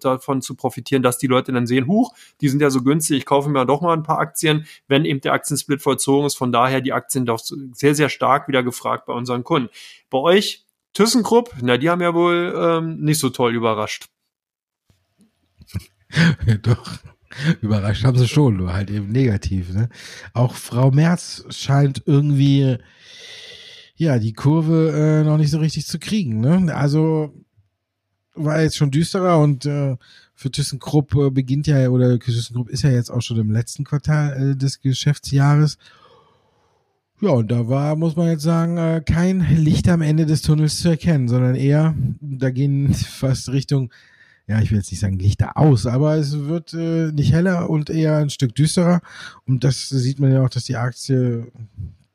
davon 0.00 0.42
zu 0.42 0.54
profitieren, 0.54 1.02
dass 1.02 1.18
die 1.18 1.26
Leute 1.26 1.52
dann 1.52 1.66
sehen, 1.66 1.86
huch, 1.86 2.14
die 2.40 2.48
sind 2.48 2.60
ja 2.60 2.70
so 2.70 2.82
günstig, 2.82 3.18
ich 3.18 3.26
kaufe 3.26 3.48
mir 3.48 3.66
doch 3.66 3.80
mal 3.80 3.94
ein 3.94 4.02
paar 4.02 4.18
Aktien, 4.18 4.66
wenn 4.88 5.04
eben 5.04 5.20
der 5.20 5.32
Aktiensplit 5.32 5.82
vollzogen 5.82 6.26
ist. 6.26 6.36
Von 6.36 6.52
daher 6.52 6.80
die 6.80 6.92
Aktien 6.92 7.26
doch 7.26 7.40
sehr, 7.40 7.94
sehr 7.94 8.08
stark 8.08 8.48
wieder 8.48 8.62
gefragt 8.62 9.06
bei 9.06 9.12
unseren 9.12 9.44
Kunden. 9.44 9.70
Bei 10.10 10.18
euch, 10.18 10.64
ThyssenKrupp, 10.94 11.54
na, 11.60 11.76
die 11.76 11.90
haben 11.90 12.00
ja 12.00 12.14
wohl 12.14 12.54
ähm, 12.56 13.00
nicht 13.00 13.18
so 13.18 13.30
toll 13.30 13.54
überrascht. 13.54 14.08
doch. 16.62 16.98
Überrascht 17.60 18.04
haben 18.04 18.18
sie 18.18 18.28
schon, 18.28 18.56
nur 18.56 18.72
halt 18.72 18.90
eben 18.90 19.10
negativ. 19.10 19.72
Ne? 19.72 19.88
Auch 20.32 20.54
Frau 20.54 20.90
Merz 20.90 21.44
scheint 21.50 22.02
irgendwie 22.06 22.78
ja 23.96 24.18
die 24.18 24.34
Kurve 24.34 24.92
äh, 24.92 25.24
noch 25.24 25.38
nicht 25.38 25.50
so 25.50 25.58
richtig 25.58 25.86
zu 25.86 25.98
kriegen. 25.98 26.40
Ne? 26.40 26.74
Also 26.74 27.32
war 28.34 28.60
jetzt 28.60 28.76
schon 28.76 28.90
düsterer 28.90 29.38
und 29.38 29.64
äh, 29.66 29.96
für 30.34 30.50
ThyssenKrupp 30.50 31.14
äh, 31.14 31.30
beginnt 31.30 31.66
ja 31.66 31.88
oder 31.88 32.18
ThyssenKrupp 32.18 32.68
ist 32.68 32.82
ja 32.82 32.90
jetzt 32.90 33.10
auch 33.10 33.22
schon 33.22 33.38
im 33.38 33.50
letzten 33.50 33.84
Quartal 33.84 34.52
äh, 34.52 34.56
des 34.56 34.80
Geschäftsjahres. 34.80 35.78
Ja, 37.22 37.30
und 37.30 37.50
da 37.50 37.66
war, 37.66 37.96
muss 37.96 38.14
man 38.14 38.28
jetzt 38.28 38.42
sagen, 38.42 38.76
äh, 38.76 39.02
kein 39.04 39.40
Licht 39.56 39.88
am 39.88 40.02
Ende 40.02 40.26
des 40.26 40.42
Tunnels 40.42 40.80
zu 40.80 40.90
erkennen, 40.90 41.28
sondern 41.28 41.54
eher, 41.54 41.94
da 42.20 42.50
gehen 42.50 42.92
fast 42.94 43.48
Richtung 43.48 43.90
ja, 44.48 44.60
ich 44.60 44.70
will 44.70 44.78
jetzt 44.78 44.90
nicht 44.90 45.00
sagen 45.00 45.18
Lichter 45.18 45.56
aus, 45.56 45.86
aber 45.86 46.16
es 46.16 46.38
wird 46.38 46.72
äh, 46.72 47.10
nicht 47.10 47.32
heller 47.32 47.68
und 47.68 47.90
eher 47.90 48.16
ein 48.18 48.30
Stück 48.30 48.54
düsterer. 48.54 49.00
Und 49.44 49.64
das 49.64 49.88
sieht 49.88 50.20
man 50.20 50.32
ja 50.32 50.44
auch, 50.44 50.48
dass 50.48 50.64
die 50.64 50.76
Aktie 50.76 51.50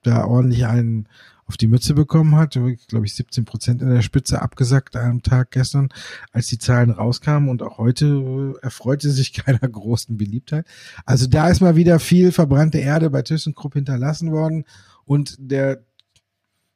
da 0.03 0.25
ordentlich 0.25 0.65
einen 0.65 1.07
auf 1.45 1.57
die 1.57 1.67
Mütze 1.67 1.93
bekommen 1.93 2.37
hat. 2.37 2.53
Glaube 2.53 3.05
ich, 3.05 3.15
17 3.15 3.43
Prozent 3.43 3.81
in 3.81 3.89
der 3.89 4.01
Spitze 4.01 4.41
abgesackt 4.41 4.95
am 4.95 5.21
Tag 5.21 5.51
gestern, 5.51 5.89
als 6.31 6.47
die 6.47 6.57
Zahlen 6.57 6.91
rauskamen. 6.91 7.49
Und 7.49 7.61
auch 7.61 7.77
heute 7.77 8.05
äh, 8.05 8.63
erfreute 8.63 9.09
sich 9.11 9.33
keiner 9.45 9.59
großen 9.59 10.15
Beliebtheit. 10.15 10.65
Also 11.05 11.27
da 11.27 11.49
ist 11.49 11.59
mal 11.59 11.75
wieder 11.75 11.99
viel 11.99 12.31
verbrannte 12.31 12.77
Erde 12.77 13.09
bei 13.09 13.23
ThyssenKrupp 13.23 13.73
hinterlassen 13.73 14.31
worden. 14.31 14.63
Und 15.03 15.35
der, 15.37 15.83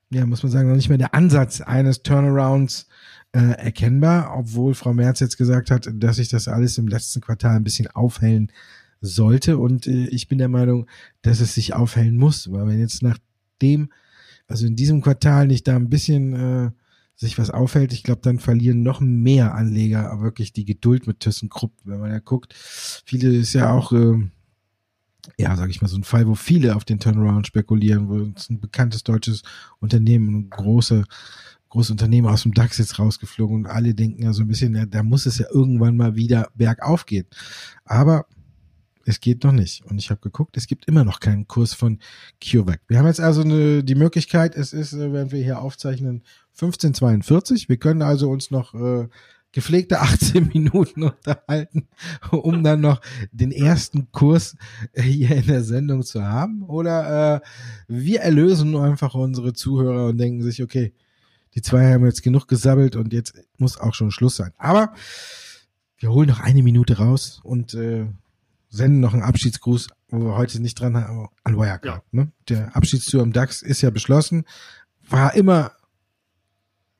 ja, 0.09 0.25
muss 0.25 0.43
man 0.43 0.51
sagen, 0.51 0.67
noch 0.67 0.75
nicht 0.75 0.89
mehr 0.89 0.97
der 0.97 1.13
Ansatz 1.13 1.61
eines 1.61 2.03
Turnarounds 2.03 2.87
äh, 3.33 3.39
erkennbar, 3.39 4.35
obwohl 4.37 4.73
Frau 4.73 4.93
Merz 4.93 5.19
jetzt 5.19 5.37
gesagt 5.37 5.71
hat, 5.71 5.89
dass 5.93 6.17
sich 6.17 6.29
das 6.29 6.47
alles 6.47 6.77
im 6.77 6.87
letzten 6.87 7.21
Quartal 7.21 7.57
ein 7.57 7.63
bisschen 7.63 7.87
aufhellen 7.87 8.51
sollte. 9.01 9.57
Und 9.57 9.87
äh, 9.87 10.07
ich 10.07 10.27
bin 10.27 10.37
der 10.37 10.49
Meinung, 10.49 10.87
dass 11.21 11.39
es 11.39 11.53
sich 11.53 11.73
aufhellen 11.73 12.17
muss, 12.17 12.51
weil 12.51 12.67
wenn 12.67 12.79
jetzt 12.79 13.03
nach 13.03 13.17
dem, 13.61 13.91
also 14.47 14.65
in 14.65 14.75
diesem 14.75 15.01
Quartal 15.01 15.47
nicht 15.47 15.67
da 15.67 15.75
ein 15.75 15.89
bisschen 15.89 16.33
äh, 16.33 16.71
sich 17.15 17.37
was 17.37 17.49
aufhält, 17.49 17.93
ich 17.93 18.03
glaube, 18.03 18.21
dann 18.21 18.39
verlieren 18.39 18.83
noch 18.83 18.99
mehr 18.99 19.55
Anleger 19.55 20.21
wirklich 20.21 20.51
die 20.53 20.65
Geduld 20.65 21.07
mit 21.07 21.21
ThyssenKrupp. 21.21 21.73
Wenn 21.83 21.99
man 21.99 22.11
ja 22.11 22.19
guckt, 22.19 22.53
viele 22.53 23.33
ist 23.33 23.53
ja 23.53 23.71
auch, 23.71 23.93
äh, 23.93 24.17
ja, 25.37 25.55
sage 25.55 25.71
ich 25.71 25.81
mal, 25.81 25.87
so 25.87 25.97
ein 25.97 26.03
Fall, 26.03 26.27
wo 26.27 26.35
viele 26.35 26.75
auf 26.75 26.83
den 26.83 26.99
Turnaround 26.99 27.47
spekulieren, 27.47 28.09
wo 28.09 28.31
es 28.35 28.49
ein 28.49 28.59
bekanntes 28.59 29.03
deutsches 29.03 29.43
Unternehmen, 29.79 30.29
eine 30.29 30.45
große 30.49 31.05
große 31.75 31.91
Unternehmen 31.91 32.27
aus 32.29 32.43
dem 32.43 32.53
DAX 32.53 32.77
jetzt 32.77 32.99
rausgeflogen 32.99 33.53
und 33.53 33.65
alle 33.67 33.93
denken 33.93 34.23
ja 34.23 34.31
so 34.31 34.43
ein 34.43 34.47
bisschen, 34.47 34.73
ja, 34.75 34.85
da 34.85 35.03
muss 35.03 35.25
es 35.25 35.39
ja 35.39 35.47
irgendwann 35.51 35.97
mal 35.97 36.15
wieder 36.15 36.47
bergauf 36.55 37.05
gehen. 37.05 37.27
Aber 37.83 38.27
es 39.03 39.19
geht 39.19 39.43
noch 39.43 39.51
nicht. 39.51 39.85
Und 39.85 39.97
ich 39.97 40.09
habe 40.09 40.21
geguckt, 40.21 40.55
es 40.55 40.67
gibt 40.67 40.85
immer 40.87 41.03
noch 41.03 41.19
keinen 41.19 41.49
Kurs 41.49 41.73
von 41.73 41.99
CureVac. 42.41 42.79
Wir 42.87 42.97
haben 42.97 43.07
jetzt 43.07 43.19
also 43.19 43.41
eine, 43.41 43.83
die 43.83 43.95
Möglichkeit, 43.95 44.55
es 44.55 44.71
ist, 44.71 44.93
äh, 44.93 45.11
wenn 45.11 45.33
wir 45.33 45.43
hier 45.43 45.59
aufzeichnen, 45.59 46.23
1542. 46.53 47.67
Wir 47.67 47.77
können 47.77 48.01
also 48.01 48.29
uns 48.29 48.51
noch 48.51 48.73
äh, 48.73 49.09
gepflegte 49.51 49.99
18 49.99 50.47
Minuten 50.53 51.03
unterhalten, 51.03 51.89
um 52.31 52.63
dann 52.63 52.79
noch 52.79 53.01
den 53.33 53.51
ersten 53.51 54.13
Kurs 54.13 54.55
äh, 54.93 55.01
hier 55.01 55.35
in 55.35 55.47
der 55.47 55.63
Sendung 55.63 56.03
zu 56.03 56.23
haben. 56.23 56.63
Oder 56.63 57.35
äh, 57.35 57.39
wir 57.89 58.21
erlösen 58.21 58.77
einfach 58.77 59.13
unsere 59.13 59.51
Zuhörer 59.51 60.07
und 60.07 60.17
denken 60.17 60.41
sich, 60.41 60.63
okay, 60.63 60.93
die 61.55 61.61
zwei 61.61 61.93
haben 61.93 62.05
jetzt 62.05 62.21
genug 62.21 62.47
gesabbelt 62.47 62.95
und 62.95 63.13
jetzt 63.13 63.33
muss 63.57 63.79
auch 63.79 63.93
schon 63.93 64.11
Schluss 64.11 64.35
sein. 64.35 64.51
Aber 64.57 64.93
wir 65.97 66.11
holen 66.11 66.27
noch 66.27 66.41
eine 66.41 66.61
Minute 66.61 66.97
raus 66.97 67.39
und 67.43 67.73
äh, 67.73 68.05
senden 68.69 68.99
noch 68.99 69.13
einen 69.13 69.23
Abschiedsgruß, 69.23 69.89
wo 70.09 70.19
wir 70.19 70.35
heute 70.35 70.61
nicht 70.61 70.79
dran 70.79 70.97
haben, 70.97 71.29
an 71.43 71.57
Wirecard. 71.57 72.03
Ja. 72.11 72.23
Ne? 72.23 72.31
Der 72.49 72.75
Abschiedstour 72.75 73.23
im 73.23 73.31
DAX 73.31 73.61
ist 73.61 73.81
ja 73.81 73.89
beschlossen, 73.89 74.45
war 75.07 75.33
immer, 75.33 75.71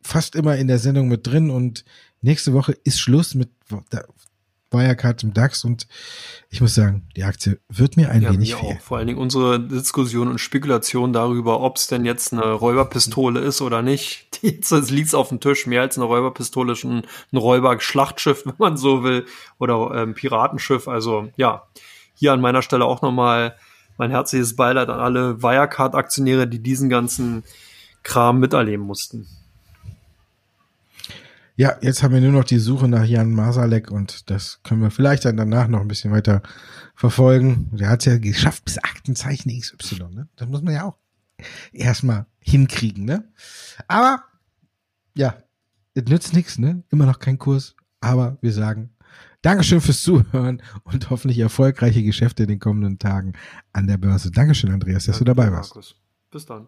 fast 0.02 0.36
immer 0.36 0.56
in 0.56 0.68
der 0.68 0.80
Sendung 0.80 1.10
mit 1.10 1.28
drin 1.28 1.50
und 1.50 1.84
nächste 2.22 2.54
Woche 2.54 2.72
ist 2.84 3.00
Schluss 3.00 3.36
mit 3.36 3.50
Wirecard 4.76 5.24
im 5.24 5.34
DAX 5.34 5.64
und 5.64 5.88
ich 6.50 6.62
muss 6.62 6.76
sagen, 6.76 7.08
die 7.16 7.24
Aktie 7.24 7.60
wird 7.70 7.98
mir 7.98 8.12
ein 8.12 8.22
ja, 8.22 8.32
wenig 8.32 8.52
mir 8.52 8.58
fehlen. 8.58 8.78
Auch. 8.78 8.82
Vor 8.82 8.98
allen 8.98 9.08
Dingen 9.08 9.20
unsere 9.20 9.60
Diskussion 9.60 10.28
und 10.28 10.40
Spekulation 10.40 11.14
darüber, 11.14 11.62
ob 11.62 11.78
es 11.78 11.88
denn 11.88 12.06
jetzt 12.06 12.34
eine 12.34 12.52
Räuberpistole 12.52 13.40
ist 13.40 13.62
oder 13.62 13.82
nicht. 13.82 14.28
Jetzt 14.42 14.72
liegt 14.92 15.08
es 15.08 15.16
auf 15.16 15.30
dem 15.30 15.40
Tisch. 15.40 15.66
Mehr 15.66 15.82
als 15.82 15.98
eine 15.98 16.06
Räuberpistole 16.06 16.74
ist 16.74 16.84
ein, 16.84 17.04
ein 17.32 17.38
Räuberschlachtschiff, 17.38 18.44
wenn 18.46 18.56
man 18.58 18.78
so 18.78 19.04
will, 19.04 19.26
oder 19.58 19.92
ein 19.92 20.10
ähm, 20.10 20.14
Piratenschiff. 20.14 20.88
Also 20.88 21.30
ja, 21.36 21.64
hier 22.14 22.34
an 22.34 22.42
meiner 22.42 22.62
Stelle 22.62 22.86
auch 22.86 23.02
nochmal 23.02 23.56
mein 23.98 24.12
herzliches 24.12 24.56
Beileid 24.56 24.90
an 24.90 25.00
alle 25.00 25.42
Wirecard-Aktionäre, 25.42 26.48
die 26.48 26.60
diesen 26.60 26.90
ganzen 26.90 27.44
Kram 28.04 28.40
miterleben 28.40 28.86
mussten. 28.86 29.28
Ja, 31.58 31.78
jetzt 31.82 32.04
haben 32.04 32.14
wir 32.14 32.22
nur 32.22 32.34
noch 32.34 32.44
die 32.44 32.60
Suche 32.60 32.88
nach 32.90 33.06
Jan 33.06 33.32
Masalek 33.32 33.90
und 33.90 34.30
das 34.30 34.62
können 34.64 34.82
wir 34.82 34.92
vielleicht 34.92 35.24
dann 35.24 35.38
danach 35.38 35.70
noch 35.70 35.80
ein 35.80 35.88
bisschen 35.88 36.12
weiter 36.12 36.42
verfolgen. 36.96 37.70
Der 37.72 37.90
hat 37.90 38.02
es 38.02 38.06
ja 38.06 38.18
geschafft 38.18 38.66
bis 38.66 38.78
Aktenzeichen 38.78 39.58
XY, 39.58 40.10
ne? 40.12 40.28
Das 40.36 40.50
muss 40.50 40.62
man 40.62 40.74
ja 40.74 40.84
auch 40.84 40.98
erstmal 41.72 42.26
hinkriegen, 42.40 43.06
ne? 43.06 43.24
Aber 43.88 44.24
ja, 45.16 45.38
es 45.94 46.04
nützt 46.06 46.34
nichts, 46.34 46.60
ne? 46.60 46.84
Immer 46.92 47.06
noch 47.06 47.20
kein 47.20 47.40
Kurs, 47.40 47.76
aber 48.02 48.38
wir 48.42 48.52
sagen 48.52 48.90
Dankeschön 49.42 49.80
fürs 49.80 50.02
Zuhören 50.02 50.62
und 50.84 51.10
hoffentlich 51.10 51.40
erfolgreiche 51.40 52.04
Geschäfte 52.04 52.44
in 52.44 52.50
den 52.50 52.60
kommenden 52.60 53.00
Tagen 53.00 53.34
an 53.74 53.88
der 53.88 53.98
Börse. 53.98 54.32
Dankeschön, 54.32 54.72
Andreas, 54.72 55.06
dass 55.06 55.20
Danke, 55.20 55.26
du 55.26 55.36
dabei 55.36 55.52
warst. 55.52 55.70
Markus. 55.70 55.96
Bis 56.32 56.46
dann. 56.46 56.68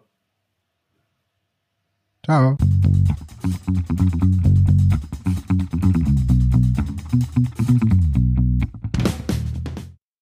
Ciao. 2.28 2.58